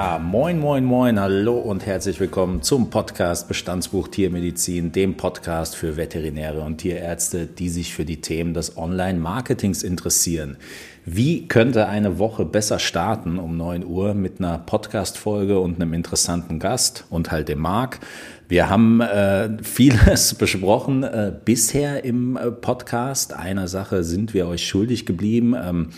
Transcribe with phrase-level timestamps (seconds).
[0.00, 5.96] Ja, moin, moin, moin, hallo und herzlich willkommen zum Podcast Bestandsbuch Tiermedizin, dem Podcast für
[5.96, 10.56] Veterinäre und Tierärzte, die sich für die Themen des Online-Marketings interessieren.
[11.04, 16.60] Wie könnte eine Woche besser starten um 9 Uhr mit einer Podcast-Folge und einem interessanten
[16.60, 17.98] Gast und halt dem Marc?
[18.46, 23.32] Wir haben äh, vieles besprochen äh, bisher im äh, Podcast.
[23.32, 25.56] Einer Sache sind wir euch schuldig geblieben.
[25.60, 25.88] Ähm,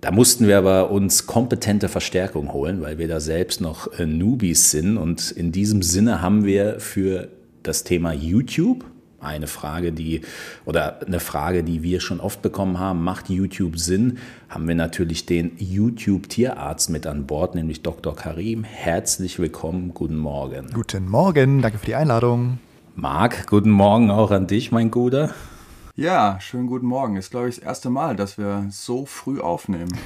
[0.00, 4.70] da mussten wir aber uns kompetente Verstärkung holen, weil wir da selbst noch äh, Newbies
[4.70, 4.96] sind.
[4.96, 7.28] Und in diesem Sinne haben wir für
[7.62, 8.84] das Thema YouTube
[9.20, 10.22] eine Frage, die
[10.64, 14.16] oder eine Frage, die wir schon oft bekommen haben, macht YouTube Sinn?
[14.48, 18.16] Haben wir natürlich den YouTube Tierarzt mit an Bord, nämlich Dr.
[18.16, 18.64] Karim.
[18.64, 20.68] Herzlich willkommen, guten Morgen.
[20.72, 22.58] Guten Morgen, danke für die Einladung.
[22.96, 25.34] Marc, guten Morgen auch an dich, mein Guter.
[26.00, 27.16] Ja, schönen guten Morgen.
[27.16, 29.92] Ist, glaube ich, das erste Mal, dass wir so früh aufnehmen.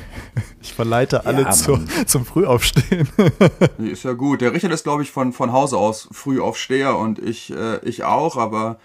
[0.60, 3.06] Ich verleite alle ja, zu, zum Frühaufstehen.
[3.78, 4.40] ist ja gut.
[4.40, 8.38] Der Richard ist, glaube ich, von, von Hause aus Frühaufsteher und ich, äh, ich auch,
[8.38, 8.78] aber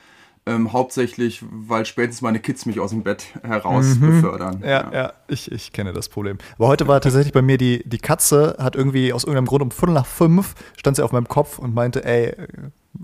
[0.46, 4.02] ähm, hauptsächlich, weil spätestens meine Kids mich aus dem Bett heraus mhm.
[4.02, 4.62] befördern.
[4.62, 6.38] Ja, ja, ja, ich, ich kenne das Problem.
[6.58, 9.72] Aber heute war tatsächlich bei mir die, die Katze, hat irgendwie aus irgendeinem Grund um
[9.72, 12.36] Viertel nach fünf, stand sie auf meinem Kopf und meinte, ey,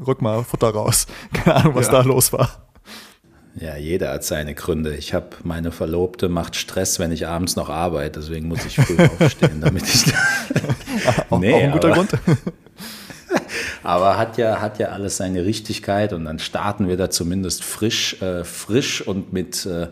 [0.05, 1.07] rück mal Futter raus.
[1.31, 1.93] Keine Ahnung, was ja.
[1.93, 2.65] da los war.
[3.57, 4.95] Ja, jeder hat seine Gründe.
[4.95, 8.97] Ich habe meine Verlobte macht Stress, wenn ich abends noch arbeite, deswegen muss ich früh
[9.19, 10.13] aufstehen, damit ich.
[11.29, 12.11] auch, nee, auch ein guter aber, Grund.
[13.83, 18.21] aber hat ja hat ja alles seine Richtigkeit und dann starten wir da zumindest frisch,
[18.21, 19.87] äh, frisch und mit äh,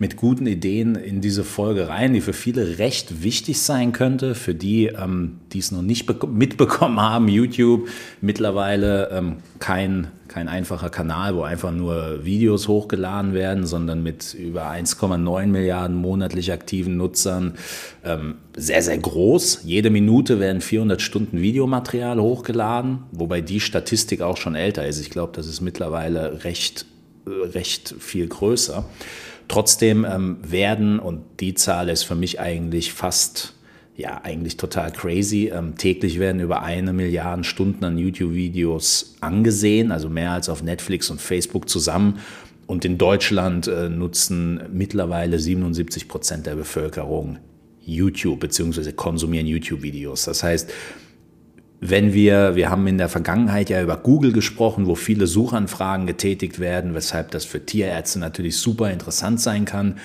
[0.00, 4.54] mit guten Ideen in diese Folge rein, die für viele recht wichtig sein könnte, für
[4.54, 7.28] die, ähm, die es noch nicht mitbekommen haben.
[7.28, 7.86] YouTube
[8.22, 14.70] mittlerweile ähm, kein kein einfacher Kanal, wo einfach nur Videos hochgeladen werden, sondern mit über
[14.70, 17.54] 1,9 Milliarden monatlich aktiven Nutzern
[18.04, 19.62] ähm, sehr, sehr groß.
[19.64, 25.00] Jede Minute werden 400 Stunden Videomaterial hochgeladen, wobei die Statistik auch schon älter ist.
[25.00, 26.86] Ich glaube, das ist mittlerweile recht,
[27.26, 28.84] recht viel größer.
[29.48, 33.54] Trotzdem ähm, werden, und die Zahl ist für mich eigentlich fast
[33.96, 35.50] ja eigentlich total crazy.
[35.54, 41.10] Ähm, täglich werden über eine Milliarde Stunden an YouTube-Videos angesehen, also mehr als auf Netflix
[41.10, 42.18] und Facebook zusammen.
[42.66, 47.38] Und in Deutschland äh, nutzen mittlerweile 77 Prozent der Bevölkerung
[47.80, 48.92] YouTube bzw.
[48.92, 50.24] konsumieren YouTube-Videos.
[50.24, 50.70] Das heißt,
[51.80, 56.60] wenn wir, wir haben in der Vergangenheit ja über Google gesprochen, wo viele Suchanfragen getätigt
[56.60, 59.96] werden, weshalb das für Tierärzte natürlich super interessant sein kann.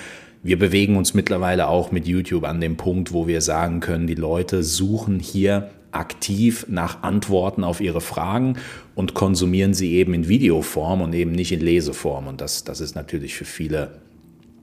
[0.45, 4.13] Wir bewegen uns mittlerweile auch mit YouTube an dem Punkt, wo wir sagen können, die
[4.13, 8.57] Leute suchen hier aktiv nach Antworten auf ihre Fragen
[8.93, 12.27] und konsumieren sie eben in Videoform und eben nicht in Leseform.
[12.27, 13.93] Und das, das ist natürlich für viele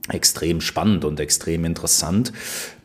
[0.07, 2.31] extrem spannend und extrem interessant.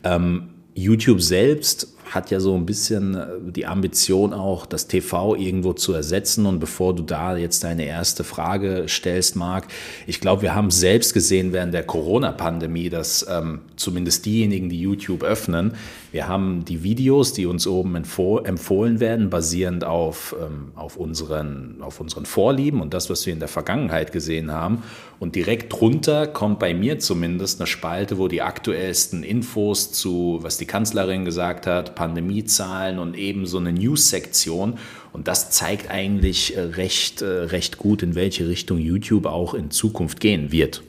[0.03, 5.73] Ähm, YouTube selbst hat ja so ein bisschen äh, die Ambition auch, das TV irgendwo
[5.73, 6.45] zu ersetzen.
[6.45, 9.67] Und bevor du da jetzt deine erste Frage stellst, Marc,
[10.07, 15.23] ich glaube, wir haben selbst gesehen während der Corona-Pandemie, dass ähm, zumindest diejenigen, die YouTube
[15.23, 15.73] öffnen,
[16.11, 21.99] wir haben die Videos, die uns oben empfohlen werden, basierend auf, ähm, auf, unseren, auf
[21.99, 24.81] unseren Vorlieben und das, was wir in der Vergangenheit gesehen haben.
[25.19, 30.57] Und direkt drunter kommt bei mir zumindest eine Spalte, wo die aktuellsten Infos zu, was
[30.57, 34.77] die Kanzlerin gesagt hat, Pandemiezahlen und eben so eine News-Sektion.
[35.11, 39.69] Und das zeigt eigentlich äh, recht, äh, recht gut, in welche Richtung YouTube auch in
[39.69, 40.81] Zukunft gehen wird.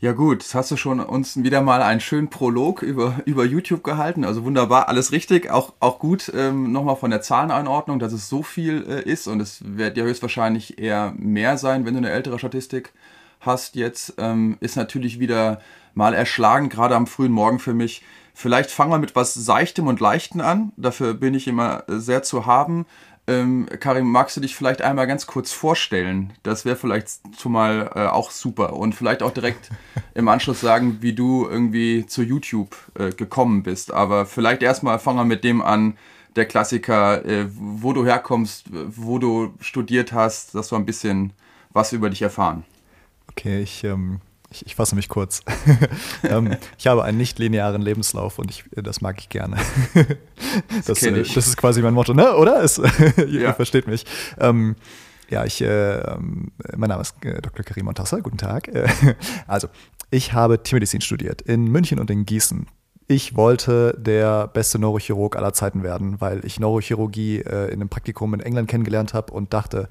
[0.00, 3.84] Ja gut, jetzt hast du schon uns wieder mal einen schönen Prolog über, über YouTube
[3.84, 4.24] gehalten.
[4.24, 5.50] Also wunderbar, alles richtig.
[5.50, 9.40] Auch, auch gut ähm, nochmal von der Zahleneinordnung, dass es so viel äh, ist und
[9.40, 12.92] es wird ja höchstwahrscheinlich eher mehr sein, wenn du eine ältere Statistik
[13.38, 14.14] hast jetzt.
[14.18, 15.60] Ähm, ist natürlich wieder
[15.94, 18.02] mal erschlagen, gerade am frühen Morgen für mich.
[18.40, 20.70] Vielleicht fangen wir mit was Seichtem und Leichtem an.
[20.76, 22.86] Dafür bin ich immer sehr zu haben.
[23.26, 26.32] Ähm, Karim, magst du dich vielleicht einmal ganz kurz vorstellen?
[26.44, 28.74] Das wäre vielleicht schon mal äh, auch super.
[28.74, 29.70] Und vielleicht auch direkt
[30.14, 33.92] im Anschluss sagen, wie du irgendwie zu YouTube äh, gekommen bist.
[33.92, 35.98] Aber vielleicht erstmal fangen wir mit dem an,
[36.36, 41.32] der Klassiker, äh, wo du herkommst, wo du studiert hast, dass wir ein bisschen
[41.70, 42.64] was über dich erfahren.
[43.32, 45.42] Okay, ich ähm, ich, ich fasse mich kurz.
[46.22, 49.56] ähm, ich habe einen nicht-linearen Lebenslauf und ich, das mag ich gerne.
[50.86, 52.34] das, äh, das, ist quasi mein Motto, ne?
[52.34, 52.62] oder?
[52.62, 52.78] Es,
[53.16, 53.40] ihr, ja.
[53.40, 54.06] ihr, versteht mich.
[54.38, 54.76] Ähm,
[55.28, 57.64] ja, ich, äh, ähm, mein Name ist äh, Dr.
[57.64, 58.70] Karim Montassa, guten Tag.
[59.46, 59.68] also,
[60.10, 62.66] ich habe Tiermedizin studiert in München und in Gießen.
[63.10, 68.32] Ich wollte der beste Neurochirurg aller Zeiten werden, weil ich Neurochirurgie äh, in einem Praktikum
[68.34, 69.88] in England kennengelernt habe und dachte,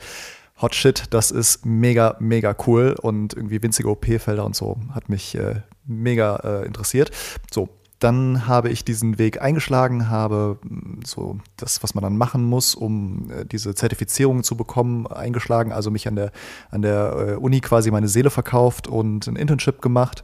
[0.61, 5.35] Hot Shit, das ist mega, mega cool und irgendwie winzige OP-Felder und so hat mich
[5.35, 7.11] äh, mega äh, interessiert.
[7.51, 7.69] So,
[7.99, 12.75] dann habe ich diesen Weg eingeschlagen, habe hm, so das, was man dann machen muss,
[12.75, 16.31] um äh, diese Zertifizierung zu bekommen, eingeschlagen, also mich an der,
[16.69, 20.23] an der äh, Uni quasi meine Seele verkauft und ein Internship gemacht.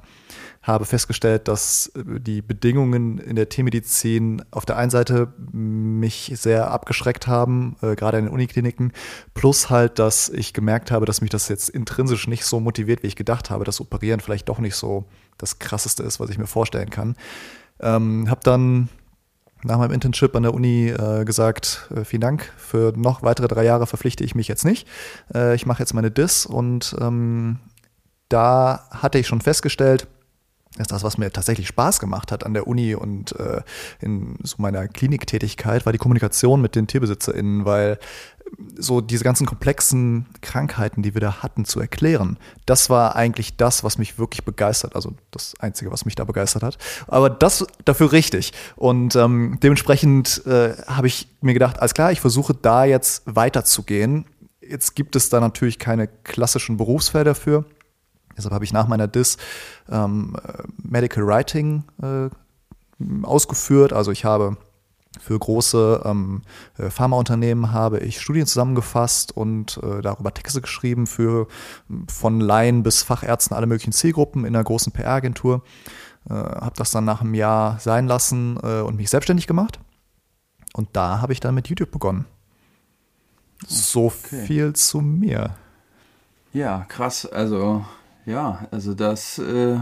[0.64, 6.72] Habe festgestellt, dass äh, die Bedingungen in der Tiermedizin auf der einen Seite mich sehr
[6.72, 8.94] abgeschreckt haben, äh, gerade in den Unikliniken,
[9.34, 13.08] plus halt, dass ich gemerkt habe, dass mich das jetzt intrinsisch nicht so motiviert, wie
[13.08, 15.06] ich gedacht habe, dass Operieren vielleicht doch nicht so
[15.38, 17.16] das Krasseste ist, was ich mir vorstellen kann.
[17.80, 18.90] Ähm, habe dann
[19.64, 23.64] nach meinem Internship an der Uni äh, gesagt, äh, vielen Dank, für noch weitere drei
[23.64, 24.88] Jahre verpflichte ich mich jetzt nicht.
[25.34, 27.60] Äh, ich mache jetzt meine DIS und ähm,
[28.30, 30.08] da hatte ich schon festgestellt,
[30.78, 33.62] dass das, was mir tatsächlich Spaß gemacht hat an der Uni und äh,
[34.02, 38.00] in so meiner Kliniktätigkeit, war die Kommunikation mit den TierbesitzerInnen, weil
[38.78, 42.38] so diese ganzen komplexen Krankheiten, die wir da hatten, zu erklären.
[42.66, 44.96] Das war eigentlich das, was mich wirklich begeistert.
[44.96, 46.78] Also das Einzige, was mich da begeistert hat.
[47.08, 48.54] Aber das dafür richtig.
[48.76, 54.26] Und ähm, dementsprechend äh, habe ich mir gedacht, alles klar, ich versuche da jetzt weiterzugehen.
[54.62, 57.66] Jetzt gibt es da natürlich keine klassischen Berufsfelder dafür.
[58.38, 59.38] Deshalb habe ich nach meiner DIS
[59.90, 60.36] ähm,
[60.78, 62.30] Medical Writing äh,
[63.26, 63.94] ausgeführt.
[63.94, 64.58] Also ich habe
[65.20, 66.42] für große ähm,
[66.78, 71.48] äh, Pharmaunternehmen habe ich Studien zusammengefasst und äh, darüber Texte geschrieben für
[72.08, 75.64] von Laien bis Fachärzten alle möglichen Zielgruppen in einer großen PR-Agentur.
[76.30, 79.80] Äh, habe das dann nach einem Jahr sein lassen äh, und mich selbstständig gemacht.
[80.74, 82.26] Und da habe ich dann mit YouTube begonnen.
[83.68, 84.46] So okay.
[84.46, 85.56] viel zu mir.
[86.54, 87.26] Ja, krass.
[87.26, 87.86] Also,
[88.26, 89.78] ja, also das äh,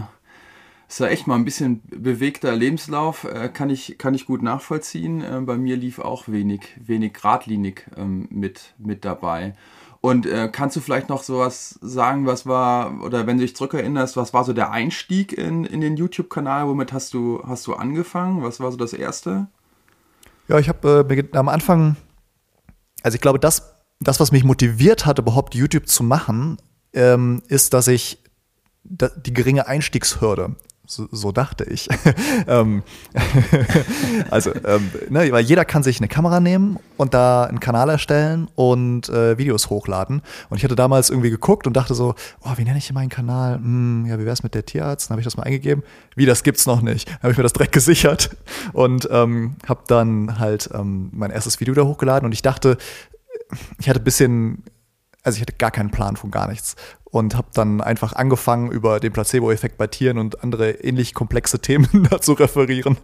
[0.88, 5.22] ist ja echt mal ein bisschen bewegter Lebenslauf, äh, kann, ich, kann ich gut nachvollziehen.
[5.22, 9.54] Äh, bei mir lief auch wenig, wenig geradlinig ähm, mit, mit dabei.
[10.02, 14.16] Und äh, kannst du vielleicht noch sowas sagen, was war, oder wenn du dich zurückerinnerst,
[14.16, 16.66] was war so der Einstieg in, in den YouTube-Kanal?
[16.66, 18.42] Womit hast du, hast du angefangen?
[18.42, 19.46] Was war so das Erste?
[20.48, 21.96] Ja, ich habe äh, am Anfang,
[23.02, 26.58] also ich glaube, das, das, was mich motiviert hat, überhaupt YouTube zu machen,
[26.92, 28.21] ähm, ist, dass ich
[28.98, 30.56] die geringe Einstiegshürde
[30.92, 31.88] so, so dachte ich.
[32.48, 32.82] ähm,
[34.30, 38.48] also, ähm, ne, weil jeder kann sich eine Kamera nehmen und da einen Kanal erstellen
[38.56, 40.22] und äh, Videos hochladen.
[40.50, 43.08] Und ich hatte damals irgendwie geguckt und dachte so, oh, wie nenne ich hier meinen
[43.08, 43.56] Kanal?
[43.56, 45.08] Hm, ja, wie wäre es mit der Tierarzt?
[45.08, 45.82] Dann habe ich das mal eingegeben.
[46.14, 47.08] Wie, das gibt's noch nicht.
[47.08, 48.30] Dann habe ich mir das direkt gesichert
[48.72, 52.76] und ähm, habe dann halt ähm, mein erstes Video da hochgeladen und ich dachte,
[53.78, 54.64] ich hatte ein bisschen
[55.22, 58.98] also ich hatte gar keinen Plan von gar nichts und habe dann einfach angefangen, über
[58.98, 62.96] den Placebo-Effekt bei Tieren und andere ähnlich komplexe Themen dazu referieren,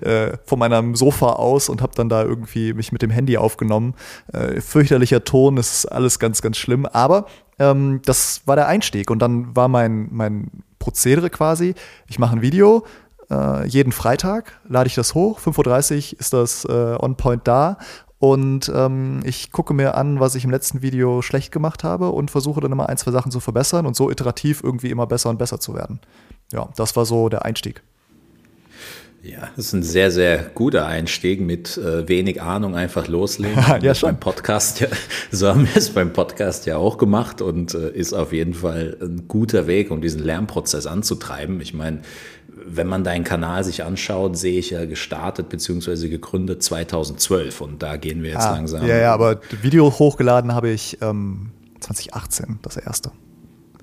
[0.00, 3.94] äh, von meinem Sofa aus und habe dann da irgendwie mich mit dem Handy aufgenommen.
[4.32, 7.26] Äh, fürchterlicher Ton, ist alles ganz, ganz schlimm, aber
[7.58, 11.74] ähm, das war der Einstieg und dann war mein, mein Prozedere quasi,
[12.06, 12.86] ich mache ein Video,
[13.30, 17.78] äh, jeden Freitag lade ich das hoch, 5.30 Uhr ist das äh, on point da
[18.32, 22.28] und ähm, ich gucke mir an, was ich im letzten Video schlecht gemacht habe und
[22.28, 25.38] versuche dann immer ein, zwei Sachen zu verbessern und so iterativ irgendwie immer besser und
[25.38, 26.00] besser zu werden.
[26.52, 27.82] Ja, das war so der Einstieg.
[29.22, 33.62] Ja, das ist ein sehr, sehr guter Einstieg mit äh, wenig Ahnung einfach loslegen.
[33.80, 34.10] ja, schon.
[34.10, 34.88] Beim Podcast, ja,
[35.30, 38.96] so haben wir es beim Podcast ja auch gemacht und äh, ist auf jeden Fall
[39.00, 41.60] ein guter Weg, um diesen Lernprozess anzutreiben.
[41.60, 42.02] Ich meine,
[42.68, 46.08] wenn man deinen Kanal sich anschaut, sehe ich ja gestartet bzw.
[46.08, 48.86] gegründet 2012 und da gehen wir jetzt ah, langsam.
[48.86, 53.12] Ja, ja, aber Video hochgeladen habe ich ähm, 2018, das erste.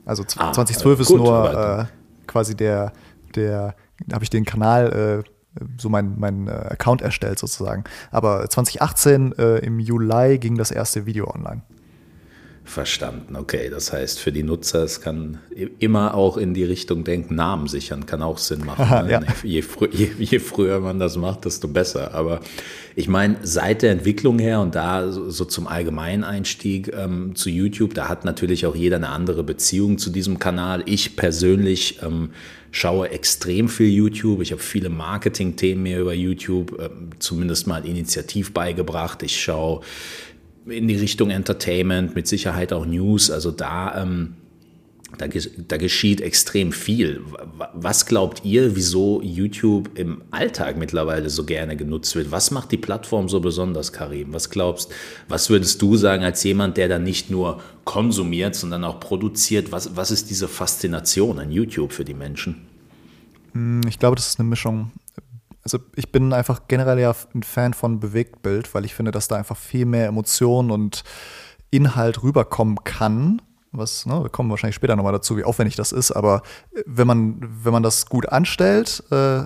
[0.05, 1.85] Also ah, 2012 ist gut, nur äh,
[2.27, 2.91] quasi der,
[3.35, 3.75] der,
[4.11, 7.83] habe ich den Kanal, äh, so mein, mein äh, Account erstellt sozusagen.
[8.11, 11.61] Aber 2018 äh, im Juli ging das erste Video online.
[12.65, 13.69] Verstanden, okay.
[13.69, 15.39] Das heißt, für die Nutzer, es kann
[15.79, 18.83] immer auch in die Richtung denken, Namen sichern kann auch Sinn machen.
[18.83, 19.11] Aha, ne?
[19.11, 19.21] ja.
[19.43, 22.13] je, frü je, je, früher man das macht, desto besser.
[22.13, 22.39] Aber
[22.95, 27.95] ich meine, seit der Entwicklung her und da so, so zum Allgemeineinstieg ähm, zu YouTube,
[27.95, 30.83] da hat natürlich auch jeder eine andere Beziehung zu diesem Kanal.
[30.85, 32.29] Ich persönlich ähm,
[32.71, 34.41] schaue extrem viel YouTube.
[34.41, 39.21] Ich habe viele Marketing-Themen mir über YouTube ähm, zumindest mal initiativ beigebracht.
[39.21, 39.81] Ich schaue
[40.65, 43.29] in die Richtung Entertainment, mit Sicherheit auch News.
[43.29, 44.35] Also da, ähm,
[45.17, 45.27] da,
[45.67, 47.21] da geschieht extrem viel.
[47.73, 52.31] Was glaubt ihr, wieso YouTube im Alltag mittlerweile so gerne genutzt wird?
[52.31, 54.33] Was macht die Plattform so besonders, Karim?
[54.33, 54.91] Was glaubst,
[55.27, 59.71] was würdest du sagen als jemand, der da nicht nur konsumiert, sondern auch produziert?
[59.71, 62.67] Was, was ist diese Faszination an YouTube für die Menschen?
[63.53, 64.91] Hm, ich glaube, das ist eine Mischung
[65.63, 69.37] also ich bin einfach generell ja ein Fan von Bewegtbild, weil ich finde, dass da
[69.37, 71.03] einfach viel mehr Emotion und
[71.71, 73.41] Inhalt rüberkommen kann.
[73.71, 76.43] Was, ne, wir kommen wahrscheinlich später nochmal dazu, wie aufwendig das ist, aber
[76.85, 79.43] wenn man, wenn man das gut anstellt, äh,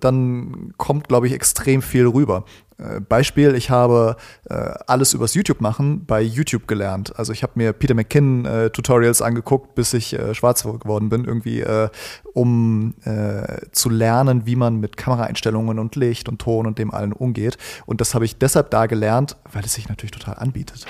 [0.00, 2.44] dann kommt, glaube ich, extrem viel rüber.
[2.78, 4.16] Äh, Beispiel, ich habe
[4.48, 4.54] äh,
[4.86, 7.18] alles übers YouTube machen bei YouTube gelernt.
[7.18, 11.24] Also ich habe mir Peter McKinnon äh, Tutorials angeguckt, bis ich äh, schwarz geworden bin,
[11.24, 11.88] irgendwie, äh,
[12.34, 17.12] um äh, zu lernen, wie man mit Kameraeinstellungen und Licht und Ton und dem allen
[17.12, 17.56] umgeht.
[17.86, 20.84] Und das habe ich deshalb da gelernt, weil es sich natürlich total anbietet.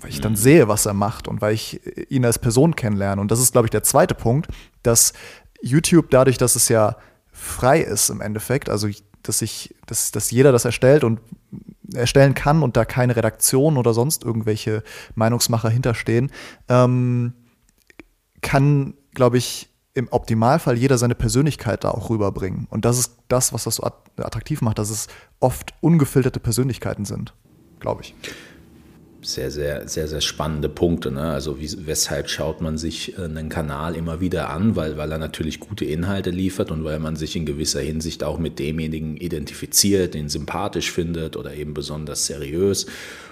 [0.00, 0.36] Weil ich dann mhm.
[0.36, 1.80] sehe, was er macht und weil ich
[2.10, 3.20] ihn als Person kennenlerne.
[3.20, 4.48] Und das ist, glaube ich, der zweite Punkt,
[4.82, 5.12] dass
[5.60, 6.96] YouTube dadurch, dass es ja
[7.30, 8.88] frei ist im Endeffekt, also
[9.24, 11.20] dass ich, dass, dass jeder das erstellt und
[11.92, 14.82] erstellen kann und da keine Redaktion oder sonst irgendwelche
[15.14, 16.30] Meinungsmacher hinterstehen,
[16.68, 17.34] ähm,
[18.40, 22.66] kann, glaube ich, im Optimalfall jeder seine Persönlichkeit da auch rüberbringen.
[22.68, 23.84] Und das ist das, was das so
[24.16, 25.06] attraktiv macht, dass es
[25.38, 27.32] oft ungefilterte Persönlichkeiten sind,
[27.78, 28.14] glaube ich
[29.26, 31.10] sehr, sehr, sehr, sehr spannende Punkte.
[31.10, 31.22] Ne?
[31.22, 34.76] Also wie, weshalb schaut man sich äh, einen Kanal immer wieder an?
[34.76, 38.38] Weil, weil er natürlich gute Inhalte liefert und weil man sich in gewisser Hinsicht auch
[38.38, 42.86] mit demjenigen identifiziert, den sympathisch findet oder eben besonders seriös.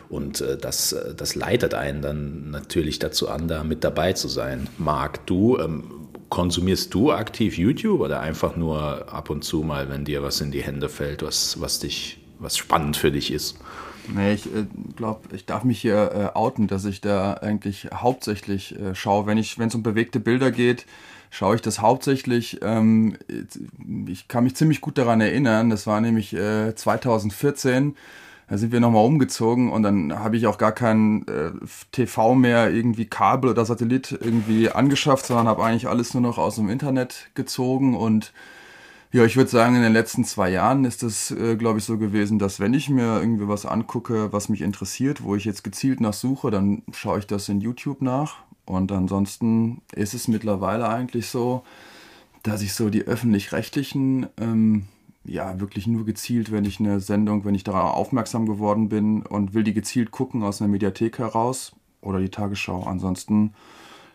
[0.08, 4.28] Und äh, das, äh, das leitet einen dann natürlich dazu an, da mit dabei zu
[4.28, 4.68] sein.
[4.78, 5.84] Marc, du, ähm,
[6.28, 10.50] konsumierst du aktiv YouTube oder einfach nur ab und zu mal, wenn dir was in
[10.50, 13.58] die Hände fällt, was, was dich, was spannend für dich ist?
[14.08, 14.66] Nee, ich äh,
[14.96, 19.26] glaube, ich darf mich hier äh, outen, dass ich da eigentlich hauptsächlich äh, schaue.
[19.26, 20.86] Wenn es um bewegte Bilder geht,
[21.30, 22.60] schaue ich das hauptsächlich.
[22.62, 23.16] Ähm,
[24.06, 27.96] ich kann mich ziemlich gut daran erinnern, das war nämlich äh, 2014.
[28.48, 31.52] Da sind wir nochmal umgezogen und dann habe ich auch gar kein äh,
[31.90, 36.56] TV mehr, irgendwie Kabel oder Satellit irgendwie angeschafft, sondern habe eigentlich alles nur noch aus
[36.56, 38.32] dem Internet gezogen und
[39.12, 41.98] ja, ich würde sagen, in den letzten zwei Jahren ist es, äh, glaube ich, so
[41.98, 46.00] gewesen, dass wenn ich mir irgendwie was angucke, was mich interessiert, wo ich jetzt gezielt
[46.00, 48.36] nach suche, dann schaue ich das in YouTube nach.
[48.64, 51.62] Und ansonsten ist es mittlerweile eigentlich so,
[52.42, 54.86] dass ich so die öffentlich-rechtlichen, ähm,
[55.24, 59.52] ja, wirklich nur gezielt, wenn ich eine Sendung, wenn ich darauf aufmerksam geworden bin und
[59.52, 62.84] will die gezielt gucken aus einer Mediathek heraus oder die Tagesschau.
[62.84, 63.52] Ansonsten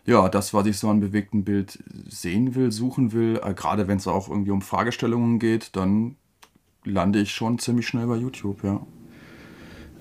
[0.08, 3.98] ja, das, was ich so an bewegtem Bild sehen will, suchen will, äh, gerade wenn
[3.98, 6.16] es auch irgendwie um Fragestellungen geht, dann
[6.82, 8.80] lande ich schon ziemlich schnell bei YouTube, ja.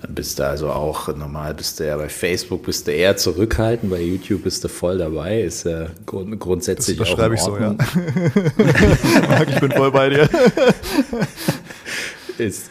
[0.02, 3.92] Dann bist du also auch normal, bist du ja bei Facebook bist du eher zurückhaltend,
[3.92, 7.36] bei YouTube bist du voll dabei, ist ja grund grundsätzlich das auch in Ordnung.
[7.36, 7.76] ich so, ja.
[9.50, 10.30] ich bin voll bei dir.
[12.38, 12.70] ist,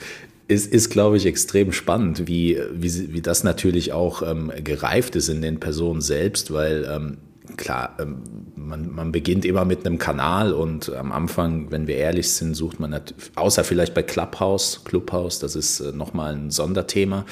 [0.48, 5.28] ist, ist glaube ich, extrem spannend, wie, wie, wie das natürlich auch ähm, gereift ist
[5.28, 7.18] in den Personen selbst, weil ähm,
[7.56, 8.22] klar, ähm,
[8.54, 12.80] man, man beginnt immer mit einem Kanal und am Anfang, wenn wir ehrlich sind, sucht
[12.80, 12.98] man,
[13.34, 17.24] außer vielleicht bei Clubhouse, Clubhouse, das ist äh, nochmal ein Sonderthema,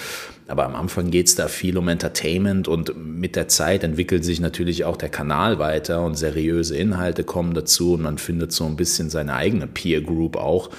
[0.47, 4.41] aber am Anfang geht es da viel um Entertainment und mit der Zeit entwickelt sich
[4.41, 8.77] natürlich auch der Kanal weiter und seriöse Inhalte kommen dazu und man findet so ein
[8.77, 10.71] bisschen seine eigene Peer Group auch.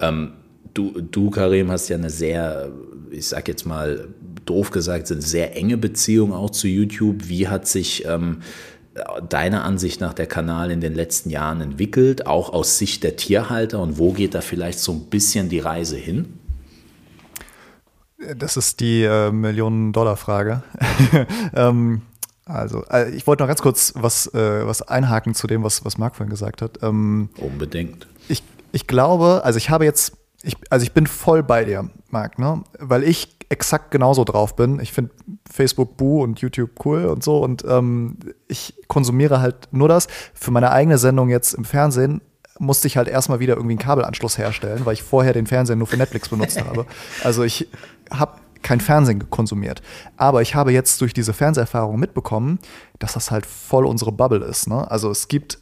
[0.00, 0.32] Ähm,
[0.74, 2.70] du, du, Karim, hast ja eine sehr,
[3.10, 4.08] ich sag jetzt mal
[4.44, 7.28] doof gesagt, eine sehr enge Beziehung auch zu YouTube.
[7.28, 8.38] Wie hat sich ähm,
[9.28, 13.80] deiner Ansicht nach der Kanal in den letzten Jahren entwickelt, auch aus Sicht der Tierhalter
[13.80, 16.38] und wo geht da vielleicht so ein bisschen die Reise hin?
[18.36, 20.62] Das ist die äh, Millionen-Dollar-Frage.
[21.54, 22.02] ähm,
[22.44, 25.98] also, äh, ich wollte noch ganz kurz was, äh, was einhaken zu dem, was, was
[25.98, 26.82] Marc vorhin gesagt hat.
[26.82, 28.08] Ähm, Unbedingt.
[28.28, 32.38] Ich, ich glaube, also ich habe jetzt, ich, also ich bin voll bei dir, Marc,
[32.38, 32.64] ne?
[32.78, 34.78] weil ich exakt genauso drauf bin.
[34.80, 35.10] Ich finde
[35.50, 40.06] Facebook Boo und YouTube cool und so und ähm, ich konsumiere halt nur das.
[40.34, 42.20] Für meine eigene Sendung jetzt im Fernsehen
[42.58, 45.86] musste ich halt erstmal wieder irgendwie einen Kabelanschluss herstellen, weil ich vorher den Fernseher nur
[45.86, 46.86] für Netflix benutzt habe.
[47.22, 47.68] Also ich
[48.10, 49.82] habe kein Fernsehen konsumiert.
[50.16, 52.58] Aber ich habe jetzt durch diese Fernseherfahrung mitbekommen,
[52.98, 54.68] dass das halt voll unsere Bubble ist.
[54.68, 54.90] Ne?
[54.90, 55.60] Also es gibt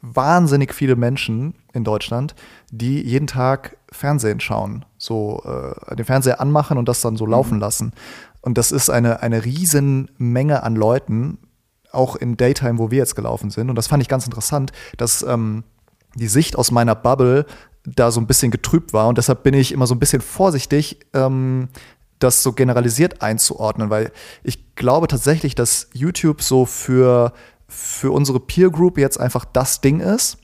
[0.00, 2.34] wahnsinnig viele Menschen in Deutschland,
[2.70, 7.32] die jeden Tag Fernsehen schauen, so äh, den Fernseher anmachen und das dann so mhm.
[7.32, 7.92] laufen lassen.
[8.40, 11.38] Und das ist eine, eine riesen Menge an Leuten,
[11.90, 13.68] auch in Daytime, wo wir jetzt gelaufen sind.
[13.68, 15.64] Und das fand ich ganz interessant, dass ähm,
[16.14, 17.46] die Sicht aus meiner Bubble
[17.84, 19.08] da so ein bisschen getrübt war.
[19.08, 21.68] Und deshalb bin ich immer so ein bisschen vorsichtig, ähm,
[22.20, 24.12] das so generalisiert einzuordnen, weil
[24.44, 27.32] ich glaube tatsächlich, dass YouTube so für
[27.66, 30.38] für unsere Peer Group jetzt einfach das Ding ist.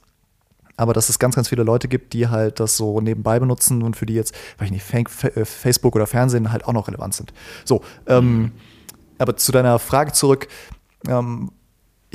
[0.78, 3.96] Aber dass es ganz, ganz viele Leute gibt, die halt das so nebenbei benutzen und
[3.96, 4.94] für die jetzt, weiß ich nicht,
[5.36, 7.34] äh, Facebook oder Fernsehen halt auch noch relevant sind.
[7.64, 8.52] So, ähm,
[9.18, 10.48] aber zu deiner Frage zurück.
[11.06, 11.50] Ähm,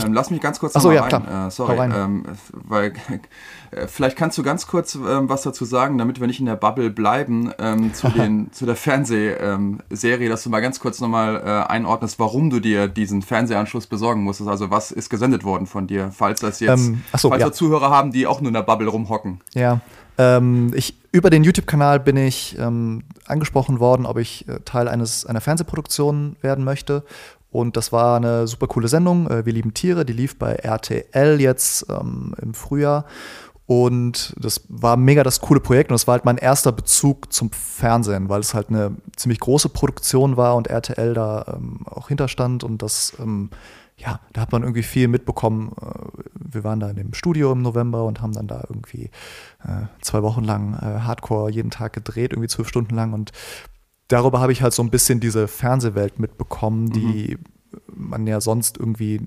[0.02, 1.10] Ähm, lass mich ganz kurz Achso, ja, rein.
[1.10, 1.48] klar.
[1.48, 2.94] Äh, sorry, ähm, weil
[3.72, 6.56] äh, vielleicht kannst du ganz kurz ähm, was dazu sagen, damit wir nicht in der
[6.56, 11.72] Bubble bleiben, ähm, zu, den, zu der Fernsehserie, dass du mal ganz kurz nochmal äh,
[11.72, 14.50] einordnest, warum du dir diesen Fernsehanschluss besorgen musstest.
[14.50, 17.48] Also was ist gesendet worden von dir, falls das jetzt, Ähm, ach so, falls ja.
[17.48, 19.42] wir Zuhörer haben, die auch nur in der Bubble rumhocken.
[19.54, 19.82] Ja,
[20.18, 25.26] ähm, ich, über den YouTube-Kanal bin ich ähm, angesprochen worden, ob ich äh, Teil eines,
[25.26, 27.04] einer Fernsehproduktion werden möchte.
[27.54, 29.30] Und das war eine super coole Sendung.
[29.30, 33.06] Äh, Wir lieben Tiere, die lief bei RTL jetzt ähm, im Frühjahr.
[33.66, 37.50] Und das war mega das coole Projekt und das war halt mein erster Bezug zum
[37.52, 42.66] Fernsehen, weil es halt eine ziemlich große Produktion war und RTL da ähm, auch hinterstand
[42.66, 43.52] und das, ähm,
[43.96, 45.72] ja, da hat man irgendwie viel mitbekommen.
[45.80, 49.12] Äh, Wir waren da in dem Studio im November und haben dann da irgendwie
[49.64, 53.32] äh, zwei Wochen lang äh, Hardcore jeden Tag gedreht, irgendwie zwölf Stunden lang und
[54.08, 57.38] darüber habe ich halt so ein bisschen diese Fernsehwelt mitbekommen, die
[57.88, 59.22] man ja sonst irgendwie,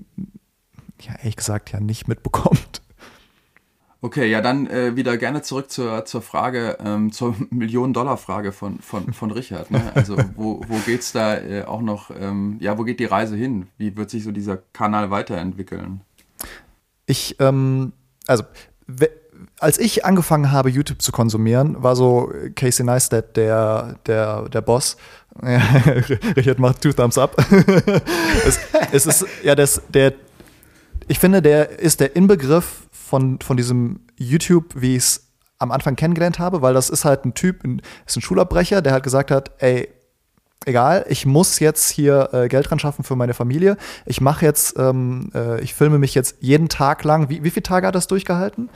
[1.01, 2.81] ja, ehrlich gesagt, ja nicht mitbekommt.
[3.99, 9.11] Okay, ja, dann äh, wieder gerne zurück zur, zur Frage, ähm, zur Millionen-Dollar-Frage von, von,
[9.11, 9.71] von Richard.
[9.71, 9.91] Ne?
[9.95, 13.67] Also wo, wo geht's da äh, auch noch, ähm, ja, wo geht die Reise hin?
[13.77, 16.01] Wie wird sich so dieser Kanal weiterentwickeln?
[17.07, 17.93] Ich, ähm,
[18.27, 18.43] also,
[19.59, 24.97] als ich angefangen habe, YouTube zu konsumieren, war so Casey Neistat der, der, der Boss.
[26.35, 27.35] Richard macht two thumbs up.
[28.47, 28.59] es,
[28.91, 30.13] es ist, ja, das, der,
[31.07, 35.27] ich finde, der ist der Inbegriff von, von diesem YouTube, wie ich es
[35.59, 38.93] am Anfang kennengelernt habe, weil das ist halt ein Typ, ein, ist ein Schulabbrecher, der
[38.93, 39.89] halt gesagt hat, ey,
[40.65, 43.77] egal, ich muss jetzt hier äh, Geld ran schaffen für meine Familie.
[44.05, 47.29] Ich mache jetzt, ähm, äh, ich filme mich jetzt jeden Tag lang.
[47.29, 48.69] Wie, wie viele Tage hat das durchgehalten?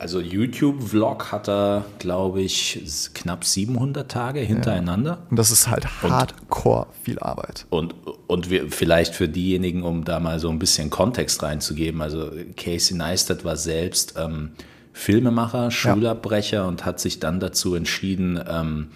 [0.00, 5.18] Also YouTube-Vlog hat er, glaube ich, knapp 700 Tage hintereinander.
[5.28, 7.66] Und das ist halt hardcore viel Arbeit.
[7.70, 7.94] Und,
[8.28, 12.96] und wir, vielleicht für diejenigen, um da mal so ein bisschen Kontext reinzugeben, also Casey
[12.96, 14.52] Neistat war selbst ähm,
[14.92, 18.90] Filmemacher, Schulabbrecher und hat sich dann dazu entschieden, ähm,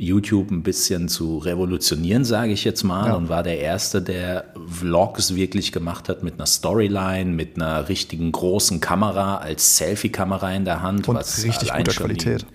[0.00, 3.14] YouTube ein bisschen zu revolutionieren, sage ich jetzt mal, Ja.
[3.14, 8.30] und war der Erste, der Vlogs wirklich gemacht hat mit einer Storyline, mit einer richtigen
[8.30, 11.08] großen Kamera als Selfie-Kamera in der Hand.
[11.08, 12.46] Und was richtig guter Qualität.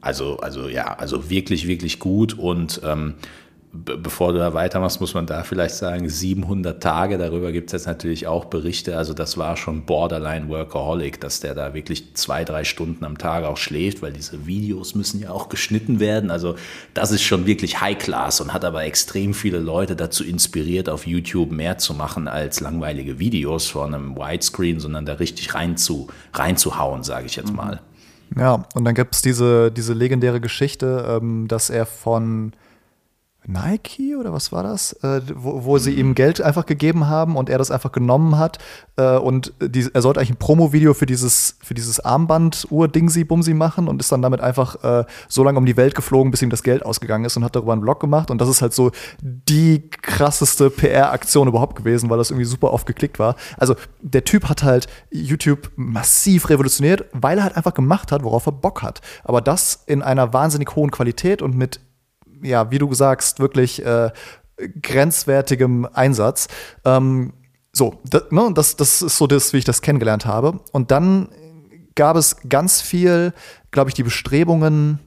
[0.00, 2.38] also, also ja, also wirklich, wirklich gut.
[2.38, 3.14] Und ähm,
[3.72, 7.86] bevor du da weitermachst, muss man da vielleicht sagen, 700 Tage, darüber gibt es jetzt
[7.86, 8.98] natürlich auch Berichte.
[8.98, 13.44] Also das war schon borderline Workaholic, dass der da wirklich zwei, drei Stunden am Tag
[13.44, 16.30] auch schläft, weil diese Videos müssen ja auch geschnitten werden.
[16.30, 16.56] Also
[16.92, 21.06] das ist schon wirklich High Class und hat aber extrem viele Leute dazu inspiriert, auf
[21.06, 26.08] YouTube mehr zu machen als langweilige Videos vor einem Widescreen, sondern da richtig rein zu,
[26.34, 27.80] reinzuhauen, sage ich jetzt mal.
[28.36, 32.52] Ja, und dann gibt es diese, diese legendäre Geschichte, ähm, dass er von
[33.46, 37.50] Nike oder was war das, äh, wo, wo sie ihm Geld einfach gegeben haben und
[37.50, 38.58] er das einfach genommen hat
[38.96, 44.00] äh, und die, er sollte eigentlich ein Promo-Video für dieses, für dieses Armband-Uhr-Dingsi-Bumsi machen und
[44.00, 46.84] ist dann damit einfach äh, so lange um die Welt geflogen, bis ihm das Geld
[46.84, 50.70] ausgegangen ist und hat darüber einen Blog gemacht und das ist halt so die krasseste
[50.70, 53.36] PR-Aktion überhaupt gewesen, weil das irgendwie super oft geklickt war.
[53.56, 58.46] Also der Typ hat halt YouTube massiv revolutioniert, weil er halt einfach gemacht hat, worauf
[58.46, 59.00] er Bock hat.
[59.24, 61.80] Aber das in einer wahnsinnig hohen Qualität und mit
[62.42, 64.10] ja, wie du sagst, wirklich äh,
[64.82, 66.48] grenzwertigem Einsatz.
[66.84, 67.32] Ähm,
[67.72, 70.60] so, das, ne, das, das ist so das, wie ich das kennengelernt habe.
[70.72, 71.28] Und dann
[71.94, 73.32] gab es ganz viel,
[73.70, 74.98] glaube ich, die Bestrebungen,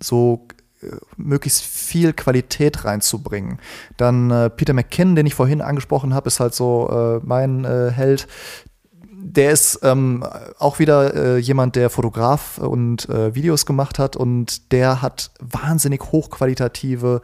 [0.00, 0.46] so
[0.82, 3.58] äh, möglichst viel Qualität reinzubringen.
[3.96, 6.88] Dann äh, Peter McKinnon, den ich vorhin angesprochen habe, ist halt so
[7.22, 8.28] äh, mein äh, Held.
[9.24, 10.26] Der ist ähm,
[10.58, 16.02] auch wieder äh, jemand, der Fotograf und äh, Videos gemacht hat und der hat wahnsinnig
[16.10, 17.22] hochqualitative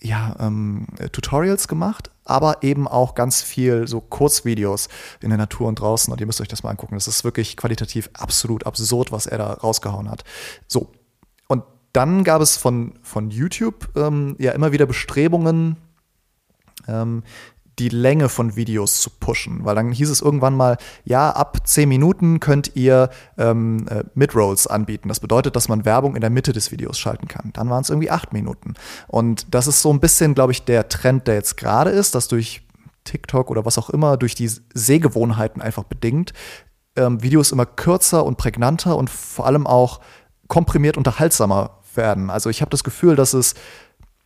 [0.00, 4.88] ja, ähm, Tutorials gemacht, aber eben auch ganz viel so Kurzvideos
[5.20, 6.12] in der Natur und draußen.
[6.12, 6.94] Und ihr müsst euch das mal angucken.
[6.94, 10.22] Das ist wirklich qualitativ absolut absurd, was er da rausgehauen hat.
[10.68, 10.92] So.
[11.48, 15.76] Und dann gab es von, von YouTube ähm, ja immer wieder Bestrebungen,
[16.86, 17.22] ähm,
[17.78, 19.64] die Länge von Videos zu pushen.
[19.64, 24.66] Weil dann hieß es irgendwann mal, ja, ab 10 Minuten könnt ihr ähm, äh, Mid-Rolls
[24.66, 25.08] anbieten.
[25.08, 27.50] Das bedeutet, dass man Werbung in der Mitte des Videos schalten kann.
[27.52, 28.74] Dann waren es irgendwie 8 Minuten.
[29.08, 32.28] Und das ist so ein bisschen, glaube ich, der Trend, der jetzt gerade ist, dass
[32.28, 32.62] durch
[33.04, 36.32] TikTok oder was auch immer, durch die Sehgewohnheiten einfach bedingt,
[36.96, 40.00] ähm, Videos immer kürzer und prägnanter und vor allem auch
[40.48, 42.30] komprimiert unterhaltsamer werden.
[42.30, 43.54] Also ich habe das Gefühl, dass es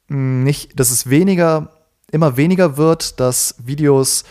[0.08, 1.70] mh, nicht, dass es weniger,
[2.12, 4.24] immer weniger wird, dass Videos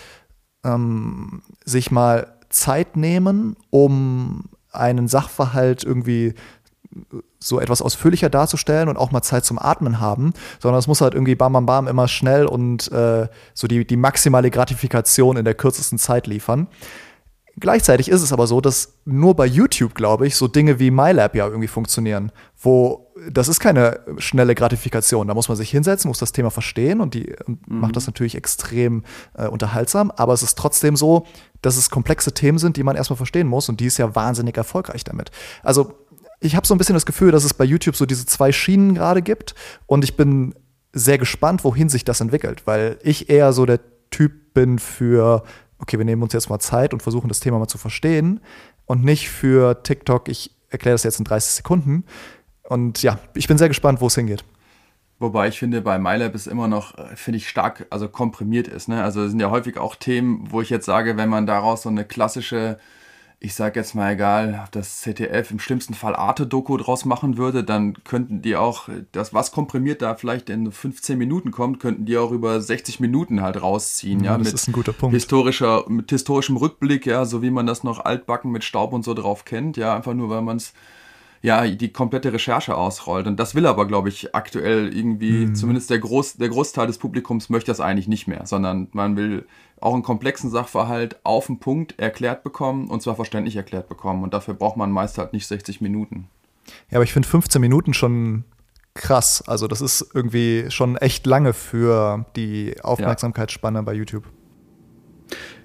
[0.64, 6.34] ähm, sich mal Zeit nehmen, um einen Sachverhalt irgendwie
[7.40, 11.14] so etwas ausführlicher darzustellen und auch mal Zeit zum Atmen haben, sondern es muss halt
[11.14, 15.54] irgendwie bam, bam, bam immer schnell und äh, so die, die maximale Gratifikation in der
[15.54, 16.68] kürzesten Zeit liefern.
[17.58, 21.36] Gleichzeitig ist es aber so, dass nur bei YouTube, glaube ich, so Dinge wie MyLab
[21.36, 25.28] ja irgendwie funktionieren, wo das ist keine schnelle Gratifikation.
[25.28, 27.80] Da muss man sich hinsetzen, muss das Thema verstehen und die und mhm.
[27.80, 29.04] macht das natürlich extrem
[29.36, 30.12] äh, unterhaltsam.
[30.12, 31.26] Aber es ist trotzdem so,
[31.62, 34.58] dass es komplexe Themen sind, die man erstmal verstehen muss und die ist ja wahnsinnig
[34.58, 35.32] erfolgreich damit.
[35.64, 35.94] Also
[36.42, 38.96] ich habe so ein bisschen das Gefühl, dass es bei YouTube so diese zwei Schienen
[38.96, 39.56] gerade gibt
[39.88, 40.54] und ich bin
[40.92, 43.80] sehr gespannt, wohin sich das entwickelt, weil ich eher so der
[44.12, 45.44] Typ bin für
[45.80, 48.40] okay, wir nehmen uns jetzt mal Zeit und versuchen das Thema mal zu verstehen
[48.86, 52.06] und nicht für TikTok, ich erkläre das jetzt in 30 Sekunden.
[52.64, 54.44] Und ja, ich bin sehr gespannt, wo es hingeht.
[55.20, 58.90] Wobei ich finde, bei MyLab ist immer noch, äh, finde ich, stark, also komprimiert ist.
[58.90, 59.02] Ne?
[59.02, 61.90] Also es sind ja häufig auch Themen, wo ich jetzt sage, wenn man daraus so
[61.90, 62.80] eine klassische
[63.40, 68.04] ich sage jetzt mal egal, das ZDF im schlimmsten Fall Arte-Doku draus machen würde, dann
[68.04, 72.32] könnten die auch, das was komprimiert da vielleicht in 15 Minuten kommt, könnten die auch
[72.32, 74.24] über 60 Minuten halt rausziehen.
[74.24, 75.14] Ja, ja das mit ist ein guter Punkt.
[75.14, 79.14] Historischer, mit historischem Rückblick, ja, so wie man das noch altbacken mit Staub und so
[79.14, 80.74] drauf kennt, ja, einfach nur, weil man es
[81.46, 83.28] ja, die komplette Recherche ausrollt.
[83.28, 85.56] Und das will aber, glaube ich, aktuell irgendwie, mhm.
[85.56, 89.46] zumindest der, Groß, der Großteil des Publikums möchte das eigentlich nicht mehr, sondern man will
[89.80, 94.24] auch einen komplexen Sachverhalt auf den Punkt erklärt bekommen und zwar verständlich erklärt bekommen.
[94.24, 96.30] Und dafür braucht man meist halt nicht 60 Minuten.
[96.90, 98.44] Ja, aber ich finde 15 Minuten schon
[98.96, 99.44] krass.
[99.46, 103.84] Also das ist irgendwie schon echt lange für die Aufmerksamkeitsspanne ja.
[103.84, 104.24] bei YouTube.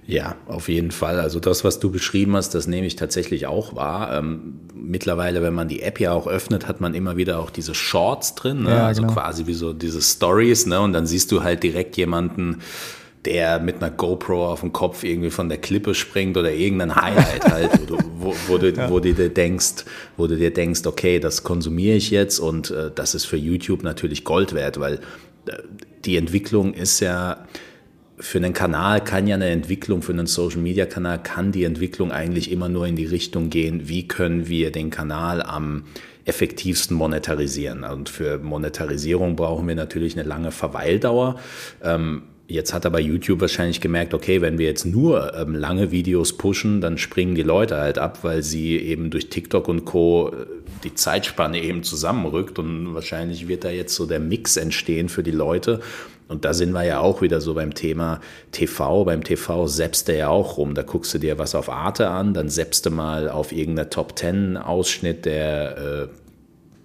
[0.06, 1.20] Ja, auf jeden Fall.
[1.20, 4.18] Also das, was du beschrieben hast, das nehme ich tatsächlich auch wahr.
[4.18, 7.74] Ähm, mittlerweile, wenn man die App ja auch öffnet, hat man immer wieder auch diese
[7.74, 8.70] Shorts drin, ne?
[8.70, 9.14] ja, also genau.
[9.14, 10.80] quasi wie so diese Stories, ne?
[10.80, 12.58] Und dann siehst du halt direkt jemanden,
[13.24, 17.44] der mit einer GoPro auf dem Kopf irgendwie von der Klippe springt oder irgendein Highlight
[17.50, 18.90] halt, wo du, wo, wo du, ja.
[18.90, 19.84] wo du dir denkst,
[20.16, 23.82] wo du dir denkst, okay, das konsumiere ich jetzt und äh, das ist für YouTube
[23.82, 24.94] natürlich Gold wert, weil
[25.46, 25.58] äh,
[26.04, 27.46] die Entwicklung ist ja
[28.20, 32.12] für einen Kanal kann ja eine Entwicklung, für einen Social Media Kanal kann die Entwicklung
[32.12, 35.84] eigentlich immer nur in die Richtung gehen, wie können wir den Kanal am
[36.26, 37.84] effektivsten monetarisieren.
[37.84, 41.40] Und für Monetarisierung brauchen wir natürlich eine lange Verweildauer.
[41.82, 46.36] Ähm, Jetzt hat aber YouTube wahrscheinlich gemerkt, okay, wenn wir jetzt nur ähm, lange Videos
[46.36, 50.30] pushen, dann springen die Leute halt ab, weil sie eben durch TikTok und Co.
[50.30, 50.46] Äh,
[50.82, 55.30] die Zeitspanne eben zusammenrückt und wahrscheinlich wird da jetzt so der Mix entstehen für die
[55.30, 55.80] Leute.
[56.30, 58.20] Und da sind wir ja auch wieder so beim Thema
[58.52, 59.04] TV.
[59.04, 60.74] Beim TV selbst der ja auch rum.
[60.74, 64.14] Da guckst du dir was auf Arte an, dann selbst du mal auf irgendeiner Top
[64.14, 66.08] Ten Ausschnitt der äh,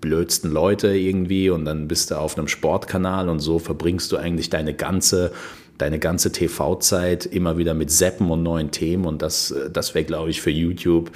[0.01, 4.49] blödsten Leute irgendwie und dann bist du auf einem Sportkanal und so verbringst du eigentlich
[4.49, 5.31] deine ganze
[5.77, 10.29] deine ganze TV-Zeit immer wieder mit Seppen und neuen Themen und das, das wäre, glaube
[10.29, 11.11] ich, für YouTube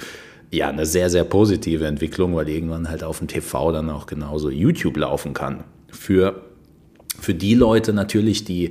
[0.50, 4.50] ja eine sehr, sehr positive Entwicklung, weil irgendwann halt auf dem TV dann auch genauso
[4.50, 5.64] YouTube laufen kann.
[5.88, 6.42] Für
[7.20, 8.70] für die Leute natürlich, die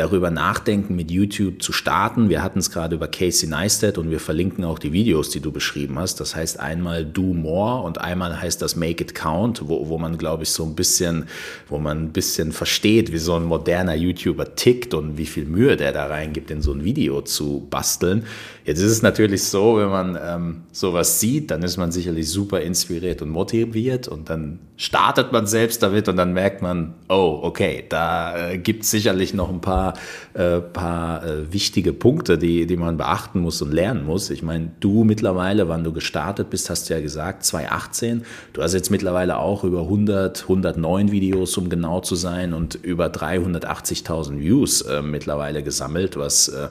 [0.00, 2.30] darüber nachdenken, mit YouTube zu starten.
[2.30, 5.52] Wir hatten es gerade über Casey Neistat und wir verlinken auch die Videos, die du
[5.52, 6.20] beschrieben hast.
[6.20, 10.16] Das heißt einmal Do More und einmal heißt das Make It Count, wo, wo man,
[10.16, 11.26] glaube ich, so ein bisschen,
[11.68, 15.76] wo man ein bisschen versteht, wie so ein moderner YouTuber tickt und wie viel Mühe
[15.76, 18.24] der da reingibt, in so ein Video zu basteln.
[18.64, 22.60] Jetzt ist es natürlich so, wenn man ähm, sowas sieht, dann ist man sicherlich super
[22.60, 27.84] inspiriert und motiviert und dann startet man selbst damit und dann merkt man, oh, okay,
[27.88, 29.89] da äh, gibt es sicherlich noch ein paar,
[30.34, 34.30] äh, paar äh, wichtige Punkte, die, die man beachten muss und lernen muss.
[34.30, 38.24] Ich meine, du mittlerweile, wann du gestartet bist, hast du ja gesagt, 2018.
[38.52, 43.06] Du hast jetzt mittlerweile auch über 100, 109 Videos, um genau zu sein, und über
[43.06, 46.68] 380.000 Views äh, mittlerweile gesammelt, was äh,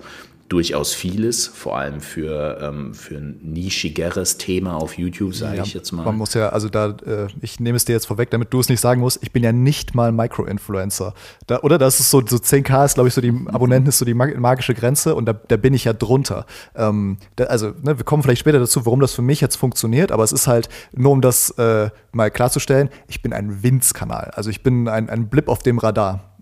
[0.50, 5.76] durchaus vieles, vor allem für, ähm, für ein nischigeres Thema auf YouTube, sage ja, ich
[5.76, 6.04] jetzt mal.
[6.04, 8.68] Man muss ja, also da, äh, ich nehme es dir jetzt vorweg, damit du es
[8.68, 11.14] nicht sagen musst, ich bin ja nicht mal Micro-Influencer.
[11.46, 14.06] Da, oder das ist so, so 10k ist, glaube ich, so die Abonnenten ist so
[14.06, 16.48] die magische Grenze und da, da bin ich ja drunter.
[16.76, 20.12] Ähm, da, also, ne, wir kommen vielleicht später dazu, warum das für mich jetzt funktioniert,
[20.12, 24.32] aber es ist halt, nur um das äh, mal klarzustellen, ich bin ein Winz-Kanal.
[24.34, 26.38] Also ich bin ein, ein Blip auf dem Radar.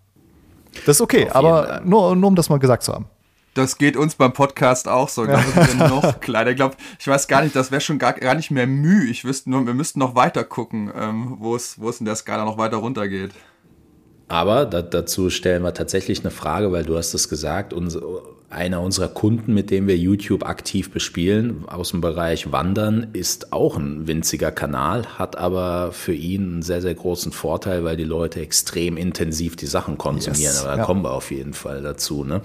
[0.85, 3.07] Das ist okay, aber nur, nur um das mal gesagt zu haben.
[3.57, 5.27] Das geht uns beim Podcast auch so.
[5.27, 5.37] Wir
[5.89, 6.51] noch kleiner.
[6.51, 9.09] Ich glaube, ich weiß gar nicht, das wäre schon gar, gar nicht mehr Mühe.
[9.09, 12.59] Ich wüsste nur, wir müssten noch weiter gucken, ähm, wo es in der Skala noch
[12.59, 13.31] weiter runtergeht.
[14.27, 18.79] Aber da, dazu stellen wir tatsächlich eine Frage, weil du hast es gesagt, unsere, einer
[18.79, 24.07] unserer Kunden, mit dem wir YouTube aktiv bespielen, aus dem Bereich Wandern, ist auch ein
[24.07, 28.95] winziger Kanal, hat aber für ihn einen sehr, sehr großen Vorteil, weil die Leute extrem
[28.95, 30.43] intensiv die Sachen konsumieren.
[30.43, 30.85] Yes, aber da ja.
[30.85, 32.23] kommen wir auf jeden Fall dazu.
[32.23, 32.41] Ne?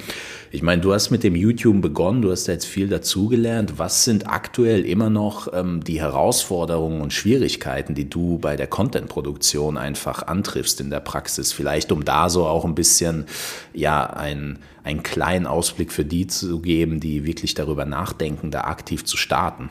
[0.50, 3.74] Ich meine, du hast mit dem YouTube begonnen, du hast jetzt viel dazugelernt.
[3.76, 9.78] Was sind aktuell immer noch ähm, die Herausforderungen und Schwierigkeiten, die du bei der Content-Produktion
[9.78, 11.52] einfach antriffst in der Praxis?
[11.52, 13.26] Vielleicht um da so auch ein bisschen,
[13.72, 19.04] ja, ein einen kleinen Ausblick für die zu geben, die wirklich darüber nachdenken, da aktiv
[19.04, 19.70] zu starten?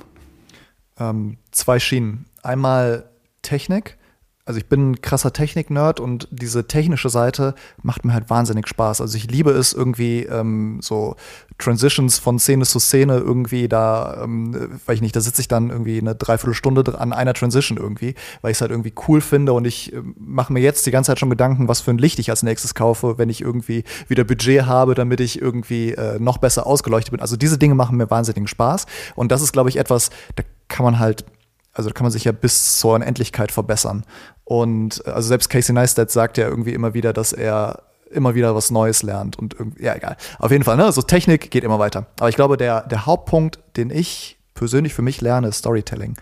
[1.00, 2.26] Ähm, zwei Schienen.
[2.44, 3.10] Einmal
[3.42, 3.98] Technik
[4.46, 9.02] also ich bin ein krasser Technik-Nerd und diese technische Seite macht mir halt wahnsinnig Spaß.
[9.02, 11.16] Also ich liebe es irgendwie ähm, so
[11.58, 15.70] Transitions von Szene zu Szene irgendwie da, ähm, weiß ich nicht, da sitze ich dann
[15.70, 19.66] irgendwie eine Dreiviertelstunde an einer Transition irgendwie, weil ich es halt irgendwie cool finde und
[19.66, 22.30] ich äh, mache mir jetzt die ganze Zeit schon Gedanken, was für ein Licht ich
[22.30, 26.66] als nächstes kaufe, wenn ich irgendwie wieder Budget habe, damit ich irgendwie äh, noch besser
[26.66, 27.22] ausgeleuchtet bin.
[27.22, 30.86] Also diese Dinge machen mir wahnsinnigen Spaß und das ist, glaube ich, etwas, da kann
[30.86, 31.26] man halt
[31.74, 34.04] also da kann man sich ja bis zur Unendlichkeit verbessern.
[34.44, 38.72] Und also selbst Casey Neistat sagt ja irgendwie immer wieder, dass er immer wieder was
[38.72, 40.18] Neues lernt und irgendwie, ja, egal.
[40.40, 40.86] Auf jeden Fall, ne?
[40.86, 42.08] Also Technik geht immer weiter.
[42.20, 46.18] Aber ich glaube, der, der Hauptpunkt, den ich persönlich für mich lerne, ist Storytelling.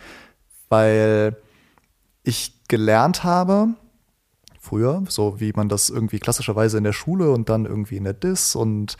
[0.69, 1.35] Weil
[2.23, 3.69] ich gelernt habe,
[4.59, 8.13] früher, so wie man das irgendwie klassischerweise in der Schule und dann irgendwie in der
[8.13, 8.97] DIS und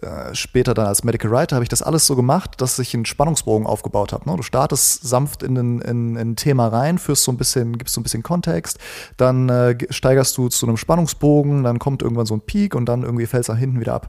[0.00, 3.04] äh, später dann als Medical Writer habe ich das alles so gemacht, dass ich einen
[3.04, 4.28] Spannungsbogen aufgebaut habe.
[4.28, 4.36] Ne?
[4.36, 8.00] Du startest sanft in ein, in, in Thema rein, führst so ein bisschen, gibst so
[8.00, 8.78] ein bisschen Kontext,
[9.16, 13.02] dann äh, steigerst du zu einem Spannungsbogen, dann kommt irgendwann so ein Peak und dann
[13.02, 14.08] irgendwie fällt es nach hinten wieder ab.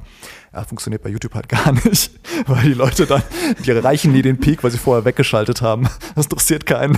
[0.54, 2.12] Ja, funktioniert bei YouTube halt gar nicht,
[2.48, 3.24] weil die Leute dann,
[3.66, 5.88] die erreichen nie den Peak, weil sie vorher weggeschaltet haben.
[6.16, 6.98] Das interessiert keinen.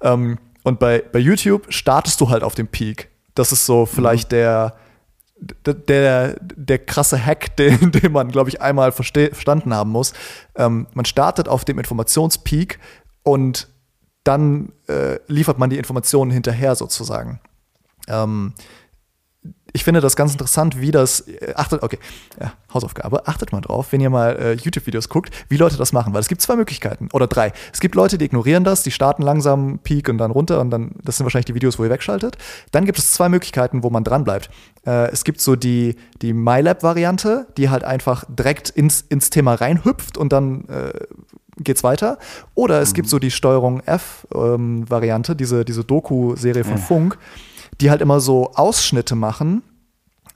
[0.00, 3.08] Ähm, und bei, bei YouTube startest du halt auf dem Peak.
[3.36, 4.36] Das ist so vielleicht mhm.
[4.36, 4.76] der,
[5.66, 10.12] der, der krasse Hack, den, den man, glaube ich, einmal verstanden haben muss.
[10.56, 12.80] Ähm, man startet auf dem Informationspeak
[13.22, 13.68] und
[14.24, 17.40] dann äh, liefert man die Informationen hinterher sozusagen.
[18.08, 18.54] Ähm,
[19.72, 21.98] ich finde das ganz interessant, wie das, äh, achtet, okay,
[22.40, 26.14] ja, Hausaufgabe, achtet mal drauf, wenn ihr mal äh, YouTube-Videos guckt, wie Leute das machen,
[26.14, 27.52] weil es gibt zwei Möglichkeiten oder drei.
[27.72, 30.92] Es gibt Leute, die ignorieren das, die starten langsam Peak und dann runter und dann,
[31.02, 32.38] das sind wahrscheinlich die Videos, wo ihr wegschaltet.
[32.72, 34.50] Dann gibt es zwei Möglichkeiten, wo man dran bleibt.
[34.86, 40.16] Äh, es gibt so die, die MyLab-Variante, die halt einfach direkt ins, ins Thema reinhüpft
[40.16, 40.92] und dann äh,
[41.58, 42.18] geht's weiter.
[42.54, 42.94] Oder es mhm.
[42.94, 46.82] gibt so die Steuerung F-Variante, ähm, diese, diese Doku-Serie von ja.
[46.82, 47.18] Funk
[47.80, 49.62] die halt immer so Ausschnitte machen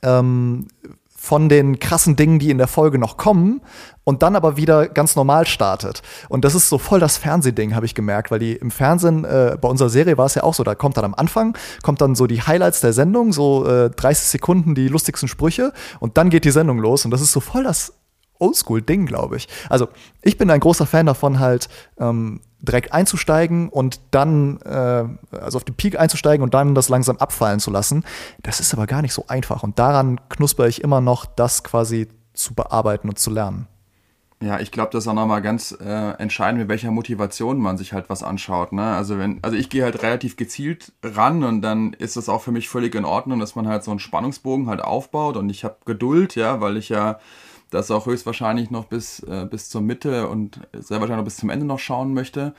[0.03, 0.69] ähm,
[1.17, 3.61] von den krassen Dingen, die in der Folge noch kommen
[4.05, 6.01] und dann aber wieder ganz normal startet.
[6.31, 9.59] Und das ist so voll das Fernsehding, habe ich gemerkt, weil die im Fernsehen, äh,
[9.61, 12.15] bei unserer Serie war es ja auch so, da kommt dann am Anfang, kommt dann
[12.15, 16.47] so die Highlights der Sendung, so äh, 30 Sekunden die lustigsten Sprüche und dann geht
[16.47, 17.93] die Sendung los und das ist so voll das
[18.41, 19.49] Oldschool-Ding, glaube ich.
[19.69, 19.89] Also
[20.23, 25.05] ich bin ein großer Fan davon, halt ähm, direkt einzusteigen und dann, äh,
[25.37, 28.05] also auf den Peak einzusteigen und dann das langsam abfallen zu lassen.
[28.43, 29.63] Das ist aber gar nicht so einfach.
[29.63, 33.67] Und daran knusper ich immer noch, das quasi zu bearbeiten und zu lernen.
[34.43, 37.93] Ja, ich glaube, das ist auch nochmal ganz äh, entscheidend, mit welcher Motivation man sich
[37.93, 38.73] halt was anschaut.
[38.73, 38.83] Ne?
[38.83, 42.51] Also wenn, also ich gehe halt relativ gezielt ran und dann ist das auch für
[42.51, 45.77] mich völlig in Ordnung, dass man halt so einen Spannungsbogen halt aufbaut und ich habe
[45.85, 47.19] Geduld, ja, weil ich ja
[47.71, 51.51] das auch höchstwahrscheinlich noch bis, äh, bis zur Mitte und sehr wahrscheinlich noch bis zum
[51.51, 52.55] Ende noch schauen möchte.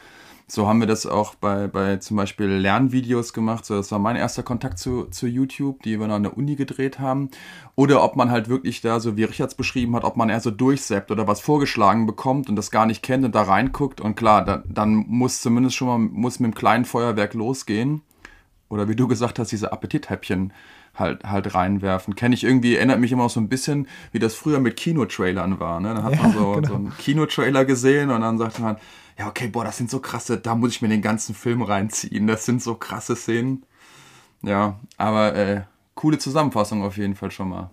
[0.54, 3.66] So haben wir das auch bei, bei zum Beispiel Lernvideos gemacht.
[3.66, 6.58] So, das war mein erster Kontakt zu, zu YouTube, die wir noch an der Uni
[6.58, 7.30] gedreht haben.
[7.76, 10.52] Oder ob man halt wirklich da, so wie Richards beschrieben hat, ob man eher so
[10.52, 14.02] durchseppt oder was vorgeschlagen bekommt und das gar nicht kennt und da reinguckt.
[14.02, 18.02] Und klar, da, dann muss zumindest schon mal muss mit dem kleinen Feuerwerk losgehen.
[18.68, 20.52] Oder wie du gesagt hast, diese Appetithäppchen
[20.96, 22.16] halt, halt reinwerfen.
[22.16, 25.60] Kenne ich irgendwie, erinnert mich immer auch so ein bisschen, wie das früher mit Kinotrailern
[25.60, 25.80] war.
[25.80, 25.94] Ne?
[25.94, 26.68] Da hat ja, man so, genau.
[26.68, 28.78] so einen Kinotrailer gesehen und dann sagte man,
[29.18, 32.28] ja, okay, boah, das sind so krasse, da muss ich mir den ganzen Film reinziehen.
[32.28, 33.66] Das sind so krasse Szenen.
[34.44, 35.62] Ja, aber äh,
[35.96, 37.70] coole Zusammenfassung auf jeden Fall schon mal.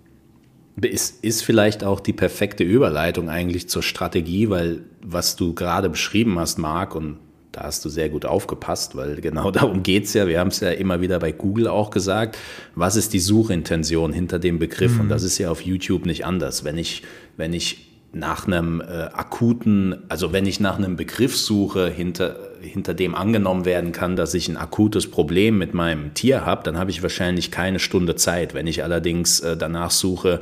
[0.80, 6.38] Ist, ist vielleicht auch die perfekte Überleitung eigentlich zur Strategie, weil was du gerade beschrieben
[6.38, 7.18] hast, Marc, und
[7.58, 10.26] da hast du sehr gut aufgepasst, weil genau darum geht es ja.
[10.26, 12.38] Wir haben es ja immer wieder bei Google auch gesagt.
[12.74, 14.94] Was ist die Suchintention hinter dem Begriff?
[14.94, 15.00] Mhm.
[15.02, 16.64] Und das ist ja auf YouTube nicht anders.
[16.64, 17.02] Wenn ich,
[17.36, 22.94] wenn ich nach einem äh, akuten, also wenn ich nach einem Begriff suche, hinter, hinter
[22.94, 26.90] dem angenommen werden kann, dass ich ein akutes Problem mit meinem Tier habe, dann habe
[26.90, 28.54] ich wahrscheinlich keine Stunde Zeit.
[28.54, 30.40] Wenn ich allerdings äh, danach suche,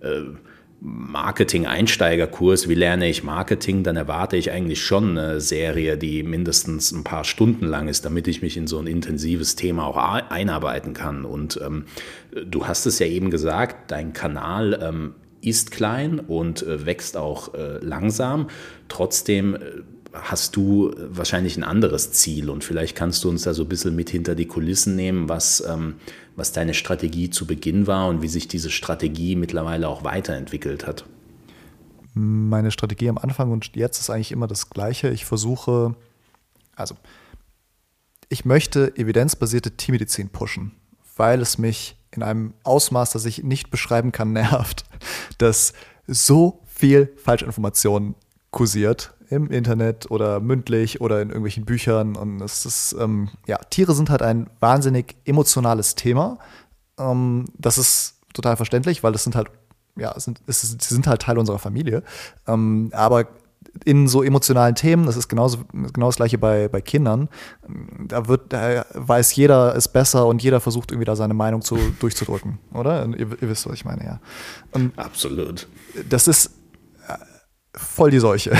[0.00, 0.20] äh,
[0.84, 7.04] Marketing-Einsteigerkurs, wie lerne ich Marketing, dann erwarte ich eigentlich schon eine Serie, die mindestens ein
[7.04, 11.24] paar Stunden lang ist, damit ich mich in so ein intensives Thema auch einarbeiten kann.
[11.24, 11.84] Und ähm,
[12.44, 17.54] du hast es ja eben gesagt, dein Kanal ähm, ist klein und äh, wächst auch
[17.54, 18.48] äh, langsam.
[18.88, 19.60] Trotzdem äh,
[20.12, 23.96] hast du wahrscheinlich ein anderes Ziel und vielleicht kannst du uns da so ein bisschen
[23.96, 25.94] mit hinter die Kulissen nehmen, was, ähm,
[26.36, 31.04] was deine Strategie zu Beginn war und wie sich diese Strategie mittlerweile auch weiterentwickelt hat.
[32.14, 35.08] Meine Strategie am Anfang und jetzt ist eigentlich immer das gleiche.
[35.08, 35.94] Ich versuche,
[36.76, 36.94] also
[38.28, 40.72] ich möchte evidenzbasierte Tiermedizin pushen,
[41.16, 44.84] weil es mich in einem Ausmaß, das ich nicht beschreiben kann, nervt,
[45.38, 45.72] dass
[46.06, 48.14] so viel Falschinformation
[48.50, 52.16] kursiert im Internet oder mündlich oder in irgendwelchen Büchern.
[52.16, 56.38] Und es ist, ähm, ja, Tiere sind halt ein wahnsinnig emotionales Thema.
[56.98, 59.48] Ähm, das ist total verständlich, weil das sind halt,
[59.96, 62.02] ja, sind, es, sie sind halt Teil unserer Familie.
[62.46, 63.28] Ähm, aber
[63.86, 67.30] in so emotionalen Themen, das ist genauso genau das gleiche bei, bei Kindern,
[68.06, 71.78] da wird, da weiß jeder es besser und jeder versucht irgendwie da seine Meinung zu,
[72.00, 73.06] durchzudrücken, oder?
[73.06, 74.20] Ihr, ihr, wisst, was ich meine, ja.
[74.72, 75.68] Und Absolut.
[76.10, 76.50] Das ist
[77.74, 78.56] voll die Seuche,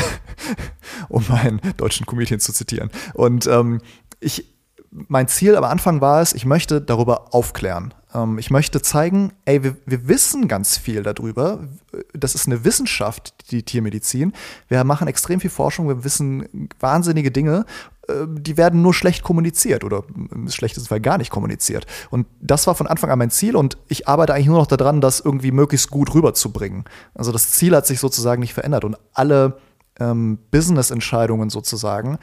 [1.09, 2.90] um meinen deutschen Comedian zu zitieren.
[3.14, 3.81] Und ähm,
[4.20, 4.55] ich,
[4.90, 7.94] mein Ziel am Anfang war es, ich möchte darüber aufklären.
[8.14, 11.68] Ähm, ich möchte zeigen, ey, wir, wir, wissen ganz viel darüber.
[12.12, 14.33] Das ist eine Wissenschaft, die Tiermedizin.
[14.68, 17.64] Wir machen extrem viel Forschung, wir wissen wahnsinnige Dinge.
[18.09, 21.87] Äh, die werden nur schlecht kommuniziert oder im schlechtesten Fall gar nicht kommuniziert.
[22.11, 25.01] Und das war von Anfang an mein Ziel und ich arbeite eigentlich nur noch daran,
[25.01, 26.85] das irgendwie möglichst gut rüberzubringen.
[27.14, 29.59] Also das Ziel hat sich sozusagen nicht verändert und alle
[30.01, 32.18] ähm, Business-Entscheidungen sozusagen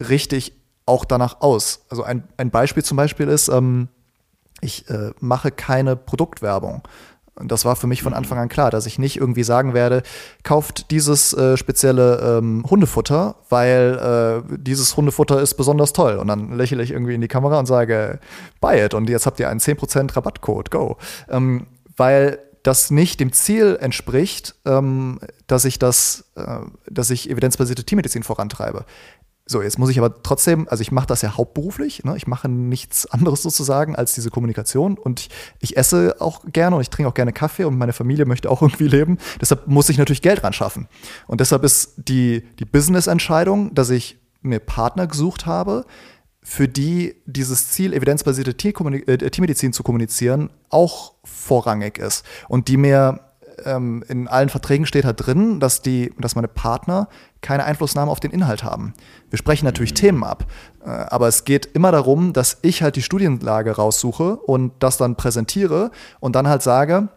[0.00, 0.52] richte ich
[0.86, 1.86] auch danach aus.
[1.88, 3.88] Also ein, ein Beispiel zum Beispiel ist, ähm,
[4.64, 6.82] ich äh, mache keine Produktwerbung.
[7.36, 8.18] Und das war für mich von mhm.
[8.18, 10.02] Anfang an klar, dass ich nicht irgendwie sagen werde,
[10.44, 16.16] kauft dieses äh, spezielle ähm, Hundefutter, weil äh, dieses Hundefutter ist besonders toll.
[16.16, 18.20] Und dann lächle ich irgendwie in die Kamera und sage,
[18.60, 18.94] buy it.
[18.94, 20.96] Und jetzt habt ihr einen 10% Rabattcode, go.
[21.28, 27.84] Ähm, weil das nicht dem Ziel entspricht, ähm, dass ich das, äh, dass ich evidenzbasierte
[27.84, 28.84] Tiermedizin vorantreibe.
[29.46, 32.16] So, jetzt muss ich aber trotzdem, also ich mache das ja hauptberuflich, ne?
[32.16, 35.30] ich mache nichts anderes sozusagen als diese Kommunikation und ich,
[35.60, 38.62] ich, esse auch gerne und ich trinke auch gerne Kaffee und meine Familie möchte auch
[38.62, 39.18] irgendwie leben.
[39.42, 40.88] Deshalb muss ich natürlich Geld ran schaffen.
[41.26, 45.84] Und deshalb ist die, die Business-Entscheidung, dass ich mir Partner gesucht habe,
[46.42, 53.20] für die dieses Ziel, evidenzbasierte äh, Tiermedizin zu kommunizieren, auch vorrangig ist und die mir
[53.64, 57.08] ähm, in allen Verträgen steht halt drin, dass, die, dass meine Partner
[57.40, 58.94] keine Einflussnahme auf den Inhalt haben.
[59.30, 59.96] Wir sprechen natürlich mhm.
[59.96, 60.46] Themen ab,
[60.84, 65.16] äh, aber es geht immer darum, dass ich halt die Studienlage raussuche und das dann
[65.16, 65.90] präsentiere
[66.20, 67.08] und dann halt sage,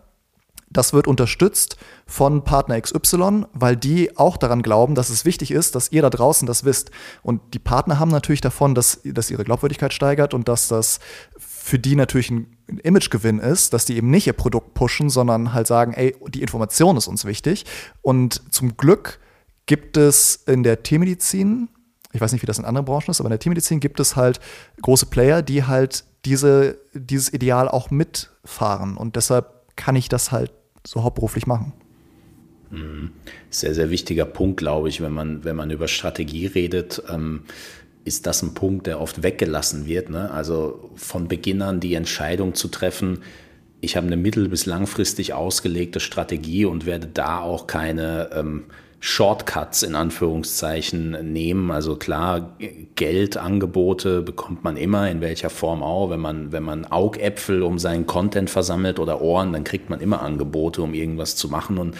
[0.70, 5.76] das wird unterstützt von Partner XY, weil die auch daran glauben, dass es wichtig ist,
[5.76, 6.92] dass ihr da draußen das wisst.
[7.24, 11.00] Und die Partner haben natürlich davon, dass, dass ihre Glaubwürdigkeit steigert und dass das
[11.68, 12.48] für die natürlich ein
[12.82, 16.96] Imagegewinn ist, dass die eben nicht ihr Produkt pushen, sondern halt sagen, ey, die Information
[16.96, 17.66] ist uns wichtig.
[18.02, 19.20] Und zum Glück
[19.66, 21.68] gibt es in der Tiermedizin,
[22.14, 24.16] ich weiß nicht, wie das in anderen Branchen ist, aber in der Tiermedizin gibt es
[24.16, 24.40] halt
[24.82, 28.96] große Player, die halt diese, dieses Ideal auch mitfahren.
[28.96, 30.54] Und deshalb kann ich das halt
[30.86, 31.74] so hauptberuflich machen.
[32.70, 33.12] Mhm.
[33.50, 37.04] Sehr, sehr wichtiger Punkt, glaube ich, wenn man, wenn man über Strategie redet.
[37.10, 37.44] Ähm,
[38.08, 40.10] ist das ein Punkt, der oft weggelassen wird.
[40.10, 40.32] Ne?
[40.32, 43.20] Also von Beginn an die Entscheidung zu treffen,
[43.80, 48.64] ich habe eine mittel- bis langfristig ausgelegte Strategie und werde da auch keine ähm,
[49.00, 51.70] Shortcuts in Anführungszeichen nehmen.
[51.70, 52.58] Also klar,
[52.96, 56.10] Geldangebote bekommt man immer, in welcher Form auch.
[56.10, 60.24] Wenn man, wenn man Augäpfel um seinen Content versammelt oder Ohren, dann kriegt man immer
[60.24, 61.78] Angebote, um irgendwas zu machen.
[61.78, 61.96] Und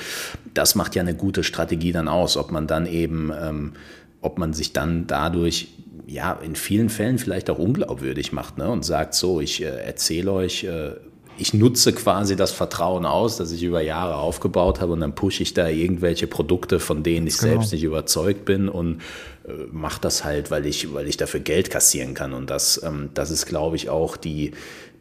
[0.56, 3.74] das macht ja eine gute Strategie dann aus, ob man dann eben, ähm,
[4.22, 5.68] ob man sich dann dadurch
[6.08, 8.70] ja in vielen Fällen vielleicht auch unglaubwürdig macht ne?
[8.70, 10.92] und sagt so, ich äh, erzähle euch, äh,
[11.38, 15.44] ich nutze quasi das Vertrauen aus, das ich über Jahre aufgebaut habe und dann pushe
[15.44, 17.54] ich da irgendwelche Produkte, von denen ich genau.
[17.54, 19.02] selbst nicht überzeugt bin und
[19.48, 22.34] äh, mache das halt, weil ich, weil ich dafür Geld kassieren kann.
[22.34, 24.52] Und das, ähm, das ist, glaube ich, auch die,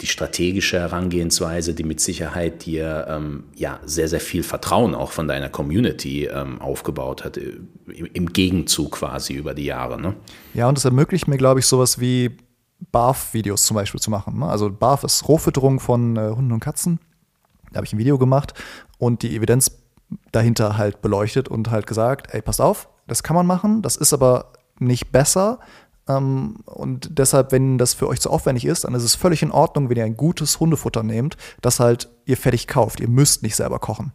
[0.00, 5.26] die strategische Herangehensweise, die mit Sicherheit dir ähm, ja sehr, sehr viel Vertrauen auch von
[5.26, 10.00] deiner Community ähm, aufgebaut hat, äh, im Gegenzug quasi über die Jahre.
[10.00, 10.14] Ne?
[10.54, 12.36] Ja, und das ermöglicht mir, glaube ich, sowas wie
[12.92, 14.38] BARF-Videos zum Beispiel zu machen.
[14.38, 14.46] Ne?
[14.46, 17.00] Also BARF ist Rohfütterung von äh, Hunden und Katzen.
[17.70, 18.54] Da habe ich ein Video gemacht
[18.98, 19.70] und die Evidenz
[20.30, 24.12] dahinter halt beleuchtet und halt gesagt, ey, passt auf, das kann man machen, das ist
[24.12, 25.58] aber nicht besser
[26.08, 29.50] Ähm, und deshalb, wenn das für euch zu aufwendig ist, dann ist es völlig in
[29.50, 33.00] Ordnung, wenn ihr ein gutes Hundefutter nehmt, das halt ihr fertig kauft.
[33.00, 34.12] Ihr müsst nicht selber kochen.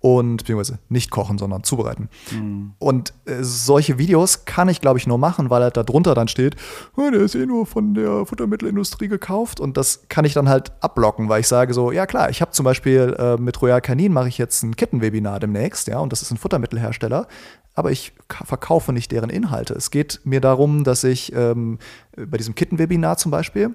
[0.00, 2.10] Und, beziehungsweise nicht kochen, sondern zubereiten.
[2.30, 2.74] Mhm.
[2.78, 6.28] Und äh, solche Videos kann ich, glaube ich, nur machen, weil halt da drunter dann
[6.28, 6.56] steht,
[6.96, 9.60] oh, der ist eh nur von der Futtermittelindustrie gekauft.
[9.60, 12.50] Und das kann ich dann halt abblocken, weil ich sage so, ja klar, ich habe
[12.50, 16.20] zum Beispiel äh, mit Royal Canin mache ich jetzt ein Kittenwebinar demnächst, ja, und das
[16.20, 17.26] ist ein Futtermittelhersteller
[17.74, 19.74] aber ich verkaufe nicht deren Inhalte.
[19.74, 21.78] Es geht mir darum, dass ich ähm,
[22.16, 23.74] bei diesem Kittenwebinar zum Beispiel,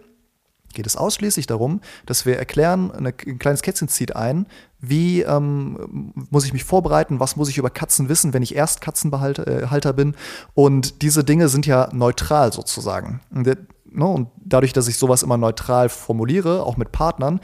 [0.74, 4.46] geht es ausschließlich darum, dass wir erklären, eine, ein kleines Kätzchen zieht ein,
[4.80, 8.82] wie ähm, muss ich mich vorbereiten, was muss ich über Katzen wissen, wenn ich erst
[8.82, 10.16] Katzenhalter äh, bin.
[10.54, 13.22] Und diese Dinge sind ja neutral sozusagen.
[13.32, 17.40] Und, ne, und dadurch, dass ich sowas immer neutral formuliere, auch mit Partnern,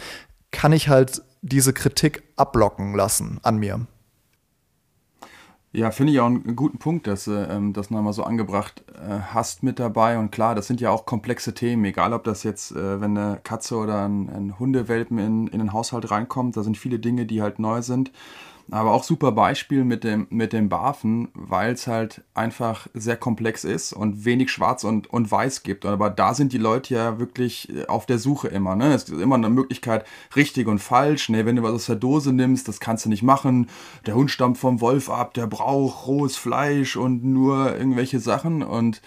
[0.52, 3.88] kann ich halt diese Kritik abblocken lassen an mir.
[5.76, 9.20] Ja, finde ich auch einen guten Punkt, dass du ähm, das nochmal so angebracht äh,
[9.34, 10.18] hast mit dabei.
[10.18, 13.42] Und klar, das sind ja auch komplexe Themen, egal ob das jetzt, äh, wenn eine
[13.44, 17.42] Katze oder ein, ein Hundewelpen in, in den Haushalt reinkommt, da sind viele Dinge, die
[17.42, 18.14] halt neu sind.
[18.72, 23.64] Aber auch super Beispiel mit dem, mit dem Barfen, weil es halt einfach sehr komplex
[23.64, 25.86] ist und wenig Schwarz und, und Weiß gibt.
[25.86, 28.76] Aber da sind die Leute ja wirklich äh, auf der Suche immer.
[28.76, 28.94] Ne?
[28.94, 30.06] Es ist immer eine Möglichkeit,
[30.36, 31.30] richtig und falsch.
[31.30, 31.46] Ne?
[31.46, 33.70] Wenn du was aus der Dose nimmst, das kannst du nicht machen.
[34.08, 38.64] Der Hund stammt vom Wolf ab, der braucht rohes Fleisch und nur irgendwelche Sachen.
[38.64, 39.02] Und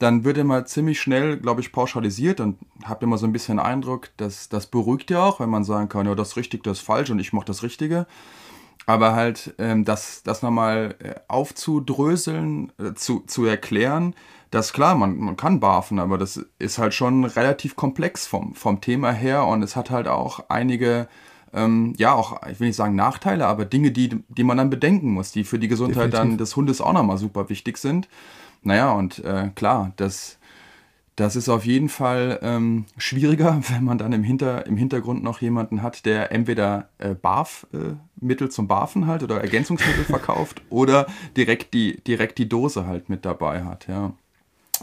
[0.00, 4.08] dann wird immer ziemlich schnell, glaube ich, pauschalisiert und habt immer so ein bisschen Eindruck,
[4.16, 6.84] dass das beruhigt ja auch, wenn man sagen kann, ja, das ist richtig, das ist
[6.84, 8.06] falsch und ich mache das Richtige.
[8.86, 14.14] Aber halt, ähm, das, das nochmal äh, aufzudröseln, äh, zu, zu erklären,
[14.50, 18.80] dass klar, man, man kann barfen, aber das ist halt schon relativ komplex vom, vom
[18.80, 21.08] Thema her und es hat halt auch einige,
[21.52, 25.12] ähm, ja, auch, ich will nicht sagen Nachteile, aber Dinge, die, die man dann bedenken
[25.12, 26.30] muss, die für die Gesundheit Definitiv.
[26.30, 28.08] dann des Hundes auch nochmal super wichtig sind.
[28.62, 30.39] Naja, und äh, klar, das
[31.20, 35.40] das ist auf jeden Fall ähm, schwieriger, wenn man dann im, Hinter, im Hintergrund noch
[35.40, 41.06] jemanden hat, der entweder äh, Barf-Mittel äh, zum Barfen halt oder Ergänzungsmittel verkauft oder
[41.36, 44.14] direkt die, direkt die Dose halt mit dabei hat, ja.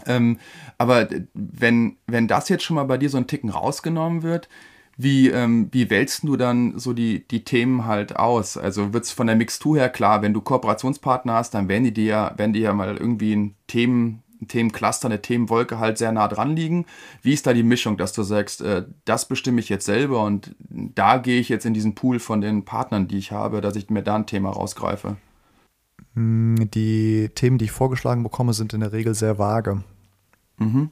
[0.06, 0.38] Ähm,
[0.78, 4.48] aber wenn, wenn das jetzt schon mal bei dir so ein Ticken rausgenommen wird,
[4.96, 8.56] wie, ähm, wie wählst du dann so die, die Themen halt aus?
[8.56, 11.94] Also wird es von der Mixtur her klar, wenn du Kooperationspartner hast, dann werden die
[11.94, 16.28] dir ja, werden die ja mal irgendwie ein Themen, Themencluster, eine Themenwolke halt sehr nah
[16.28, 16.86] dran liegen.
[17.22, 20.54] Wie ist da die Mischung, dass du sagst, äh, das bestimme ich jetzt selber und
[20.68, 23.90] da gehe ich jetzt in diesen Pool von den Partnern, die ich habe, dass ich
[23.90, 25.16] mir da ein Thema rausgreife?
[26.14, 29.82] Hm, die Themen, die ich vorgeschlagen bekomme, sind in der Regel sehr vage.
[30.58, 30.90] Mhm.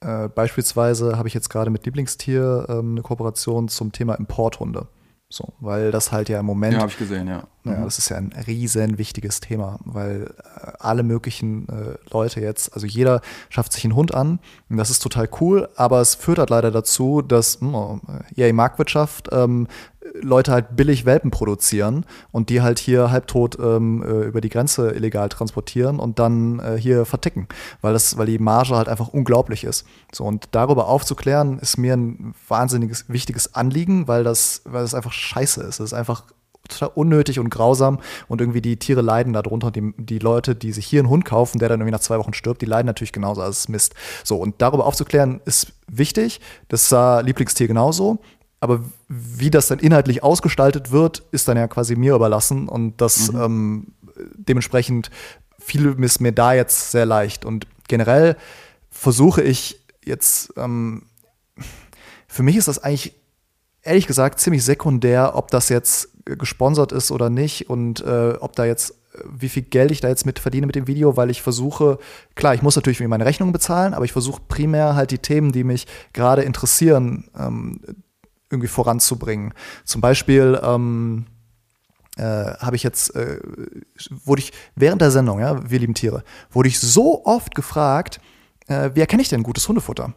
[0.00, 4.88] Äh, beispielsweise habe ich jetzt gerade mit Lieblingstier ähm, eine Kooperation zum Thema Importhunde.
[5.28, 6.74] So, weil das halt ja im Moment.
[6.74, 7.48] Ja, habe ich gesehen, ja.
[7.64, 7.84] Ja, mhm.
[7.84, 12.86] das ist ja ein riesen wichtiges Thema, weil äh, alle möglichen äh, Leute jetzt, also
[12.86, 16.50] jeder schafft sich einen Hund an und das ist total cool, aber es führt halt
[16.50, 19.66] leider dazu, dass mh, hm, ja, die Marktwirtschaft ähm,
[20.22, 24.90] Leute halt billig Welpen produzieren und die halt hier halbtot ähm, äh, über die Grenze
[24.92, 27.48] illegal transportieren und dann äh, hier verticken,
[27.80, 29.86] weil das, weil die Marge halt einfach unglaublich ist.
[30.12, 35.12] So und darüber aufzuklären ist mir ein wahnsinniges wichtiges Anliegen, weil das, weil das einfach
[35.12, 35.80] scheiße ist.
[35.80, 36.24] Es ist einfach
[36.68, 39.70] total unnötig und grausam und irgendwie die Tiere leiden darunter.
[39.70, 42.34] Die, die Leute, die sich hier einen Hund kaufen, der dann irgendwie nach zwei Wochen
[42.34, 43.40] stirbt, die leiden natürlich genauso.
[43.40, 43.94] Also es ist Mist.
[44.24, 46.40] So, und darüber aufzuklären ist wichtig.
[46.68, 48.18] Das sah Lieblingstier genauso.
[48.60, 53.32] Aber wie das dann inhaltlich ausgestaltet wird, ist dann ja quasi mir überlassen und das
[53.32, 53.40] mhm.
[53.40, 53.86] ähm,
[54.34, 55.10] dementsprechend
[55.58, 57.44] fiel es mir da jetzt sehr leicht.
[57.44, 58.36] Und generell
[58.88, 61.02] versuche ich jetzt, ähm,
[62.28, 63.14] für mich ist das eigentlich
[63.82, 68.64] ehrlich gesagt ziemlich sekundär, ob das jetzt gesponsert ist oder nicht und äh, ob da
[68.64, 68.94] jetzt
[69.24, 71.98] wie viel Geld ich da jetzt mit verdiene mit dem Video, weil ich versuche,
[72.34, 75.64] klar, ich muss natürlich meine Rechnungen bezahlen, aber ich versuche primär halt die Themen, die
[75.64, 77.80] mich gerade interessieren, ähm,
[78.50, 79.54] irgendwie voranzubringen.
[79.84, 81.26] Zum Beispiel ähm,
[82.16, 83.38] äh, habe ich jetzt, äh,
[84.24, 88.20] wurde ich während der Sendung, ja, wir lieben Tiere, wurde ich so oft gefragt,
[88.68, 90.14] äh, wie erkenne ich denn gutes Hundefutter?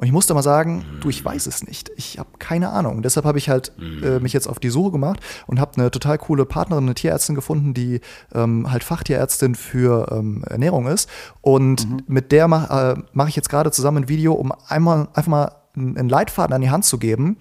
[0.00, 1.90] Und ich musste mal sagen, du, ich weiß es nicht.
[1.94, 3.02] Ich habe keine Ahnung.
[3.02, 3.72] Deshalb habe ich halt
[4.02, 7.34] äh, mich jetzt auf die Suche gemacht und habe eine total coole Partnerin, eine Tierärztin
[7.34, 8.00] gefunden, die
[8.34, 11.10] ähm, halt Fachtierärztin für ähm, Ernährung ist.
[11.42, 12.02] Und mhm.
[12.06, 15.59] mit der mache äh, mach ich jetzt gerade zusammen ein Video, um einmal einfach mal
[15.74, 17.38] einen Leitfaden an die Hand zu geben.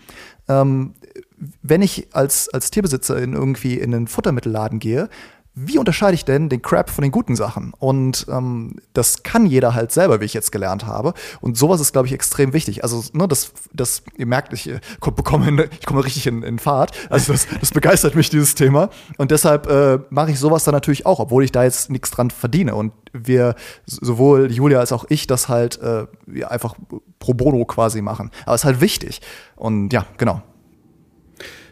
[0.47, 0.93] Ähm,
[1.61, 5.09] wenn ich als, als Tierbesitzer in irgendwie in einen Futtermittelladen gehe,
[5.65, 7.73] wie unterscheide ich denn den Crap von den guten Sachen?
[7.79, 11.13] Und ähm, das kann jeder halt selber, wie ich jetzt gelernt habe.
[11.41, 12.83] Und sowas ist, glaube ich, extrem wichtig.
[12.83, 16.91] Also, ne, das, das, ihr merkt, ich äh, bekomme, ich komme richtig in, in Fahrt.
[17.09, 18.89] Also, das, das begeistert mich, dieses Thema.
[19.17, 22.31] Und deshalb äh, mache ich sowas dann natürlich auch, obwohl ich da jetzt nichts dran
[22.31, 22.75] verdiene.
[22.75, 23.55] Und wir,
[23.85, 26.05] sowohl Julia als auch ich, das halt äh,
[26.45, 26.75] einfach
[27.19, 28.31] pro bono quasi machen.
[28.45, 29.21] Aber es ist halt wichtig.
[29.55, 30.41] Und ja, genau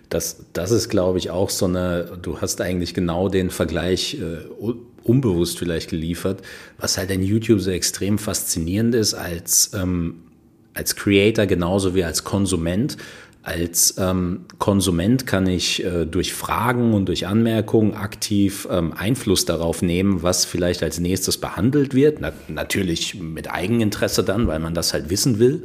[0.10, 4.74] das, das ist, glaube ich, auch so eine, du hast eigentlich genau den Vergleich äh,
[5.04, 6.42] unbewusst vielleicht geliefert,
[6.78, 10.24] was halt an YouTube so extrem faszinierend ist als, ähm,
[10.74, 12.98] als Creator genauso wie als Konsument.
[13.44, 19.82] Als ähm, Konsument kann ich äh, durch Fragen und durch Anmerkungen aktiv ähm, Einfluss darauf
[19.82, 22.20] nehmen, was vielleicht als nächstes behandelt wird.
[22.20, 25.64] Na, natürlich mit Eigeninteresse dann, weil man das halt wissen will.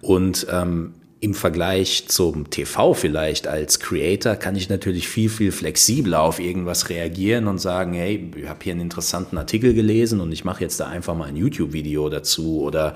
[0.00, 6.22] Und ähm, im Vergleich zum TV vielleicht als Creator kann ich natürlich viel, viel flexibler
[6.22, 10.46] auf irgendwas reagieren und sagen, hey, ich habe hier einen interessanten Artikel gelesen und ich
[10.46, 12.62] mache jetzt da einfach mal ein YouTube-Video dazu.
[12.62, 12.94] Oder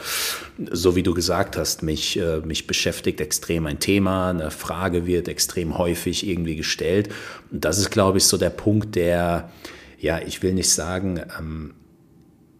[0.70, 5.28] so wie du gesagt hast, mich, äh, mich beschäftigt extrem ein Thema, eine Frage wird
[5.28, 7.10] extrem häufig irgendwie gestellt.
[7.52, 9.50] Und das ist, glaube ich, so der Punkt, der,
[9.98, 11.74] ja, ich will nicht sagen, ähm,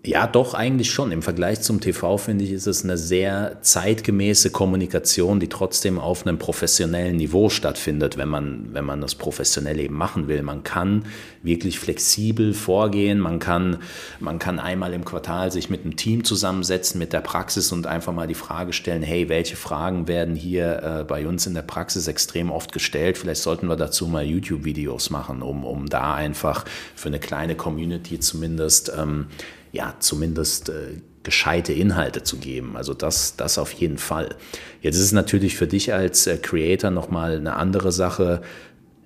[0.06, 1.12] ja, doch, eigentlich schon.
[1.12, 6.26] Im Vergleich zum TV finde ich, ist es eine sehr zeitgemäße Kommunikation, die trotzdem auf
[6.26, 10.42] einem professionellen Niveau stattfindet, wenn man, wenn man das professionell eben machen will.
[10.42, 11.06] Man kann
[11.42, 13.18] wirklich flexibel vorgehen.
[13.18, 13.78] Man kann,
[14.20, 18.12] man kann einmal im Quartal sich mit einem Team zusammensetzen, mit der Praxis und einfach
[18.12, 22.08] mal die Frage stellen, hey, welche Fragen werden hier äh, bei uns in der Praxis
[22.08, 23.16] extrem oft gestellt?
[23.16, 28.20] Vielleicht sollten wir dazu mal YouTube-Videos machen, um, um da einfach für eine kleine Community
[28.20, 29.28] zumindest ähm,
[29.74, 32.76] ja, zumindest äh, gescheite Inhalte zu geben.
[32.76, 34.36] Also das, das auf jeden Fall.
[34.80, 38.40] Jetzt ist es natürlich für dich als äh, Creator nochmal eine andere Sache.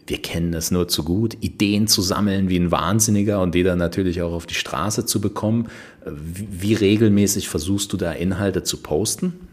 [0.07, 3.79] Wir kennen es nur zu gut, Ideen zu sammeln wie ein Wahnsinniger und die dann
[3.79, 5.69] natürlich auch auf die Straße zu bekommen.
[6.05, 9.48] Wie, wie regelmäßig versuchst du da Inhalte zu posten?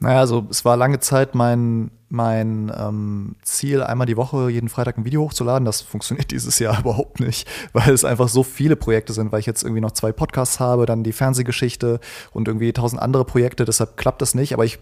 [0.00, 4.96] Naja, also es war lange Zeit mein, mein ähm, Ziel, einmal die Woche jeden Freitag
[4.96, 5.66] ein Video hochzuladen.
[5.66, 9.46] Das funktioniert dieses Jahr überhaupt nicht, weil es einfach so viele Projekte sind, weil ich
[9.46, 12.00] jetzt irgendwie noch zwei Podcasts habe, dann die Fernsehgeschichte
[12.32, 13.66] und irgendwie tausend andere Projekte.
[13.66, 14.54] Deshalb klappt das nicht.
[14.54, 14.78] Aber ich,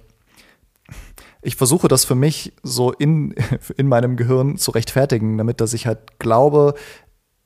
[1.42, 3.34] ich versuche das für mich so in,
[3.76, 6.74] in meinem Gehirn zu rechtfertigen, damit dass ich halt glaube,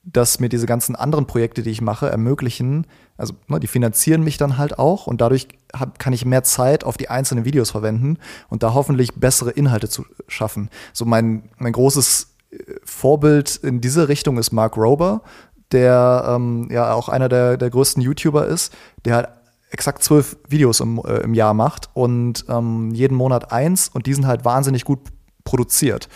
[0.04, 2.86] dass mir diese ganzen anderen Projekte, die ich mache, ermöglichen,
[3.16, 6.82] also ne, die finanzieren mich dann halt auch und dadurch hab, kann ich mehr Zeit
[6.84, 10.70] auf die einzelnen Videos verwenden und da hoffentlich bessere Inhalte zu schaffen.
[10.92, 15.22] So mein, mein großes äh, Vorbild in diese Richtung ist Mark Rober,
[15.70, 18.74] der ähm, ja auch einer der, der größten YouTuber ist,
[19.04, 19.28] der halt
[19.70, 24.14] exakt zwölf Videos im, äh, im Jahr macht und ähm, jeden Monat eins und die
[24.14, 25.00] sind halt wahnsinnig gut
[25.44, 26.08] produziert.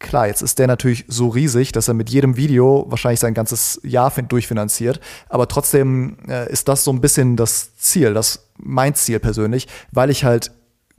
[0.00, 3.78] Klar, jetzt ist der natürlich so riesig, dass er mit jedem Video wahrscheinlich sein ganzes
[3.84, 4.98] Jahr durchfinanziert.
[5.28, 10.08] Aber trotzdem äh, ist das so ein bisschen das Ziel, das mein Ziel persönlich, weil
[10.08, 10.52] ich halt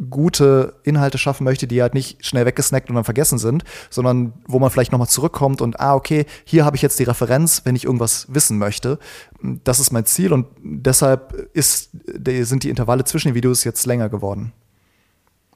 [0.10, 4.60] gute Inhalte schaffen möchte, die halt nicht schnell weggesnackt und dann vergessen sind, sondern wo
[4.60, 7.86] man vielleicht nochmal zurückkommt und, ah, okay, hier habe ich jetzt die Referenz, wenn ich
[7.86, 9.00] irgendwas wissen möchte.
[9.42, 11.90] Das ist mein Ziel und deshalb ist,
[12.24, 14.54] sind die Intervalle zwischen den Videos jetzt länger geworden.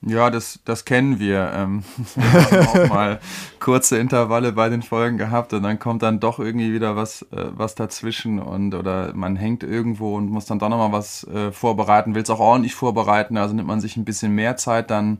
[0.08, 1.52] Ja, das, das kennen wir.
[1.56, 1.84] Ähm,
[2.16, 3.20] wir haben auch mal
[3.60, 7.46] kurze Intervalle bei den Folgen gehabt und dann kommt dann doch irgendwie wieder was, äh,
[7.56, 12.14] was dazwischen und oder man hängt irgendwo und muss dann doch nochmal was äh, vorbereiten,
[12.14, 15.18] will es auch ordentlich vorbereiten, also nimmt man sich ein bisschen mehr Zeit dann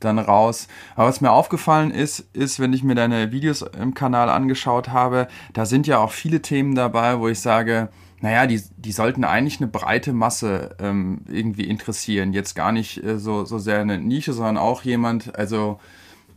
[0.00, 0.66] dann raus.
[0.96, 5.28] Aber was mir aufgefallen ist, ist, wenn ich mir deine Videos im Kanal angeschaut habe,
[5.52, 7.90] da sind ja auch viele Themen dabei, wo ich sage,
[8.20, 12.32] naja, die, die sollten eigentlich eine breite Masse ähm, irgendwie interessieren.
[12.32, 15.80] Jetzt gar nicht äh, so, so sehr eine Nische, sondern auch jemand, also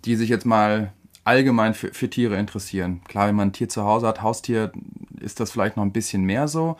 [0.06, 0.94] die sich jetzt mal
[1.26, 3.02] allgemein für, für Tiere interessieren.
[3.08, 4.72] Klar, wenn man ein Tier zu Hause hat, Haustier,
[5.20, 6.78] ist das vielleicht noch ein bisschen mehr so,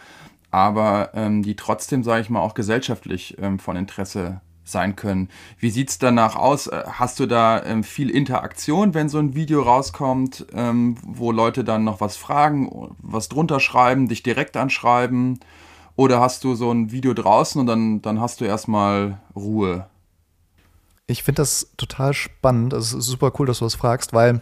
[0.51, 5.30] aber ähm, die trotzdem, sage ich mal, auch gesellschaftlich ähm, von Interesse sein können.
[5.59, 6.68] Wie sieht's danach aus?
[6.68, 11.64] Äh, hast du da ähm, viel Interaktion, wenn so ein Video rauskommt, ähm, wo Leute
[11.64, 15.39] dann noch was fragen, was drunter schreiben, dich direkt anschreiben?
[15.95, 19.88] Oder hast du so ein Video draußen und dann, dann hast du erstmal Ruhe?
[21.05, 22.74] Ich finde das total spannend.
[22.74, 24.41] Es ist super cool, dass du das fragst, weil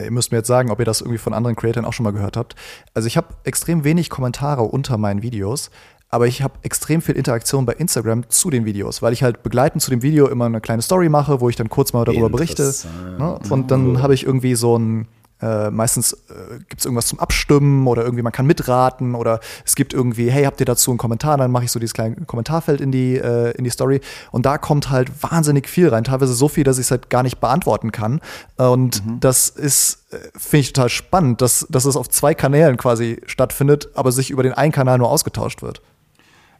[0.00, 2.12] ihr müsst mir jetzt sagen, ob ihr das irgendwie von anderen Creatoren auch schon mal
[2.12, 2.54] gehört habt.
[2.94, 5.70] Also ich habe extrem wenig Kommentare unter meinen Videos,
[6.16, 9.82] aber ich habe extrem viel Interaktion bei Instagram zu den Videos, weil ich halt begleitend
[9.82, 12.74] zu dem Video immer eine kleine Story mache, wo ich dann kurz mal darüber berichte.
[13.18, 13.38] Ne?
[13.50, 15.06] Und dann habe ich irgendwie so ein
[15.38, 19.74] Äh, meistens äh, gibt es irgendwas zum Abstimmen oder irgendwie man kann mitraten oder es
[19.74, 21.36] gibt irgendwie, hey, habt ihr dazu einen Kommentar?
[21.36, 24.00] Dann mache ich so dieses kleine Kommentarfeld in die, äh, in die Story.
[24.32, 27.22] Und da kommt halt wahnsinnig viel rein, teilweise so viel, dass ich es halt gar
[27.22, 28.22] nicht beantworten kann.
[28.56, 29.20] Und mhm.
[29.20, 33.90] das ist, äh, finde ich total spannend, dass, dass es auf zwei Kanälen quasi stattfindet,
[33.94, 35.82] aber sich über den einen Kanal nur ausgetauscht wird.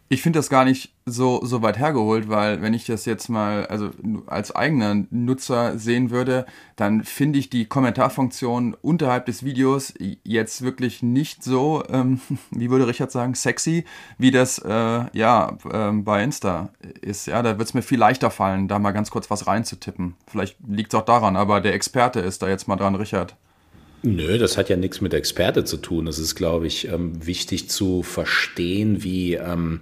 [0.09, 3.67] Ich finde das gar nicht so, so weit hergeholt, weil wenn ich das jetzt mal
[3.67, 3.91] also
[4.27, 6.47] als eigener Nutzer sehen würde,
[6.77, 12.21] dann finde ich die Kommentarfunktion unterhalb des Videos jetzt wirklich nicht so, ähm,
[12.53, 13.85] wie würde Richard sagen, sexy,
[14.17, 17.27] wie das äh, ja ähm, bei Insta ist.
[17.27, 20.15] Ja, da wird es mir viel leichter fallen, da mal ganz kurz was reinzutippen.
[20.29, 23.35] Vielleicht liegt es auch daran, aber der Experte ist da jetzt mal dran, Richard.
[24.03, 26.07] Nö, das hat ja nichts mit Experte zu tun.
[26.07, 29.81] Es ist, glaube ich, ähm, wichtig zu verstehen, wie ähm,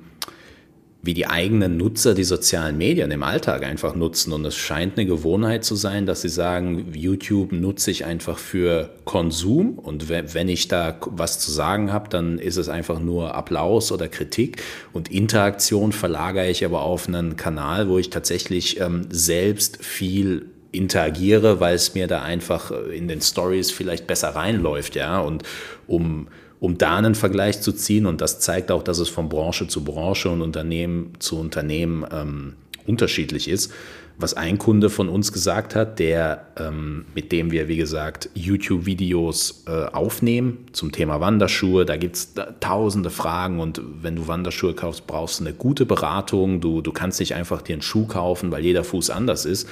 [1.04, 4.32] wie die eigenen Nutzer die sozialen Medien im Alltag einfach nutzen.
[4.32, 8.90] Und es scheint eine Gewohnheit zu sein, dass sie sagen, YouTube nutze ich einfach für
[9.04, 9.78] Konsum.
[9.78, 14.08] Und wenn ich da was zu sagen habe, dann ist es einfach nur Applaus oder
[14.08, 14.62] Kritik.
[14.94, 21.60] Und Interaktion verlagere ich aber auf einen Kanal, wo ich tatsächlich ähm, selbst viel interagiere,
[21.60, 25.44] weil es mir da einfach in den Stories vielleicht besser reinläuft, ja, und
[25.86, 26.28] um
[26.64, 28.06] um da einen Vergleich zu ziehen.
[28.06, 32.54] Und das zeigt auch, dass es von Branche zu Branche und Unternehmen zu Unternehmen ähm,
[32.86, 33.70] unterschiedlich ist.
[34.16, 39.64] Was ein Kunde von uns gesagt hat, der, ähm, mit dem wir, wie gesagt, YouTube-Videos
[39.66, 41.84] äh, aufnehmen zum Thema Wanderschuhe.
[41.84, 46.62] Da gibt es tausende Fragen und wenn du Wanderschuhe kaufst, brauchst du eine gute Beratung.
[46.62, 49.68] Du, du kannst nicht einfach dir einen Schuh kaufen, weil jeder Fuß anders ist.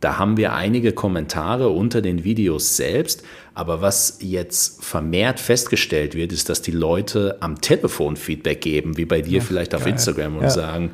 [0.00, 3.22] Da haben wir einige Kommentare unter den Videos selbst.
[3.54, 9.04] Aber was jetzt vermehrt festgestellt wird, ist, dass die Leute am Telefon Feedback geben, wie
[9.04, 9.92] bei dir ja, vielleicht auf geil.
[9.92, 10.50] Instagram und ja.
[10.50, 10.90] sagen,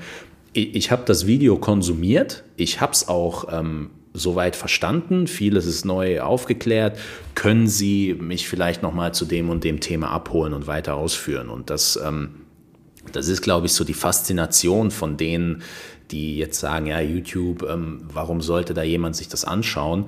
[0.52, 5.84] ich, ich habe das Video konsumiert, ich habe es auch ähm, soweit verstanden, vieles ist
[5.84, 6.98] neu aufgeklärt,
[7.34, 11.50] können Sie mich vielleicht nochmal zu dem und dem Thema abholen und weiter ausführen?
[11.50, 12.30] Und das, ähm,
[13.12, 15.62] das ist, glaube ich, so die Faszination von denen,
[16.10, 20.06] die jetzt sagen, ja, YouTube, ähm, warum sollte da jemand sich das anschauen?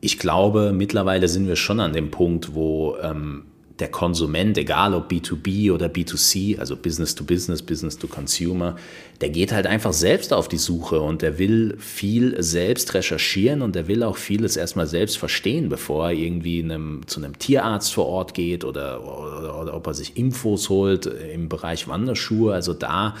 [0.00, 3.44] Ich glaube, mittlerweile sind wir schon an dem Punkt, wo ähm,
[3.78, 8.76] der Konsument, egal ob B2B oder B2C, also Business to Business, Business to Consumer,
[9.20, 13.74] der geht halt einfach selbst auf die Suche und der will viel selbst recherchieren und
[13.74, 18.06] der will auch vieles erstmal selbst verstehen, bevor er irgendwie einem, zu einem Tierarzt vor
[18.06, 22.54] Ort geht oder, oder, oder ob er sich Infos holt im Bereich Wanderschuhe.
[22.54, 23.16] Also da,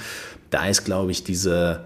[0.50, 1.84] da ist, glaube ich, diese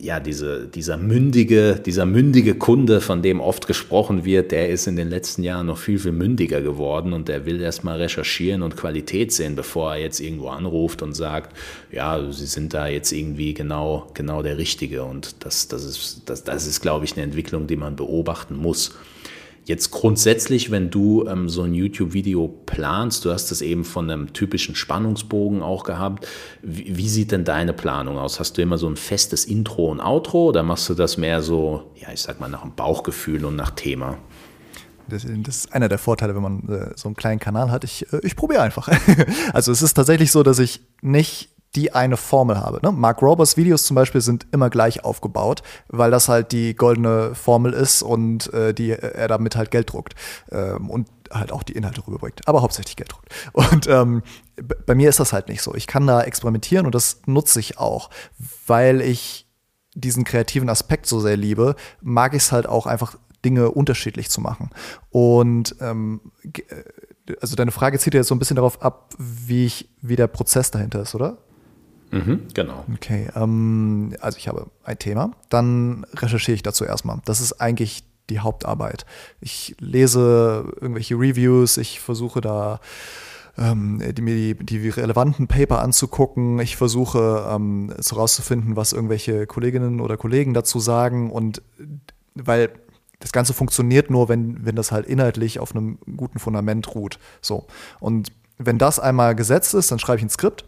[0.00, 4.96] ja, diese, dieser, mündige, dieser mündige Kunde, von dem oft gesprochen wird, der ist in
[4.96, 9.32] den letzten Jahren noch viel, viel mündiger geworden und der will erstmal recherchieren und Qualität
[9.32, 11.56] sehen, bevor er jetzt irgendwo anruft und sagt,
[11.90, 15.04] ja, Sie sind da jetzt irgendwie genau, genau der Richtige.
[15.04, 18.94] Und das, das ist, das, das ist, glaube ich, eine Entwicklung, die man beobachten muss.
[19.66, 24.32] Jetzt grundsätzlich, wenn du ähm, so ein YouTube-Video planst, du hast es eben von einem
[24.32, 26.28] typischen Spannungsbogen auch gehabt,
[26.62, 28.38] wie, wie, sieht denn deine Planung aus?
[28.38, 31.90] Hast du immer so ein festes Intro und Outro oder machst du das mehr so,
[31.96, 34.18] ja, ich sag mal, nach dem Bauchgefühl und nach Thema?
[35.08, 37.82] Das, das, ist einer der Vorteile, wenn man äh, so einen kleinen Kanal hat.
[37.82, 38.88] Ich, äh, ich probiere einfach.
[39.52, 42.80] also es ist tatsächlich so, dass ich nicht die eine Formel habe.
[42.82, 42.90] Ne?
[42.90, 47.72] Mark Roberts Videos zum Beispiel sind immer gleich aufgebaut, weil das halt die goldene Formel
[47.74, 50.14] ist und äh, die, äh, er damit halt Geld druckt
[50.50, 53.28] ähm, und halt auch die Inhalte rüberbringt, aber hauptsächlich Geld druckt.
[53.52, 54.22] Und ähm,
[54.86, 55.74] bei mir ist das halt nicht so.
[55.74, 58.10] Ich kann da experimentieren und das nutze ich auch,
[58.66, 59.48] weil ich
[59.94, 64.40] diesen kreativen Aspekt so sehr liebe, mag ich es halt auch einfach Dinge unterschiedlich zu
[64.40, 64.70] machen.
[65.10, 66.52] Und ähm, äh,
[67.40, 70.28] also deine Frage zieht ja jetzt so ein bisschen darauf ab, wie ich, wie der
[70.28, 71.38] Prozess dahinter ist, oder?
[72.10, 72.84] Mhm, genau.
[72.94, 77.20] Okay, ähm, also ich habe ein Thema, dann recherchiere ich dazu erstmal.
[77.24, 79.06] Das ist eigentlich die Hauptarbeit.
[79.40, 82.80] Ich lese irgendwelche Reviews, ich versuche da
[83.58, 86.58] ähm, die, mir die, die, relevanten Paper anzugucken.
[86.58, 91.30] Ich versuche ähm, herauszufinden, was irgendwelche Kolleginnen oder Kollegen dazu sagen.
[91.30, 91.62] Und
[92.34, 92.70] weil
[93.20, 97.18] das Ganze funktioniert nur, wenn, wenn das halt inhaltlich auf einem guten Fundament ruht.
[97.40, 97.66] So.
[97.98, 100.66] Und wenn das einmal gesetzt ist, dann schreibe ich ein Skript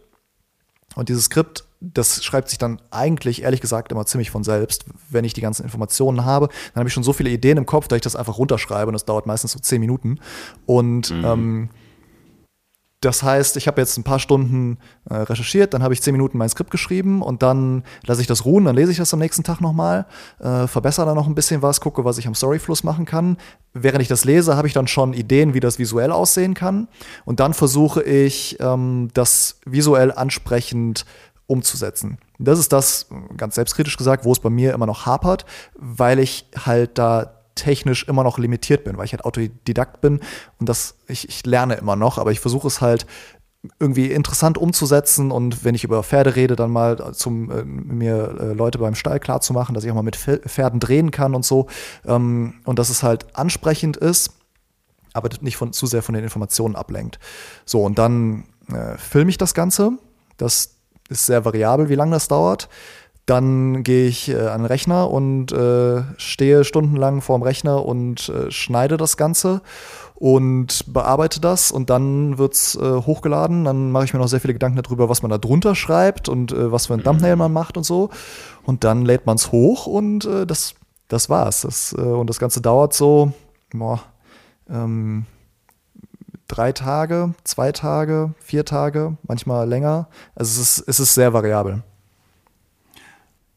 [0.95, 4.85] und dieses Skript, das schreibt sich dann eigentlich, ehrlich gesagt, immer ziemlich von selbst.
[5.09, 7.87] Wenn ich die ganzen Informationen habe, dann habe ich schon so viele Ideen im Kopf,
[7.87, 10.19] dass ich das einfach runterschreibe und das dauert meistens so zehn Minuten.
[10.65, 11.25] Und mhm.
[11.25, 11.69] ähm,
[13.01, 14.77] das heißt, ich habe jetzt ein paar Stunden
[15.09, 18.43] äh, recherchiert, dann habe ich zehn Minuten mein Skript geschrieben und dann lasse ich das
[18.43, 20.05] ruhen, dann lese ich das am nächsten Tag nochmal,
[20.39, 23.37] äh, verbessere da noch ein bisschen was, gucke, was ich am Storyfluss machen kann.
[23.73, 26.89] Während ich das lese, habe ich dann schon Ideen, wie das visuell aussehen kann.
[27.23, 31.05] Und dann versuche ich, ähm, das visuell ansprechend
[31.47, 32.17] umzusetzen.
[32.37, 35.45] Das ist das, ganz selbstkritisch gesagt, wo es bei mir immer noch hapert,
[35.75, 40.19] weil ich halt da technisch immer noch limitiert bin, weil ich halt Autodidakt bin
[40.59, 43.05] und das, ich, ich lerne immer noch, aber ich versuche es halt
[43.79, 48.53] irgendwie interessant umzusetzen und wenn ich über Pferde rede, dann mal zum äh, mir äh,
[48.53, 51.43] Leute beim Stall klar zu machen, dass ich auch mal mit Pferden drehen kann und
[51.43, 51.67] so
[52.05, 54.31] ähm, und dass es halt ansprechend ist,
[55.11, 57.19] aber nicht von, zu sehr von den Informationen ablenkt.
[57.65, 59.91] So und dann äh, filme ich das Ganze.
[60.37, 60.75] Das
[61.09, 62.69] ist sehr variabel, wie lange das dauert.
[63.29, 68.49] Dann gehe ich äh, an den Rechner und äh, stehe stundenlang vorm Rechner und äh,
[68.49, 69.61] schneide das Ganze
[70.15, 73.65] und bearbeite das und dann wird es äh, hochgeladen.
[73.65, 76.51] Dann mache ich mir noch sehr viele Gedanken darüber, was man da drunter schreibt und
[76.51, 78.09] äh, was für ein Thumbnail man macht und so.
[78.63, 80.73] Und dann lädt man es hoch und äh, das,
[81.07, 81.61] das war's.
[81.61, 83.31] Das, und das Ganze dauert so
[83.73, 84.01] boah,
[84.69, 85.25] ähm,
[86.47, 90.07] drei Tage, zwei Tage, vier Tage, manchmal länger.
[90.35, 91.83] Also es ist, es ist sehr variabel.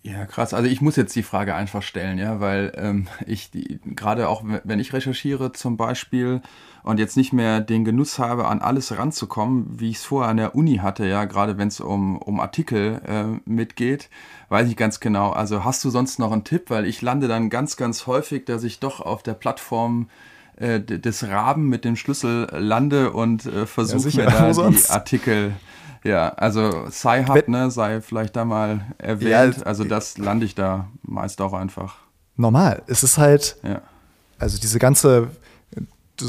[0.04, 0.52] Ja, krass.
[0.52, 3.50] Also ich muss jetzt die Frage einfach stellen, ja, weil ähm, ich
[3.84, 6.42] gerade auch, wenn ich recherchiere zum Beispiel
[6.82, 10.38] und jetzt nicht mehr den Genuss habe, an alles ranzukommen, wie ich es vorher an
[10.38, 14.10] der Uni hatte, ja, gerade wenn es um, um Artikel äh, mitgeht,
[14.48, 15.30] weiß ich ganz genau.
[15.30, 16.68] Also hast du sonst noch einen Tipp?
[16.70, 20.08] Weil ich lande dann ganz, ganz häufig, dass ich doch auf der Plattform
[20.56, 25.52] äh, des Raben mit dem Schlüssel lande und äh, versuche ja, mir da die Artikel
[26.04, 29.58] ja, also Sci-Hub, ne, sei vielleicht da mal erwähnt.
[29.58, 31.96] Ja, also das lande ich da meist auch einfach.
[32.36, 32.82] Normal.
[32.86, 33.82] Es ist halt, ja.
[34.38, 35.28] also diese ganze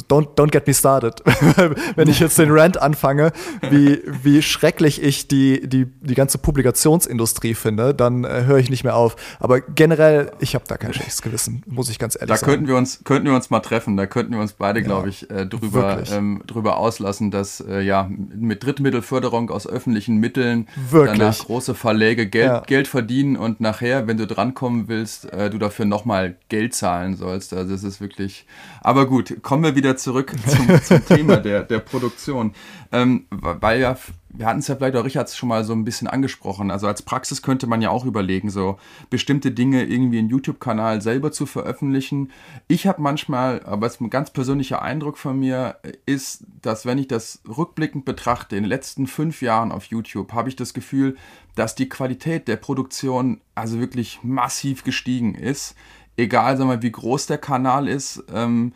[0.08, 1.22] don't, don't get me started.
[1.96, 3.32] Wenn ich jetzt den Rant anfange,
[3.70, 8.84] wie, wie schrecklich ich die, die, die ganze Publikationsindustrie finde, dann äh, höre ich nicht
[8.84, 9.16] mehr auf.
[9.40, 12.52] Aber generell, ich habe da kein schlechtes Gewissen, muss ich ganz ehrlich da sagen.
[12.52, 14.86] Da könnten wir uns, könnten wir uns mal treffen, da könnten wir uns beide, ja,
[14.86, 20.68] glaube ich, äh, drüber, ähm, drüber auslassen, dass äh, ja mit Drittmittelförderung aus öffentlichen Mitteln
[20.90, 21.20] wirklich?
[21.20, 22.60] danach große Verläge Geld, ja.
[22.62, 27.54] Geld verdienen und nachher, wenn du drankommen willst, äh, du dafür nochmal Geld zahlen sollst.
[27.54, 28.46] Also es ist wirklich.
[28.82, 32.54] Aber gut, kommen wir wieder wieder zurück zum, zum Thema der, der Produktion.
[32.92, 33.98] Ähm, weil ja,
[34.30, 36.72] wir hatten es ja vielleicht auch Richard schon mal so ein bisschen angesprochen.
[36.72, 38.78] Also als Praxis könnte man ja auch überlegen, so
[39.10, 42.32] bestimmte Dinge irgendwie in YouTube-Kanal selber zu veröffentlichen.
[42.68, 46.98] Ich habe manchmal, aber es ist ein ganz persönlicher Eindruck von mir, ist, dass wenn
[46.98, 51.16] ich das rückblickend betrachte, in den letzten fünf Jahren auf YouTube, habe ich das Gefühl,
[51.56, 55.76] dass die Qualität der Produktion also wirklich massiv gestiegen ist.
[56.16, 58.24] Egal, sag mal, wie groß der Kanal ist.
[58.34, 58.74] Ähm,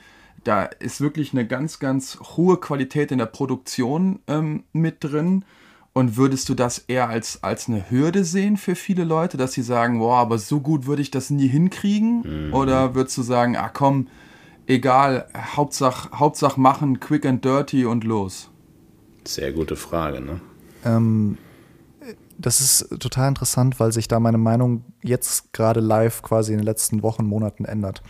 [0.47, 5.43] da ist wirklich eine ganz, ganz hohe Qualität in der Produktion ähm, mit drin.
[5.91, 9.63] Und würdest du das eher als, als eine Hürde sehen für viele Leute, dass sie
[9.63, 12.47] sagen, boah, aber so gut würde ich das nie hinkriegen?
[12.47, 12.53] Mhm.
[12.53, 14.07] Oder würdest du sagen, ah komm,
[14.67, 18.49] egal, Hauptsache, Hauptsache machen, quick and dirty und los?
[19.25, 20.39] Sehr gute Frage, ne?
[20.85, 21.37] Ähm,
[22.37, 26.65] das ist total interessant, weil sich da meine Meinung jetzt gerade live quasi in den
[26.65, 28.01] letzten Wochen, Monaten ändert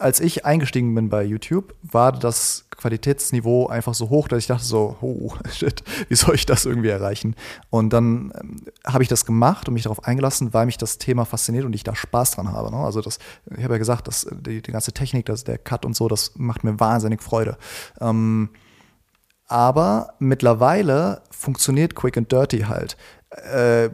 [0.00, 4.64] als ich eingestiegen bin bei YouTube, war das Qualitätsniveau einfach so hoch, dass ich dachte
[4.64, 7.36] so, oh shit, wie soll ich das irgendwie erreichen?
[7.68, 11.26] Und dann ähm, habe ich das gemacht und mich darauf eingelassen, weil mich das Thema
[11.26, 12.70] fasziniert und ich da Spaß dran habe.
[12.70, 12.78] Ne?
[12.78, 13.18] Also das,
[13.54, 16.32] ich habe ja gesagt, dass die, die, ganze Technik, das, der Cut und so, das
[16.36, 17.58] macht mir wahnsinnig Freude.
[18.00, 18.48] Ähm,
[19.46, 22.96] aber mittlerweile funktioniert Quick and Dirty halt.
[23.30, 23.90] Äh,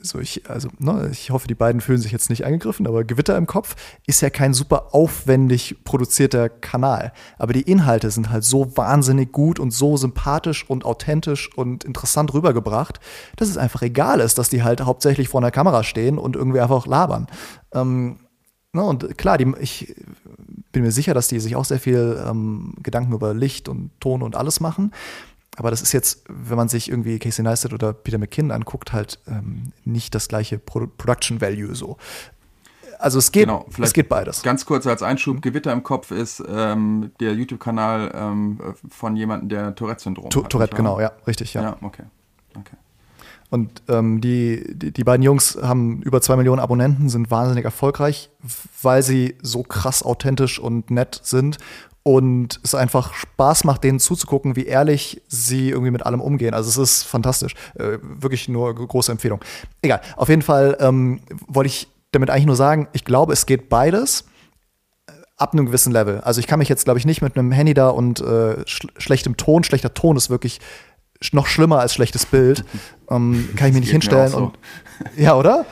[0.00, 3.36] so ich, also, ne, ich hoffe, die beiden fühlen sich jetzt nicht angegriffen, aber Gewitter
[3.36, 3.74] im Kopf
[4.06, 7.12] ist ja kein super aufwendig produzierter Kanal.
[7.36, 12.32] Aber die Inhalte sind halt so wahnsinnig gut und so sympathisch und authentisch und interessant
[12.32, 13.00] rübergebracht,
[13.36, 16.60] dass es einfach egal ist, dass die halt hauptsächlich vor einer Kamera stehen und irgendwie
[16.60, 17.26] einfach labern.
[17.72, 18.20] Ähm,
[18.72, 19.94] ne, und klar, die, ich
[20.70, 24.22] bin mir sicher, dass die sich auch sehr viel ähm, Gedanken über Licht und Ton
[24.22, 24.92] und alles machen.
[25.58, 29.18] Aber das ist jetzt, wenn man sich irgendwie Casey Neistat oder Peter McKinnon anguckt, halt
[29.26, 31.96] ähm, nicht das gleiche Pro Production Value so.
[33.00, 34.42] Also es geht, genau, es geht beides.
[34.42, 39.74] Ganz kurz als Einschub, Gewitter im Kopf ist ähm, der YouTube-Kanal ähm, von jemandem, der
[39.74, 40.50] Tourette-Syndrom hat.
[40.50, 41.62] Tourette, genau, ja, richtig, ja.
[41.62, 42.04] Ja, okay.
[42.56, 42.76] okay.
[43.50, 48.30] Und ähm, die, die, die, beiden Jungs haben über zwei Millionen Abonnenten, sind wahnsinnig erfolgreich,
[48.82, 51.58] weil sie so krass authentisch und nett sind
[52.08, 56.54] und es einfach Spaß macht, denen zuzugucken, wie ehrlich sie irgendwie mit allem umgehen.
[56.54, 57.52] Also es ist fantastisch.
[57.74, 59.44] Äh, wirklich nur große Empfehlung.
[59.82, 60.00] Egal.
[60.16, 64.24] Auf jeden Fall ähm, wollte ich damit eigentlich nur sagen, ich glaube, es geht beides
[65.06, 66.22] äh, ab einem gewissen Level.
[66.22, 68.86] Also ich kann mich jetzt, glaube ich, nicht mit einem Handy da und äh, sch
[68.96, 70.60] schlechtem Ton, schlechter Ton ist wirklich
[71.32, 72.64] noch schlimmer als schlechtes Bild.
[73.10, 74.30] Ähm, kann ich mich nicht hinstellen.
[74.30, 74.38] So.
[74.38, 74.58] Und,
[75.14, 75.66] ja, oder?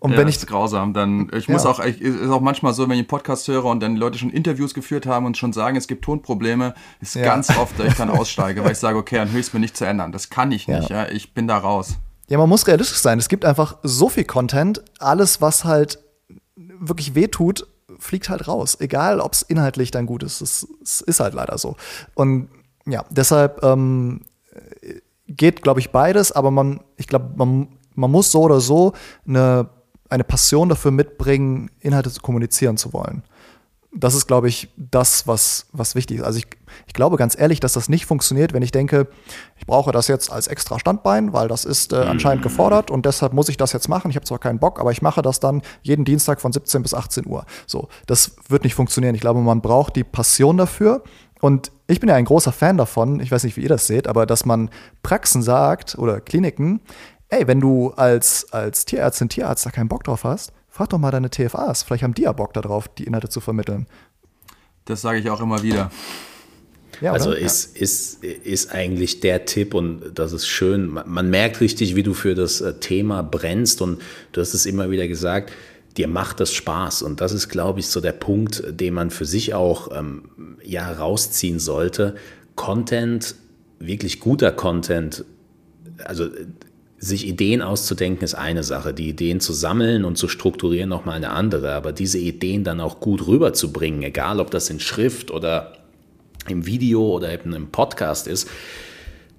[0.00, 1.52] Und ja, wenn ich ist grausam, dann ich ja.
[1.52, 4.18] muss auch ich, ist auch manchmal so, wenn ich einen Podcast höre und dann Leute
[4.18, 7.22] schon Interviews geführt haben und schon sagen, es gibt Tonprobleme, ist ja.
[7.22, 9.84] ganz oft, dass ich dann aussteige, weil ich sage, okay, dann höchst mir nicht zu
[9.84, 10.10] ändern.
[10.10, 11.08] Das kann ich nicht, ja.
[11.10, 11.98] Ich bin da raus.
[12.28, 13.18] Ja, man muss realistisch sein.
[13.18, 15.98] Es gibt einfach so viel Content, alles was halt
[16.56, 17.66] wirklich wehtut,
[17.98, 18.78] fliegt halt raus.
[18.80, 20.40] Egal, ob es inhaltlich dann gut ist.
[20.40, 21.76] Es, es, ist halt leider so.
[22.14, 22.48] Und
[22.86, 24.22] ja, deshalb ähm,
[25.26, 28.92] geht, glaube ich, beides, aber man, ich glaube, man, man muss so oder so
[29.26, 29.68] eine,
[30.10, 33.22] eine Passion dafür mitbringen, Inhalte zu kommunizieren zu wollen
[33.92, 36.22] das ist, glaube ich, das, was, was wichtig ist.
[36.22, 36.46] Also ich,
[36.86, 39.08] ich glaube ganz ehrlich, dass das nicht funktioniert, wenn ich denke,
[39.56, 43.32] ich brauche das jetzt als extra Standbein, weil das ist äh, anscheinend gefordert und deshalb
[43.32, 44.10] muss ich das jetzt machen.
[44.10, 46.94] Ich habe zwar keinen Bock, aber ich mache das dann jeden Dienstag von 17 bis
[46.94, 47.44] 18 Uhr.
[47.66, 49.16] So, das wird nicht funktionieren.
[49.16, 51.02] Ich glaube, man braucht die Passion dafür.
[51.40, 54.06] Und ich bin ja ein großer Fan davon, ich weiß nicht, wie ihr das seht,
[54.06, 54.68] aber dass man
[55.02, 56.80] Praxen sagt oder Kliniken,
[57.30, 61.10] ey, wenn du als, als Tierärztin, Tierarzt da keinen Bock drauf hast, frag doch mal
[61.10, 61.82] deine TFAs.
[61.82, 63.86] Vielleicht haben die ja Bock darauf, die Inhalte zu vermitteln.
[64.84, 65.90] Das sage ich auch immer wieder.
[67.00, 70.88] Ja, also ist, ist, ist eigentlich der Tipp und das ist schön.
[70.88, 74.02] Man, man merkt richtig, wie du für das äh, Thema brennst und
[74.32, 75.52] du hast es immer wieder gesagt,
[75.96, 77.02] dir macht das Spaß.
[77.02, 80.92] Und das ist, glaube ich, so der Punkt, den man für sich auch ähm, ja,
[80.92, 82.16] rausziehen sollte.
[82.54, 83.34] Content,
[83.78, 85.24] wirklich guter Content,
[86.04, 86.28] also
[87.00, 91.30] sich Ideen auszudenken ist eine Sache, die Ideen zu sammeln und zu strukturieren nochmal eine
[91.30, 95.72] andere, aber diese Ideen dann auch gut rüberzubringen, egal ob das in Schrift oder
[96.46, 98.48] im Video oder eben im Podcast ist,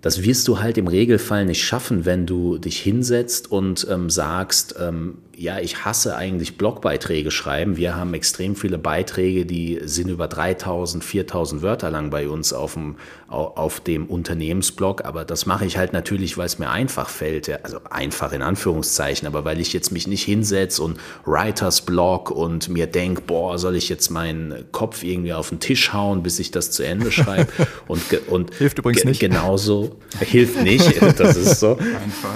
[0.01, 4.75] das wirst du halt im Regelfall nicht schaffen, wenn du dich hinsetzt und ähm, sagst,
[4.79, 7.75] ähm, ja, ich hasse eigentlich Blogbeiträge schreiben.
[7.75, 12.73] Wir haben extrem viele Beiträge, die sind über 3000, 4000 Wörter lang bei uns auf
[12.73, 12.95] dem,
[13.27, 15.03] auf dem Unternehmensblog.
[15.03, 17.49] Aber das mache ich halt natürlich, weil es mir einfach fällt.
[17.65, 22.69] Also einfach in Anführungszeichen, aber weil ich jetzt mich nicht hinsetze und Writers Blog und
[22.69, 26.51] mir denke, boah, soll ich jetzt meinen Kopf irgendwie auf den Tisch hauen, bis ich
[26.51, 27.51] das zu Ende schreibe?
[27.87, 29.19] Und, und hilft übrigens nicht.
[29.19, 31.01] Genauso hilft nicht.
[31.17, 31.77] Das ist so.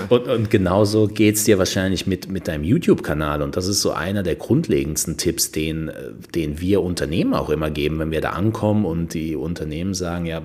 [0.09, 3.41] Und, und genauso geht es dir wahrscheinlich mit, mit deinem YouTube YouTube-Kanal.
[3.41, 5.91] Und das ist so einer der grundlegendsten Tipps, den,
[6.33, 10.41] den wir Unternehmen auch immer geben, wenn wir da ankommen und die Unternehmen sagen, ja,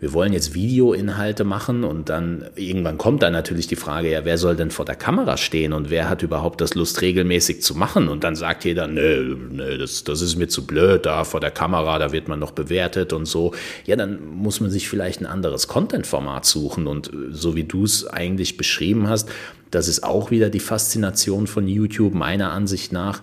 [0.00, 4.36] wir wollen jetzt Videoinhalte machen und dann irgendwann kommt dann natürlich die Frage, ja, wer
[4.36, 8.08] soll denn vor der Kamera stehen und wer hat überhaupt das Lust regelmäßig zu machen?
[8.08, 11.52] Und dann sagt jeder, nö, nö, das, das ist mir zu blöd, da vor der
[11.52, 13.54] Kamera, da wird man noch bewertet und so.
[13.86, 18.06] Ja, dann muss man sich vielleicht ein anderes Content-Format suchen und so wie du es
[18.06, 19.30] eigentlich beschrieben hast,
[19.74, 23.22] das ist auch wieder die Faszination von YouTube meiner Ansicht nach.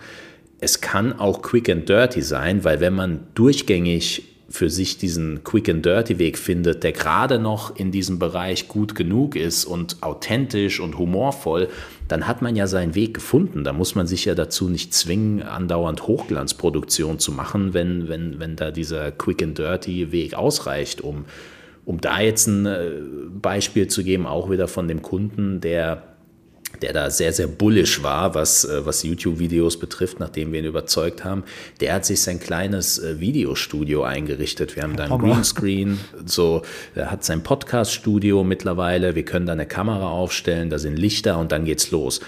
[0.59, 5.69] Es kann auch quick and dirty sein, weil wenn man durchgängig für sich diesen Quick
[5.69, 10.79] and Dirty Weg findet, der gerade noch in diesem Bereich gut genug ist und authentisch
[10.79, 11.69] und humorvoll,
[12.07, 13.63] dann hat man ja seinen Weg gefunden.
[13.63, 18.55] Da muss man sich ja dazu nicht zwingen, andauernd Hochglanzproduktion zu machen, wenn, wenn, wenn
[18.55, 21.25] da dieser Quick and Dirty Weg ausreicht, um,
[21.85, 22.91] um da jetzt ein äh,
[23.41, 26.10] Beispiel zu geben, auch wieder von dem Kunden, der
[26.81, 31.23] der da sehr, sehr bullish war, was, äh, was YouTube-Videos betrifft, nachdem wir ihn überzeugt
[31.23, 31.43] haben,
[31.79, 34.75] der hat sich sein kleines äh, Videostudio eingerichtet.
[34.75, 36.63] Wir haben da ein Greenscreen, so,
[36.95, 41.51] er hat sein Podcast-Studio mittlerweile, wir können da eine Kamera aufstellen, da sind Lichter und
[41.51, 42.21] dann geht's los.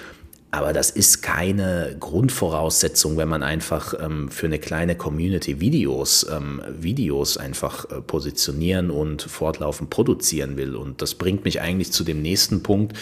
[0.53, 6.61] Aber das ist keine Grundvoraussetzung, wenn man einfach ähm, für eine kleine Community Videos, ähm,
[6.79, 10.75] Videos einfach äh, positionieren und fortlaufend produzieren will.
[10.75, 12.95] Und das bringt mich eigentlich zu dem nächsten Punkt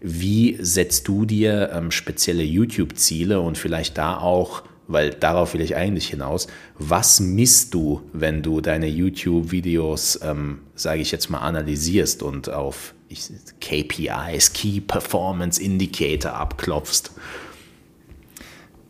[0.00, 5.76] wie setzt du dir ähm, spezielle YouTube-Ziele und vielleicht da auch, weil darauf will ich
[5.76, 6.46] eigentlich hinaus,
[6.78, 12.94] was misst du, wenn du deine YouTube-Videos, ähm, sage ich jetzt mal, analysierst und auf
[13.08, 13.30] ich,
[13.60, 17.10] KPIs, Key Performance Indicator abklopfst?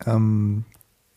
[0.07, 0.65] Ähm,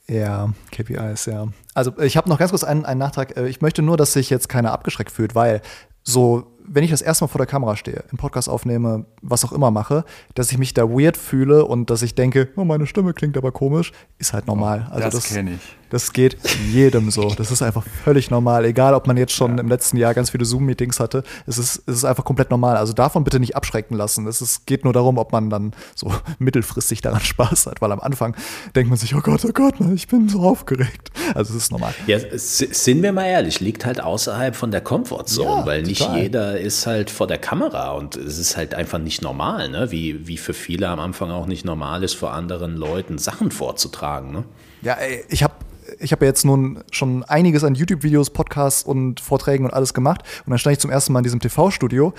[0.08, 1.48] ja, KPIs, ja.
[1.74, 3.38] Also ich habe noch ganz kurz einen, einen Nachtrag.
[3.38, 5.62] Äh, ich möchte nur, dass sich jetzt keiner abgeschreckt fühlt, weil
[6.04, 9.52] so wenn ich das erste Mal vor der Kamera stehe, im Podcast aufnehme, was auch
[9.52, 10.06] immer mache,
[10.36, 13.52] dass ich mich da weird fühle und dass ich denke, oh, meine Stimme klingt aber
[13.52, 14.88] komisch, ist halt normal.
[14.90, 15.62] Oh, also das, das kenne ich.
[15.94, 16.38] Das geht
[16.72, 17.30] jedem so.
[17.36, 18.66] Das ist einfach völlig normal.
[18.66, 19.62] Egal, ob man jetzt schon ja.
[19.62, 22.78] im letzten Jahr ganz viele Zoom-Meetings hatte, es ist, es ist einfach komplett normal.
[22.78, 24.26] Also davon bitte nicht abschrecken lassen.
[24.26, 28.00] Es ist, geht nur darum, ob man dann so mittelfristig daran Spaß hat, weil am
[28.00, 28.36] Anfang
[28.76, 31.12] denkt man sich, oh Gott, oh Gott, ich bin so aufgeregt.
[31.36, 31.94] Also es ist normal.
[32.08, 36.18] Ja, sind wir mal ehrlich, liegt halt außerhalb von der Comfortzone, ja, weil nicht total.
[36.60, 39.92] Ist halt vor der Kamera und es ist halt einfach nicht normal, ne?
[39.92, 44.32] wie, wie für viele am Anfang auch nicht normal ist, vor anderen Leuten Sachen vorzutragen.
[44.32, 44.44] Ne?
[44.82, 45.54] Ja, ey, ich habe
[46.00, 50.22] ich habe ja jetzt nun schon einiges an YouTube-Videos, Podcasts und Vorträgen und alles gemacht.
[50.46, 52.14] Und dann stand ich zum ersten Mal in diesem TV-Studio.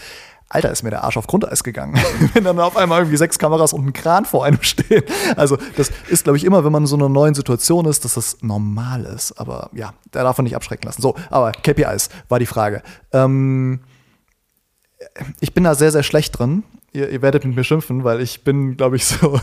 [0.49, 1.99] Alter, ist mir der Arsch auf Grundeis gegangen.
[2.35, 5.03] wenn dann auf einmal irgendwie sechs Kameras und ein Kran vor einem stehen.
[5.37, 8.15] Also, das ist, glaube ich, immer, wenn man in so einer neuen Situation ist, dass
[8.15, 9.33] das normal ist.
[9.33, 11.03] Aber ja, da darf man nicht abschrecken lassen.
[11.03, 12.83] So, aber KPIs war die Frage.
[13.13, 13.81] Ähm,
[15.41, 16.63] ich bin da sehr, sehr schlecht drin.
[16.93, 19.41] Ihr, ihr werdet mit mir schimpfen, weil ich bin, glaube ich, so.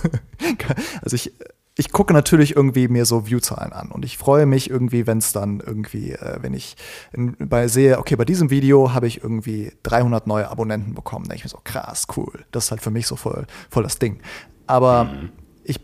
[1.01, 1.33] also ich
[1.77, 5.31] ich gucke natürlich irgendwie mir so Viewzahlen an und ich freue mich irgendwie, wenn es
[5.31, 6.75] dann irgendwie, äh, wenn ich
[7.13, 11.37] in, bei sehe, okay, bei diesem Video habe ich irgendwie 300 neue Abonnenten bekommen, denke
[11.37, 14.19] ich mir so, krass, cool, das ist halt für mich so voll, voll das Ding.
[14.67, 15.31] Aber mhm.
[15.63, 15.79] ich,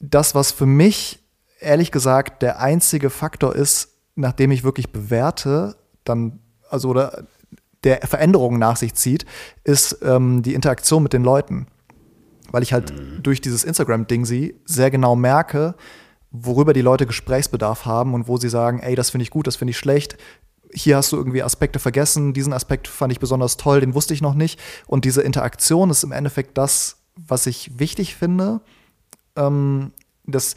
[0.00, 1.20] das, was für mich
[1.60, 6.40] ehrlich gesagt der einzige Faktor ist, nachdem ich wirklich bewerte, dann,
[6.70, 7.26] also oder
[7.84, 9.24] der Veränderungen nach sich zieht,
[9.62, 11.66] ist ähm, die Interaktion mit den Leuten
[12.54, 13.20] weil ich halt mhm.
[13.20, 15.74] durch dieses Instagram-Ding sie sehr genau merke,
[16.30, 19.56] worüber die Leute Gesprächsbedarf haben und wo sie sagen, ey, das finde ich gut, das
[19.56, 20.16] finde ich schlecht.
[20.72, 24.22] Hier hast du irgendwie Aspekte vergessen, diesen Aspekt fand ich besonders toll, den wusste ich
[24.22, 24.60] noch nicht.
[24.86, 28.60] Und diese Interaktion ist im Endeffekt das, was ich wichtig finde.
[29.34, 29.90] Ähm,
[30.24, 30.54] das,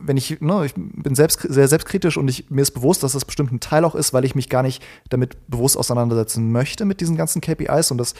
[0.00, 3.24] wenn ich, ne, ich bin selbst, sehr selbstkritisch und ich, mir ist bewusst, dass das
[3.24, 7.00] bestimmt ein Teil auch ist, weil ich mich gar nicht damit bewusst auseinandersetzen möchte mit
[7.00, 8.14] diesen ganzen KPIs und das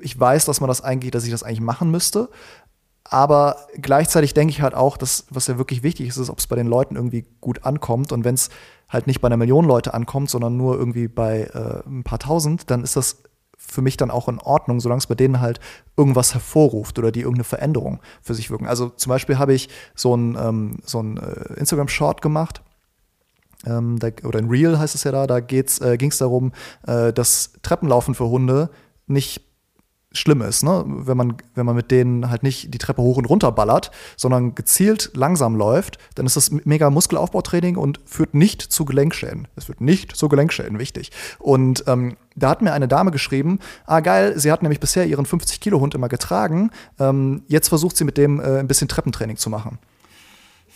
[0.00, 2.28] ich weiß, dass man das eigentlich, dass ich das eigentlich machen müsste.
[3.04, 6.46] Aber gleichzeitig denke ich halt auch, dass, was ja wirklich wichtig ist, ist, ob es
[6.46, 8.10] bei den Leuten irgendwie gut ankommt.
[8.12, 8.50] Und wenn es
[8.88, 12.70] halt nicht bei einer Million Leute ankommt, sondern nur irgendwie bei äh, ein paar tausend,
[12.70, 13.22] dann ist das
[13.56, 15.60] für mich dann auch in Ordnung, solange es bei denen halt
[15.96, 18.66] irgendwas hervorruft oder die irgendeine Veränderung für sich wirken.
[18.66, 22.62] Also zum Beispiel habe ich so ein, ähm, so ein äh, Instagram-Short gemacht.
[23.64, 26.52] Ähm, da, oder ein Reel heißt es ja da, da äh, ging es darum,
[26.86, 28.70] äh, dass Treppenlaufen für Hunde
[29.06, 29.45] nicht
[30.18, 30.84] schlimm ist, ne?
[30.86, 34.54] wenn, man, wenn man mit denen halt nicht die Treppe hoch und runter ballert, sondern
[34.54, 39.48] gezielt langsam läuft, dann ist das mega Muskelaufbautraining und führt nicht zu Gelenkschäden.
[39.56, 41.10] Es führt nicht zu Gelenkschäden, wichtig.
[41.38, 45.26] Und ähm, da hat mir eine Dame geschrieben, ah geil, sie hat nämlich bisher ihren
[45.26, 49.78] 50-Kilo-Hund immer getragen, ähm, jetzt versucht sie mit dem äh, ein bisschen Treppentraining zu machen.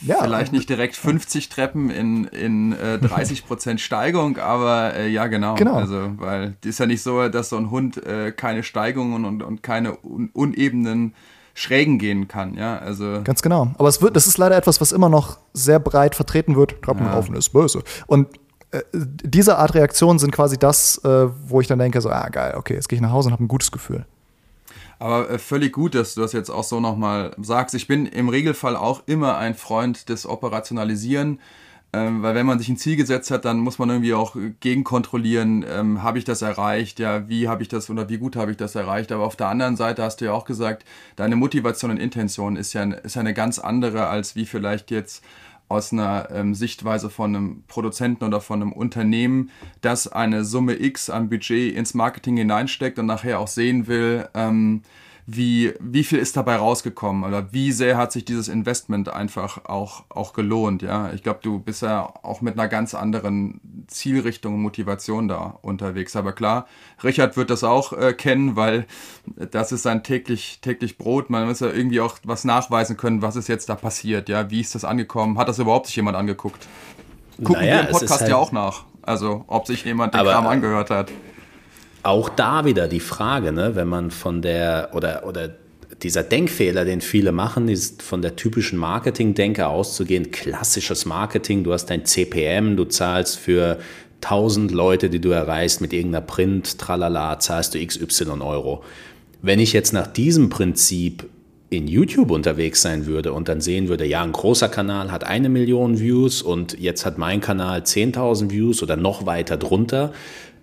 [0.03, 5.27] Ja, Vielleicht nicht direkt 50 Treppen in, in äh, 30 Prozent Steigung, aber äh, ja,
[5.27, 5.55] genau.
[5.57, 5.75] genau.
[5.75, 9.43] Also, weil es ist ja nicht so, dass so ein Hund äh, keine Steigungen und,
[9.43, 11.15] und keine un unebenen
[11.53, 13.21] Schrägen gehen kann, ja, also.
[13.25, 13.73] Ganz genau.
[13.77, 16.81] Aber es wird, das ist leider etwas, was immer noch sehr breit vertreten wird.
[16.81, 17.39] Treppenlaufen ja.
[17.39, 17.83] ist böse.
[18.07, 18.29] Und
[18.71, 22.55] äh, diese Art Reaktionen sind quasi das, äh, wo ich dann denke, so, ah, geil,
[22.57, 24.07] okay, jetzt gehe ich nach Hause und habe ein gutes Gefühl.
[25.01, 27.75] Aber äh, völlig gut, dass du das jetzt auch so nochmal sagst.
[27.75, 31.41] Ich bin im Regelfall auch immer ein Freund des Operationalisieren.
[31.93, 35.65] Ähm, weil wenn man sich ein Ziel gesetzt hat, dann muss man irgendwie auch gegenkontrollieren,
[35.69, 38.57] ähm, habe ich das erreicht, ja, wie habe ich das oder wie gut habe ich
[38.57, 39.11] das erreicht.
[39.11, 40.85] Aber auf der anderen Seite hast du ja auch gesagt,
[41.17, 45.25] deine Motivation und Intention ist ja, ist ja eine ganz andere, als wie vielleicht jetzt
[45.71, 49.51] aus einer ähm, Sichtweise von einem Produzenten oder von einem Unternehmen,
[49.81, 54.83] das eine Summe X an Budget ins Marketing hineinsteckt und nachher auch sehen will, ähm,
[55.33, 60.05] wie, wie viel ist dabei rausgekommen oder wie sehr hat sich dieses Investment einfach auch,
[60.09, 60.83] auch gelohnt.
[60.83, 61.13] Ja?
[61.13, 66.17] Ich glaube, du bist ja auch mit einer ganz anderen Zielrichtung und Motivation da unterwegs.
[66.17, 66.67] Aber klar,
[67.05, 68.87] Richard wird das auch äh, kennen, weil
[69.51, 71.31] das ist sein täglich, täglich Brot.
[71.31, 74.29] Man muss ja irgendwie auch was nachweisen können, was ist jetzt da passiert.
[74.29, 74.51] Ja?
[74.51, 75.39] Wie ist das angekommen?
[75.39, 76.67] Hat das überhaupt sich jemand angeguckt?
[77.45, 78.85] Gucken naja, wir im Podcast halt ja auch nach.
[79.03, 81.11] Also, ob sich jemand den Kram angehört hat
[82.03, 85.51] auch da wieder die Frage, ne, wenn man von der oder, oder
[86.03, 91.87] dieser Denkfehler, den viele machen, ist von der typischen Marketing-Denke auszugehen, klassisches Marketing, du hast
[91.87, 93.79] dein CPM, du zahlst für
[94.23, 98.83] 1000 Leute, die du erreichst mit irgendeiner Print, tralala, zahlst du XY Euro.
[99.43, 101.29] Wenn ich jetzt nach diesem Prinzip
[101.71, 105.49] in YouTube unterwegs sein würde und dann sehen würde, ja, ein großer Kanal hat eine
[105.49, 110.13] Million Views und jetzt hat mein Kanal 10.000 Views oder noch weiter drunter,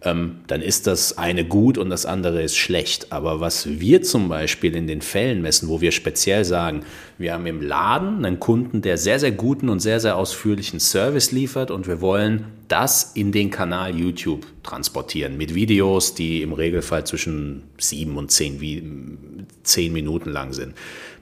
[0.04, 3.12] ähm, dann ist das eine gut und das andere ist schlecht.
[3.12, 6.84] Aber was wir zum Beispiel in den Fällen messen, wo wir speziell sagen,
[7.18, 11.32] wir haben im Laden einen Kunden, der sehr, sehr guten und sehr, sehr ausführlichen Service
[11.32, 17.06] liefert und wir wollen das in den Kanal YouTube transportieren mit Videos, die im Regelfall
[17.06, 20.74] zwischen sieben und zehn, zehn Minuten lang sind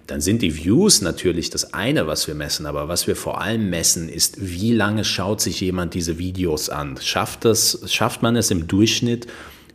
[0.07, 3.69] dann sind die Views natürlich das eine, was wir messen, aber was wir vor allem
[3.69, 6.97] messen, ist, wie lange schaut sich jemand diese Videos an?
[7.01, 9.27] Schafft, das, schafft man es im Durchschnitt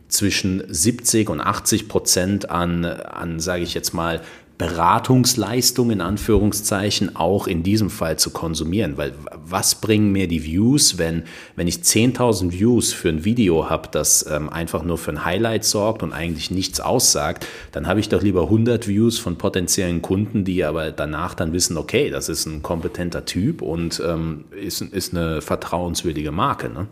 [0.07, 4.21] zwischen 70 und 80 Prozent an, an sage ich jetzt mal,
[4.61, 8.95] Beratungsleistung in Anführungszeichen auch in diesem Fall zu konsumieren.
[8.95, 11.23] Weil was bringen mir die Views, wenn,
[11.55, 15.65] wenn ich 10.000 Views für ein Video habe, das ähm, einfach nur für ein Highlight
[15.65, 20.45] sorgt und eigentlich nichts aussagt, dann habe ich doch lieber 100 Views von potenziellen Kunden,
[20.45, 25.15] die aber danach dann wissen, okay, das ist ein kompetenter Typ und ähm, ist, ist
[25.15, 26.69] eine vertrauenswürdige Marke.
[26.69, 26.85] Ne?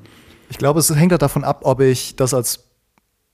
[0.49, 2.68] Ich glaube, es hängt halt davon ab, ob ich das als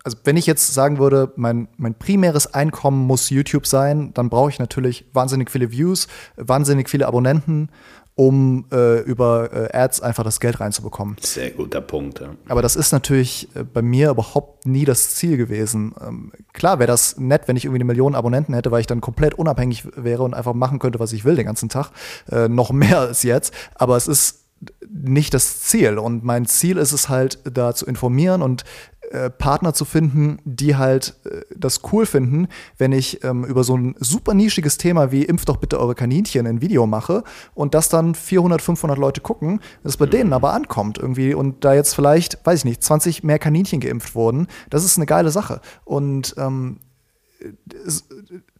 [0.05, 4.51] also wenn ich jetzt sagen würde, mein, mein primäres Einkommen muss YouTube sein, dann brauche
[4.51, 7.69] ich natürlich wahnsinnig viele Views, wahnsinnig viele Abonnenten,
[8.13, 11.17] um äh, über äh, Ads einfach das Geld reinzubekommen.
[11.19, 12.19] Sehr guter Punkt.
[12.19, 12.35] Ja.
[12.47, 15.95] Aber das ist natürlich äh, bei mir überhaupt nie das Ziel gewesen.
[15.99, 19.01] Ähm, klar wäre das nett, wenn ich irgendwie eine Million Abonnenten hätte, weil ich dann
[19.01, 21.89] komplett unabhängig wäre und einfach machen könnte, was ich will den ganzen Tag.
[22.31, 23.53] Äh, noch mehr als jetzt.
[23.73, 24.45] Aber es ist
[24.87, 25.97] nicht das Ziel.
[25.97, 28.63] Und mein Ziel ist es halt, da zu informieren und
[29.11, 32.47] äh, Partner zu finden, die halt äh, das cool finden,
[32.77, 36.47] wenn ich ähm, über so ein super nischiges Thema wie Impft doch bitte eure Kaninchen
[36.47, 40.97] ein Video mache und das dann 400, 500 Leute gucken, das bei denen aber ankommt
[40.97, 44.97] irgendwie und da jetzt vielleicht, weiß ich nicht, 20 mehr Kaninchen geimpft wurden, das ist
[44.97, 45.61] eine geile Sache.
[45.83, 46.79] Und ähm,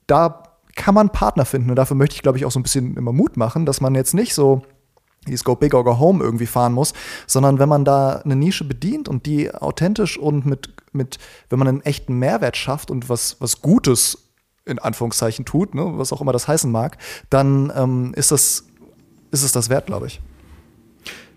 [0.08, 0.44] da
[0.76, 3.14] kann man Partner finden und dafür möchte ich, glaube ich, auch so ein bisschen immer
[3.14, 4.62] Mut machen, dass man jetzt nicht so
[5.28, 6.94] dieses Go Big or Go Home irgendwie fahren muss,
[7.28, 11.18] sondern wenn man da eine Nische bedient und die authentisch und mit, mit
[11.50, 14.30] wenn man einen echten Mehrwert schafft und was, was Gutes
[14.66, 16.98] in Anführungszeichen tut, ne, was auch immer das heißen mag,
[17.30, 18.66] dann ähm, ist, das,
[19.32, 20.22] ist es das wert, glaube ich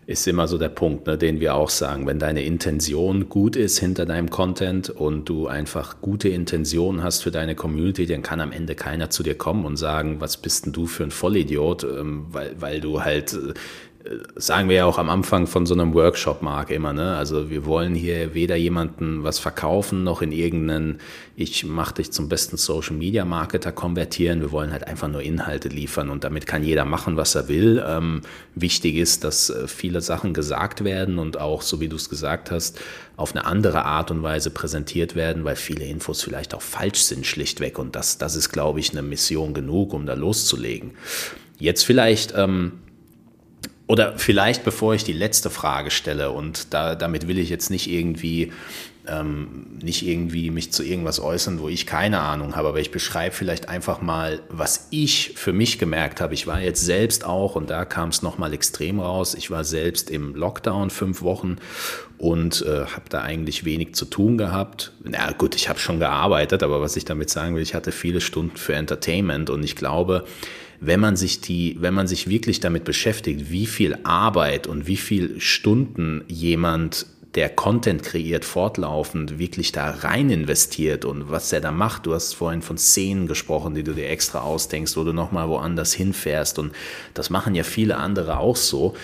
[0.08, 2.06] ist immer so der Punkt, ne, den wir auch sagen.
[2.06, 7.30] Wenn deine Intention gut ist hinter deinem Content und du einfach gute Intentionen hast für
[7.30, 10.72] deine Community, dann kann am Ende keiner zu dir kommen und sagen, was bist denn
[10.72, 13.52] du für ein Vollidiot, ähm, weil, weil du halt äh,
[14.36, 17.16] sagen wir ja auch am Anfang von so einem Workshop, Marc, immer, ne?
[17.16, 21.00] Also wir wollen hier weder jemanden was verkaufen, noch in irgendeinen,
[21.36, 24.40] ich mache dich zum besten Social Media Marketer konvertieren.
[24.40, 27.82] Wir wollen halt einfach nur Inhalte liefern und damit kann jeder machen, was er will.
[27.86, 28.22] Ähm,
[28.54, 32.50] wichtig ist, dass äh, viele Sachen gesagt werden und auch, so wie du es gesagt
[32.50, 32.80] hast,
[33.16, 37.26] auf eine andere Art und Weise präsentiert werden, weil viele Infos vielleicht auch falsch sind,
[37.26, 37.78] schlichtweg.
[37.78, 40.92] Und das, das ist, glaube ich, eine Mission genug, um da loszulegen.
[41.58, 42.72] Jetzt vielleicht, ähm,
[43.88, 47.90] oder vielleicht bevor ich die letzte Frage stelle und da, damit will ich jetzt nicht
[47.90, 48.52] irgendwie
[49.08, 53.34] ähm, nicht irgendwie mich zu irgendwas äußern, wo ich keine Ahnung habe, aber ich beschreibe
[53.34, 56.34] vielleicht einfach mal, was ich für mich gemerkt habe.
[56.34, 60.10] Ich war jetzt selbst auch, und da kam es nochmal extrem raus, ich war selbst
[60.10, 61.56] im Lockdown fünf Wochen
[62.18, 64.92] und äh, habe da eigentlich wenig zu tun gehabt.
[65.02, 68.20] Na gut, ich habe schon gearbeitet, aber was ich damit sagen will, ich hatte viele
[68.20, 70.24] Stunden für Entertainment und ich glaube,
[70.80, 74.96] wenn man sich die, wenn man sich wirklich damit beschäftigt, wie viel Arbeit und wie
[74.96, 81.70] viel Stunden jemand der Content kreiert, fortlaufend wirklich da rein investiert und was er da
[81.70, 82.06] macht.
[82.06, 85.92] Du hast vorhin von Szenen gesprochen, die du dir extra ausdenkst, wo du nochmal woanders
[85.92, 86.72] hinfährst und
[87.14, 88.94] das machen ja viele andere auch so.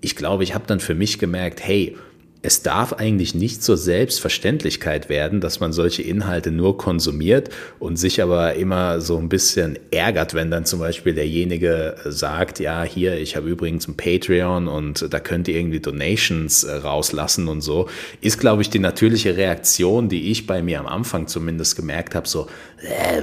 [0.00, 1.96] Ich glaube, ich habe dann für mich gemerkt, hey,
[2.42, 8.22] es darf eigentlich nicht zur Selbstverständlichkeit werden, dass man solche Inhalte nur konsumiert und sich
[8.22, 13.36] aber immer so ein bisschen ärgert, wenn dann zum Beispiel derjenige sagt, ja, hier, ich
[13.36, 17.88] habe übrigens ein Patreon und da könnt ihr irgendwie Donations äh, rauslassen und so,
[18.22, 22.26] ist, glaube ich, die natürliche Reaktion, die ich bei mir am Anfang zumindest gemerkt habe,
[22.26, 22.46] so,
[22.82, 23.22] äh,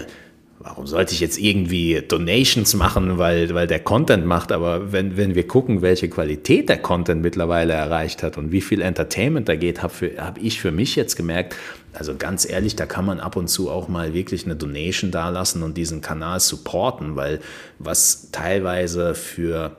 [0.67, 5.33] warum sollte ich jetzt irgendwie Donations machen, weil, weil der Content macht, aber wenn, wenn
[5.33, 9.81] wir gucken, welche Qualität der Content mittlerweile erreicht hat und wie viel Entertainment da geht,
[9.81, 11.55] habe hab ich für mich jetzt gemerkt,
[11.93, 15.63] also ganz ehrlich, da kann man ab und zu auch mal wirklich eine Donation dalassen
[15.63, 17.39] und diesen Kanal supporten, weil
[17.79, 19.77] was teilweise für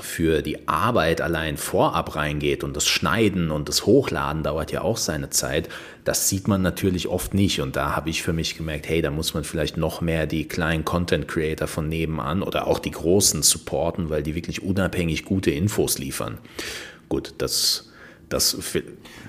[0.00, 4.96] für die Arbeit allein vorab reingeht und das Schneiden und das Hochladen dauert ja auch
[4.96, 5.68] seine Zeit,
[6.04, 7.60] das sieht man natürlich oft nicht.
[7.60, 10.46] Und da habe ich für mich gemerkt, hey, da muss man vielleicht noch mehr die
[10.46, 15.50] kleinen Content Creator von nebenan oder auch die großen supporten, weil die wirklich unabhängig gute
[15.50, 16.38] Infos liefern.
[17.08, 17.90] Gut, das,
[18.34, 18.56] das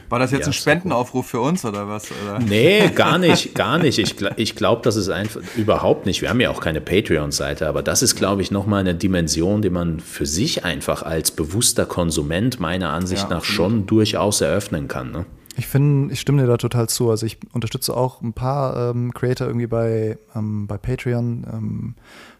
[0.09, 2.09] war das jetzt ja, ein Spendenaufruf für uns oder was?
[2.11, 2.39] Oder?
[2.39, 3.97] Nee, gar nicht, gar nicht.
[3.97, 6.21] Ich, ich glaube, das ist einfach überhaupt nicht.
[6.21, 9.69] Wir haben ja auch keine Patreon-Seite, aber das ist, glaube ich, nochmal eine Dimension, die
[9.69, 15.11] man für sich einfach als bewusster Konsument meiner Ansicht ja, nach schon durchaus eröffnen kann.
[15.11, 15.25] Ne?
[15.57, 17.09] Ich finde, ich stimme dir da total zu.
[17.09, 21.95] Also ich unterstütze auch ein paar ähm, Creator irgendwie bei, ähm, bei Patreon, ähm,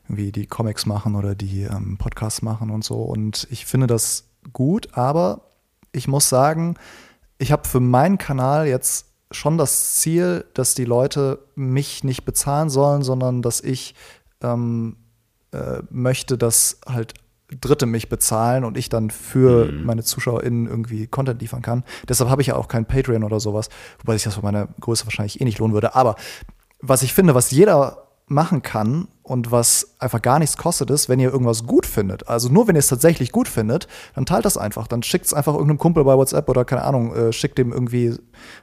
[0.08, 2.98] irgendwie die Comics machen oder die ähm, Podcasts machen und so.
[2.98, 5.42] Und ich finde das gut, aber
[5.96, 6.76] ich muss sagen,
[7.38, 12.70] ich habe für meinen Kanal jetzt schon das Ziel, dass die Leute mich nicht bezahlen
[12.70, 13.96] sollen, sondern dass ich
[14.42, 14.98] ähm,
[15.52, 17.14] äh, möchte, dass halt
[17.62, 19.84] Dritte mich bezahlen und ich dann für mhm.
[19.84, 21.84] meine ZuschauerInnen irgendwie Content liefern kann.
[22.10, 23.70] Deshalb habe ich ja auch kein Patreon oder sowas,
[24.00, 25.94] wobei sich das für meine Größe wahrscheinlich eh nicht lohnen würde.
[25.94, 26.16] Aber
[26.80, 31.20] was ich finde, was jeder machen kann und was einfach gar nichts kostet, ist, wenn
[31.20, 32.28] ihr irgendwas gut findet.
[32.28, 34.88] Also nur wenn ihr es tatsächlich gut findet, dann teilt das einfach.
[34.88, 38.16] Dann schickt es einfach irgendeinem Kumpel bei WhatsApp oder keine Ahnung, äh, schickt dem irgendwie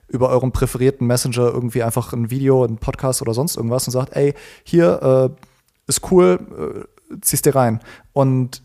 [0.08, 4.16] über euren präferierten Messenger irgendwie einfach ein Video, ein Podcast oder sonst irgendwas und sagt,
[4.16, 4.34] ey,
[4.64, 5.42] hier äh,
[5.86, 7.80] ist cool, äh, ziehst dir rein.
[8.12, 8.62] Und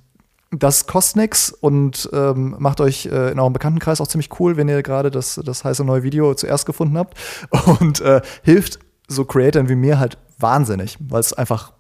[0.52, 4.70] das kostet nichts und ähm, macht euch äh, in eurem Bekanntenkreis auch ziemlich cool, wenn
[4.70, 7.18] ihr gerade das, das heiße neue Video zuerst gefunden habt
[7.80, 11.74] und äh, hilft so Creatoren wie mir halt wahnsinnig, weil es einfach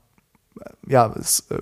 [0.87, 1.59] ja, es äh,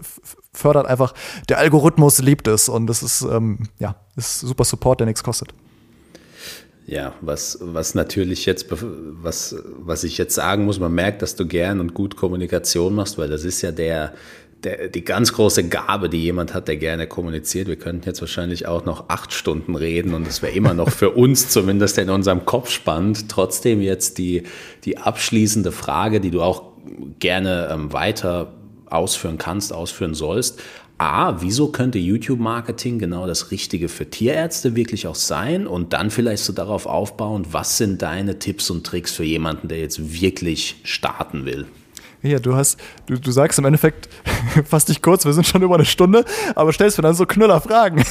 [0.53, 1.13] fördert einfach,
[1.49, 5.53] der Algorithmus liebt es und es ist, ähm, ja, ist super Support, der nichts kostet.
[6.87, 11.47] Ja, was, was natürlich jetzt, was, was ich jetzt sagen muss, man merkt, dass du
[11.47, 14.13] gern und gut Kommunikation machst, weil das ist ja der,
[14.63, 17.67] der, die ganz große Gabe, die jemand hat, der gerne kommuniziert.
[17.67, 21.09] Wir könnten jetzt wahrscheinlich auch noch acht Stunden reden und es wäre immer noch für
[21.15, 23.29] uns zumindest in unserem Kopf spannend.
[23.29, 24.43] Trotzdem jetzt die,
[24.83, 26.74] die abschließende Frage, die du auch
[27.19, 28.53] gerne ähm, weiter
[28.87, 30.61] ausführen kannst, ausführen sollst.
[30.97, 35.67] A, wieso könnte YouTube-Marketing genau das Richtige für Tierärzte wirklich auch sein?
[35.67, 39.79] Und dann vielleicht so darauf aufbauen, was sind deine Tipps und Tricks für jemanden, der
[39.79, 41.65] jetzt wirklich starten will?
[42.21, 44.07] Ja, du hast, du, du sagst im Endeffekt,
[44.65, 46.23] fass dich kurz, wir sind schon über eine Stunde,
[46.55, 48.03] aber stellst mir dann so Knüller-Fragen.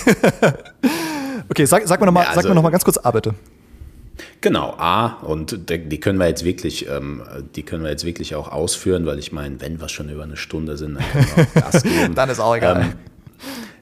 [1.49, 3.35] okay, sag, sag mir nochmal ja, also, noch ganz kurz A, bitte.
[4.41, 7.23] Genau, A, und die können wir jetzt wirklich, ähm,
[7.57, 10.37] die können wir jetzt wirklich auch ausführen, weil ich meine, wenn wir schon über eine
[10.37, 12.15] Stunde sind, dann können wir auch Gas geben.
[12.15, 12.83] dann ist auch egal.
[12.83, 12.93] Ähm,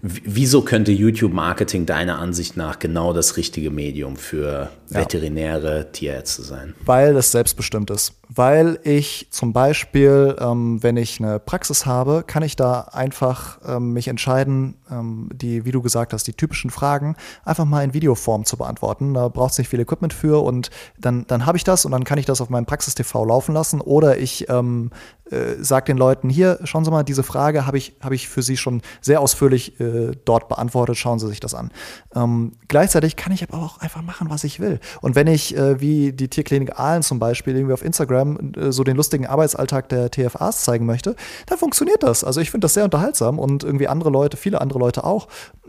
[0.04, 6.74] Wieso könnte YouTube-Marketing deiner Ansicht nach genau das richtige Medium für veterinäre Tierärzte sein?
[6.84, 8.14] Weil es selbstbestimmt ist.
[8.28, 13.92] Weil ich zum Beispiel, ähm, wenn ich eine Praxis habe, kann ich da einfach ähm,
[13.92, 18.44] mich entscheiden, ähm, die, wie du gesagt hast, die typischen Fragen einfach mal in Videoform
[18.44, 19.14] zu beantworten.
[19.14, 22.04] Da braucht es nicht viel Equipment für und dann, dann habe ich das und dann
[22.04, 24.90] kann ich das auf meinem Praxis-TV laufen lassen oder ich ähm,
[25.32, 28.42] äh, sage den Leuten, hier, schauen Sie mal, diese Frage habe ich, hab ich für
[28.42, 31.70] Sie schon sehr ausführlich äh, dort beantwortet, schauen Sie sich das an.
[32.14, 34.78] Ähm, gleichzeitig kann ich aber auch einfach machen, was ich will.
[35.00, 38.84] Und wenn ich, äh, wie die Tierklinik Aalen zum Beispiel, irgendwie auf Instagram äh, so
[38.84, 42.24] den lustigen Arbeitsalltag der TFAs zeigen möchte, dann funktioniert das.
[42.24, 45.28] Also ich finde das sehr unterhaltsam und irgendwie andere Leute, viele andere Leute auch.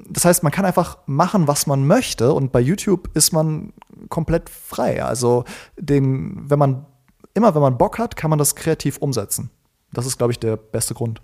[0.10, 3.74] Das heißt, man kann einfach machen, was man möchte und bei YouTube ist man
[4.10, 5.04] komplett frei.
[5.04, 5.44] Also
[5.78, 6.86] den, wenn man
[7.34, 9.50] immer wenn man Bock hat, kann man das kreativ umsetzen.
[9.92, 11.22] Das ist, glaube ich, der beste Grund.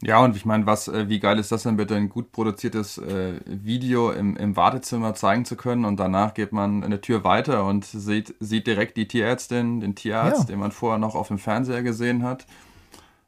[0.00, 2.98] Ja, und ich meine, was, äh, wie geil ist das denn bitte, ein gut produziertes
[2.98, 7.64] äh, Video im, im Wartezimmer zeigen zu können und danach geht man eine Tür weiter
[7.64, 10.46] und sieht, sieht direkt die Tierärztin, den Tierarzt, ja.
[10.46, 12.46] den man vorher noch auf dem Fernseher gesehen hat.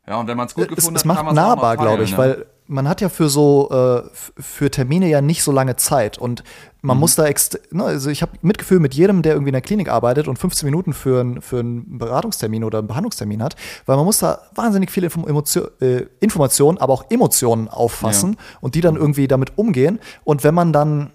[0.06, 2.04] Ja, und wenn man es gut gefunden es, es hat, kann man es nahbar, glaube
[2.04, 2.18] ich, ne?
[2.18, 4.02] weil man hat ja für so äh,
[4.40, 6.44] für Termine ja nicht so lange Zeit und
[6.82, 7.00] man mhm.
[7.00, 10.28] muss da ne, also ich habe Mitgefühl mit jedem, der irgendwie in der Klinik arbeitet
[10.28, 13.56] und 15 Minuten für, ein, für einen Beratungstermin oder einen Behandlungstermin hat,
[13.86, 18.58] weil man muss da wahnsinnig viele Emotion, äh, Informationen, aber auch Emotionen auffassen ja.
[18.60, 21.12] und die dann irgendwie damit umgehen und wenn man dann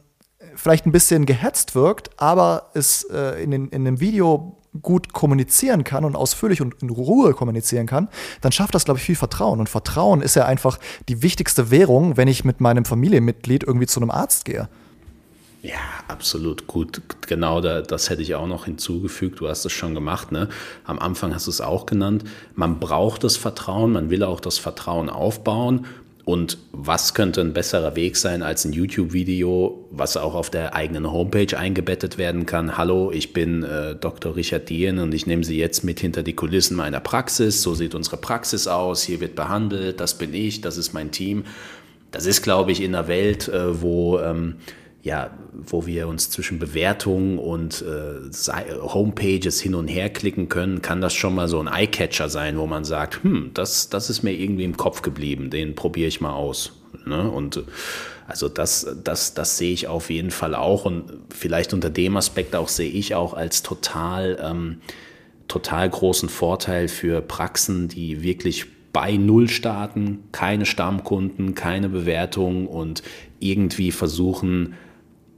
[0.55, 5.83] vielleicht ein bisschen gehetzt wirkt, aber es äh, in, den, in einem Video gut kommunizieren
[5.83, 8.09] kann und ausführlich und in Ruhe kommunizieren kann,
[8.41, 9.59] dann schafft das, glaube ich, viel Vertrauen.
[9.59, 10.79] Und Vertrauen ist ja einfach
[11.09, 14.69] die wichtigste Währung, wenn ich mit meinem Familienmitglied irgendwie zu einem Arzt gehe.
[15.65, 17.01] Ja, absolut gut.
[17.25, 19.39] Genau da, das hätte ich auch noch hinzugefügt.
[19.39, 20.31] Du hast es schon gemacht.
[20.31, 20.47] Ne?
[20.83, 22.23] Am Anfang hast du es auch genannt.
[22.53, 25.87] Man braucht das Vertrauen, man will auch das Vertrauen aufbauen.
[26.25, 31.11] Und was könnte ein besserer Weg sein als ein YouTube-Video, was auch auf der eigenen
[31.11, 32.79] Homepage eingebettet werden kann?
[32.79, 34.35] Hallo, ich bin äh, Dr.
[34.35, 37.61] Richard Dien und ich nehme Sie jetzt mit hinter die Kulissen meiner Praxis.
[37.61, 39.03] So sieht unsere Praxis aus.
[39.03, 39.99] Hier wird behandelt.
[39.99, 40.61] Das bin ich.
[40.61, 41.43] Das ist mein Team.
[42.09, 44.55] Das ist, glaube ich, in einer Welt, äh, wo ähm,
[45.05, 50.99] ja, wo wir uns zwischen Bewertungen und äh, Homepages hin und her klicken können, kann
[50.99, 54.31] das schon mal so ein Eyecatcher sein, wo man sagt, hm, das, das ist mir
[54.31, 56.73] irgendwie im Kopf geblieben, den probiere ich mal aus.
[57.05, 57.29] Ne?
[57.29, 57.63] Und
[58.27, 62.55] also das, das, das sehe ich auf jeden Fall auch und vielleicht unter dem Aspekt
[62.55, 64.77] auch sehe ich auch als total, ähm,
[65.47, 73.03] total großen Vorteil für Praxen, die wirklich bei Null starten, keine Stammkunden, keine Bewertung und
[73.39, 74.73] irgendwie versuchen,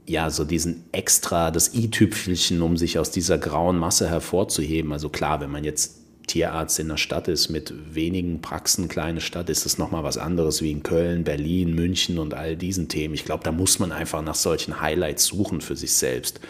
[0.08, 4.92] ja, so diesen extra, das i-Tüpfelchen, um sich aus dieser grauen Masse hervorzuheben.
[4.92, 9.50] Also klar, wenn man jetzt Tierarzt in der Stadt ist mit wenigen Praxen, kleine Stadt,
[9.50, 13.14] ist das nochmal was anderes wie in Köln, Berlin, München und all diesen Themen.
[13.14, 16.40] Ich glaube, da muss man einfach nach solchen Highlights suchen für sich selbst.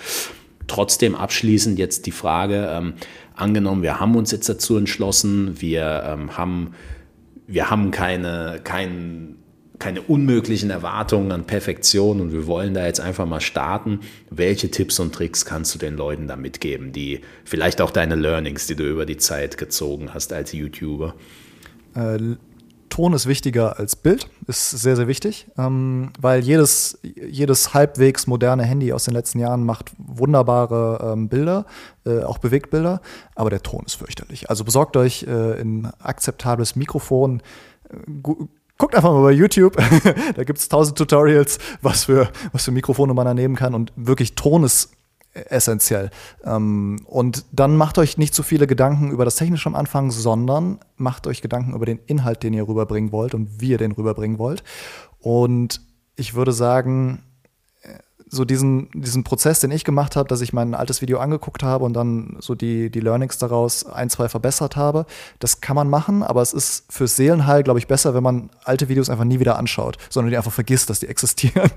[0.66, 2.94] Trotzdem abschließend jetzt die Frage, ähm,
[3.35, 6.74] angenommen, wir haben uns jetzt dazu entschlossen, wir ähm, haben,
[7.47, 9.38] wir haben keine, keinen
[9.78, 14.00] keine unmöglichen Erwartungen an Perfektion und wir wollen da jetzt einfach mal starten.
[14.30, 18.66] Welche Tipps und Tricks kannst du den Leuten da mitgeben, die vielleicht auch deine Learnings,
[18.66, 21.14] die du über die Zeit gezogen hast als YouTuber?
[21.94, 22.18] Äh,
[22.88, 28.64] Ton ist wichtiger als Bild, ist sehr, sehr wichtig, ähm, weil jedes, jedes halbwegs moderne
[28.64, 31.66] Handy aus den letzten Jahren macht wunderbare ähm, Bilder,
[32.05, 33.00] äh, auch Bewegtbilder,
[33.34, 34.50] aber der Ton ist fürchterlich.
[34.50, 37.42] Also besorgt euch äh, ein akzeptables Mikrofon,
[37.88, 37.94] äh,
[38.78, 39.76] guckt einfach mal bei YouTube.
[40.36, 43.74] da gibt es tausend Tutorials, was für, was für Mikrofone man da nehmen kann.
[43.74, 44.92] Und wirklich Ton ist
[45.32, 46.10] essentiell.
[46.44, 50.78] Ähm, und dann macht euch nicht zu viele Gedanken über das Technische am Anfang, sondern
[50.96, 54.38] macht euch Gedanken über den Inhalt, den ihr rüberbringen wollt und wie ihr den rüberbringen
[54.38, 54.62] wollt.
[55.20, 55.80] Und
[56.16, 57.22] ich würde sagen,
[58.30, 61.84] so diesen, diesen Prozess, den ich gemacht habe, dass ich mein altes Video angeguckt habe
[61.84, 65.06] und dann so die, die Learnings daraus ein, zwei verbessert habe,
[65.38, 68.88] das kann man machen, aber es ist fürs Seelenheil, glaube ich, besser, wenn man alte
[68.88, 71.70] Videos einfach nie wieder anschaut, sondern die einfach vergisst, dass die existieren.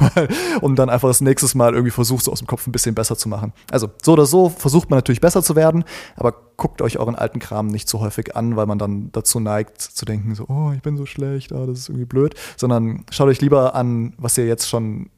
[0.60, 3.16] und dann einfach das nächste Mal irgendwie versucht, so aus dem Kopf ein bisschen besser
[3.16, 3.52] zu machen.
[3.70, 5.84] Also so oder so versucht man natürlich besser zu werden,
[6.16, 9.80] aber guckt euch euren alten Kram nicht so häufig an, weil man dann dazu neigt
[9.80, 13.28] zu denken, so, oh, ich bin so schlecht, oh, das ist irgendwie blöd, sondern schaut
[13.28, 15.08] euch lieber an, was ihr jetzt schon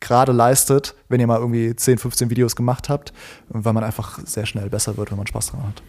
[0.00, 3.12] gerade leistet, wenn ihr mal irgendwie 10, 15 Videos gemacht habt,
[3.48, 5.82] weil man einfach sehr schnell besser wird, wenn man Spaß dran hat.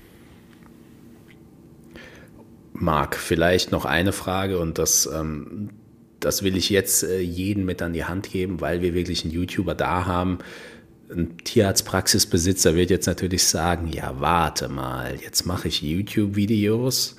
[2.73, 5.69] Marc, vielleicht noch eine Frage und das, ähm,
[6.19, 9.33] das will ich jetzt äh, jeden mit an die Hand geben, weil wir wirklich einen
[9.33, 10.39] YouTuber da haben.
[11.11, 17.17] Ein Tierarztpraxisbesitzer wird jetzt natürlich sagen, ja, warte mal, jetzt mache ich YouTube-Videos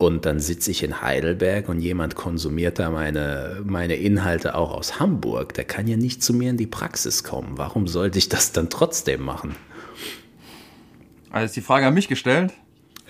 [0.00, 4.98] und dann sitze ich in Heidelberg und jemand konsumiert da meine, meine Inhalte auch aus
[4.98, 5.52] Hamburg.
[5.52, 7.58] Der kann ja nicht zu mir in die Praxis kommen.
[7.58, 9.56] Warum sollte ich das dann trotzdem machen?
[11.28, 12.54] Also ist die Frage an mich gestellt.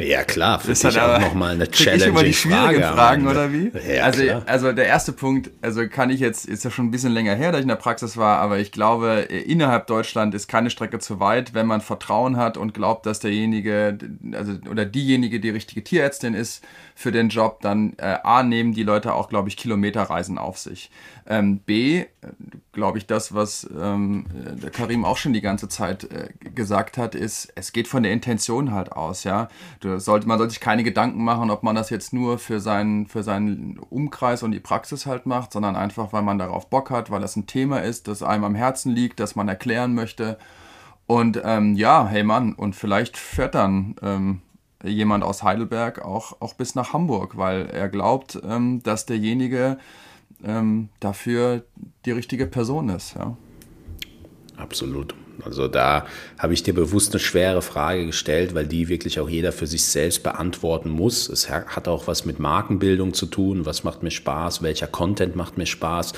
[0.01, 2.03] Ja klar, für dich auch nochmal eine Challenge.
[2.03, 3.71] Ich immer die schwierigen Frage, Fragen oder wie?
[3.89, 4.43] Ja, also, klar.
[4.47, 7.53] also der erste Punkt, also kann ich jetzt, ist ja schon ein bisschen länger her,
[7.53, 11.21] dass ich in der Praxis war, aber ich glaube, innerhalb Deutschland ist keine Strecke zu
[11.21, 13.99] weit, wenn man Vertrauen hat und glaubt, dass derjenige,
[14.33, 16.65] also oder diejenige die richtige Tierärztin ist
[16.95, 20.91] für den Job, dann äh, A, nehmen die Leute auch, glaube ich, Kilometerreisen auf sich.
[21.33, 22.07] Ähm, B,
[22.73, 24.27] glaube ich, das, was ähm,
[24.61, 28.11] der Karim auch schon die ganze Zeit äh, gesagt hat, ist, es geht von der
[28.11, 29.47] Intention halt aus, ja.
[29.81, 33.23] Sollte, man sollte sich keine Gedanken machen, ob man das jetzt nur für seinen, für
[33.23, 37.21] seinen Umkreis und die Praxis halt macht, sondern einfach, weil man darauf Bock hat, weil
[37.21, 40.37] das ein Thema ist, das einem am Herzen liegt, das man erklären möchte.
[41.07, 44.43] Und ähm, ja, hey Mann, und vielleicht fährt dann ähm,
[44.83, 49.79] jemand aus Heidelberg auch, auch bis nach Hamburg, weil er glaubt, ähm, dass derjenige
[50.45, 51.65] ähm, dafür
[52.05, 53.15] die richtige Person ist.
[53.15, 53.37] Ja.
[54.57, 55.15] Absolut.
[55.45, 56.07] Also da
[56.39, 59.85] habe ich dir bewusst eine schwere Frage gestellt, weil die wirklich auch jeder für sich
[59.85, 61.29] selbst beantworten muss.
[61.29, 63.67] Es hat auch was mit Markenbildung zu tun.
[63.67, 64.63] Was macht mir Spaß?
[64.63, 66.13] Welcher Content macht mir Spaß?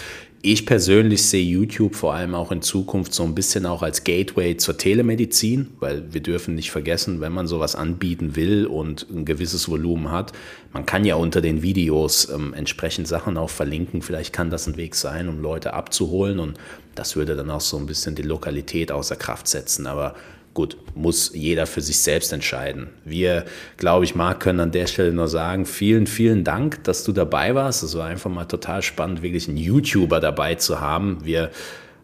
[0.45, 4.57] Ich persönlich sehe YouTube vor allem auch in Zukunft so ein bisschen auch als Gateway
[4.57, 9.69] zur Telemedizin, weil wir dürfen nicht vergessen, wenn man sowas anbieten will und ein gewisses
[9.69, 10.33] Volumen hat,
[10.73, 14.03] man kann ja unter den Videos ähm, entsprechend Sachen auch verlinken.
[14.03, 16.59] Vielleicht kann das ein Weg sein, um Leute abzuholen und
[16.97, 19.87] das würde dann auch so ein bisschen die Lokalität außer Kraft setzen.
[19.87, 20.17] Aber
[20.55, 22.89] Gut, muss jeder für sich selbst entscheiden.
[23.05, 23.47] Wir,
[23.79, 27.55] glaube ich, Marc, können an der Stelle nur sagen, vielen, vielen Dank, dass du dabei
[27.55, 27.83] warst.
[27.83, 31.25] Es war einfach mal total spannend, wirklich einen YouTuber dabei zu haben.
[31.25, 31.51] Wir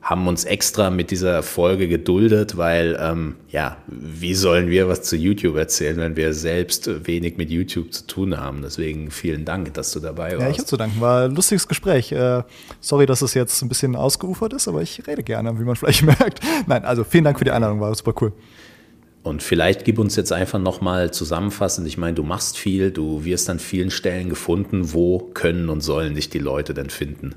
[0.02, 5.16] haben uns extra mit dieser Folge geduldet, weil, ähm, ja, wie sollen wir was zu
[5.16, 8.62] YouTube erzählen, wenn wir selbst wenig mit YouTube zu tun haben?
[8.62, 10.40] Deswegen vielen Dank, dass du dabei warst.
[10.40, 11.00] Ja, ich habe zu danken.
[11.00, 12.12] War ein lustiges Gespräch.
[12.12, 12.42] Äh,
[12.80, 16.02] sorry, dass es jetzt ein bisschen ausgeufert ist, aber ich rede gerne, wie man vielleicht
[16.04, 16.40] merkt.
[16.66, 18.32] Nein, also vielen Dank für die Einladung, war super cool.
[19.24, 23.50] Und vielleicht gib uns jetzt einfach nochmal zusammenfassend, ich meine, du machst viel, du wirst
[23.50, 27.34] an vielen Stellen gefunden, wo können und sollen dich die Leute denn finden?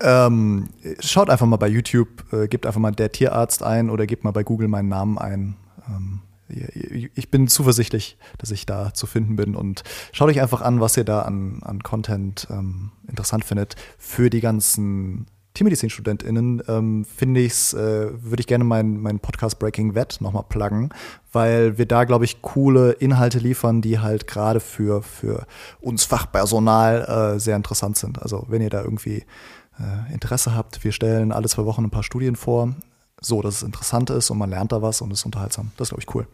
[0.00, 0.68] Ähm,
[1.00, 4.32] schaut einfach mal bei YouTube, äh, gebt einfach mal der Tierarzt ein oder gebt mal
[4.32, 5.56] bei Google meinen Namen ein.
[5.88, 9.82] Ähm, ich bin zuversichtlich, dass ich da zu finden bin und
[10.12, 13.74] schaut euch einfach an, was ihr da an, an Content ähm, interessant findet.
[13.98, 19.94] Für die ganzen Tiermedizin-StudentInnen ähm, finde ich äh, würde ich gerne meinen mein Podcast Breaking
[19.94, 20.90] Vet nochmal pluggen,
[21.32, 25.46] weil wir da, glaube ich, coole Inhalte liefern, die halt gerade für, für
[25.80, 28.22] uns Fachpersonal äh, sehr interessant sind.
[28.22, 29.24] Also wenn ihr da irgendwie
[29.78, 32.74] äh, Interesse habt, wir stellen alle zwei Wochen ein paar Studien vor,
[33.20, 35.72] so dass es interessant ist und man lernt da was und es ist unterhaltsam.
[35.76, 36.26] Das glaube ich, cool.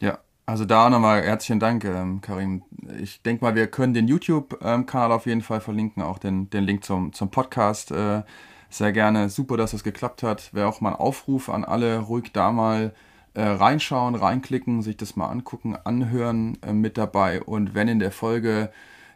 [0.00, 2.62] Ja, also da nochmal herzlichen Dank, ähm, Karim.
[3.00, 6.84] Ich denke mal, wir können den YouTube-Kanal auf jeden Fall verlinken, auch den, den Link
[6.84, 7.90] zum, zum Podcast.
[7.90, 8.22] Äh,
[8.70, 9.28] sehr gerne.
[9.28, 10.52] Super, dass das geklappt hat.
[10.54, 12.94] Wäre auch mal ein Aufruf an alle, ruhig da mal
[13.34, 17.42] äh, reinschauen, reinklicken, sich das mal angucken, anhören äh, mit dabei.
[17.42, 18.70] Und wenn in der Folge,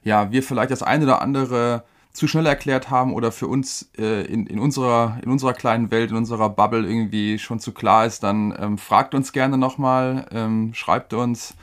[0.04, 4.24] ja, wir vielleicht das eine oder andere zu schnell erklärt haben oder für uns äh,
[4.26, 8.22] in, in, unserer, in unserer kleinen Welt, in unserer Bubble irgendwie schon zu klar ist,
[8.22, 11.54] dann ähm, fragt uns gerne nochmal, ähm, schreibt uns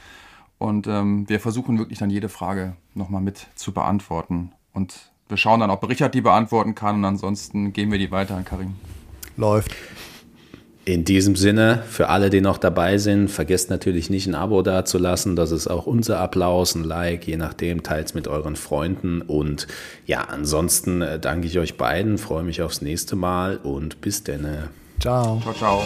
[0.58, 4.52] und ähm, wir versuchen wirklich dann jede Frage nochmal mit zu beantworten.
[4.74, 8.36] Und wir schauen dann, ob Richard die beantworten kann und ansonsten geben wir die weiter
[8.36, 8.76] an Karim.
[9.38, 9.76] Läuft.
[10.90, 15.36] In diesem Sinne, für alle, die noch dabei sind, vergesst natürlich nicht ein Abo dazulassen.
[15.36, 19.22] Das ist auch unser Applaus, ein Like, je nachdem, teilt es mit euren Freunden.
[19.22, 19.68] Und
[20.08, 24.70] ja, ansonsten äh, danke ich euch beiden, freue mich aufs nächste Mal und bis denne.
[25.00, 25.40] Ciao.
[25.44, 25.84] Ciao, ciao.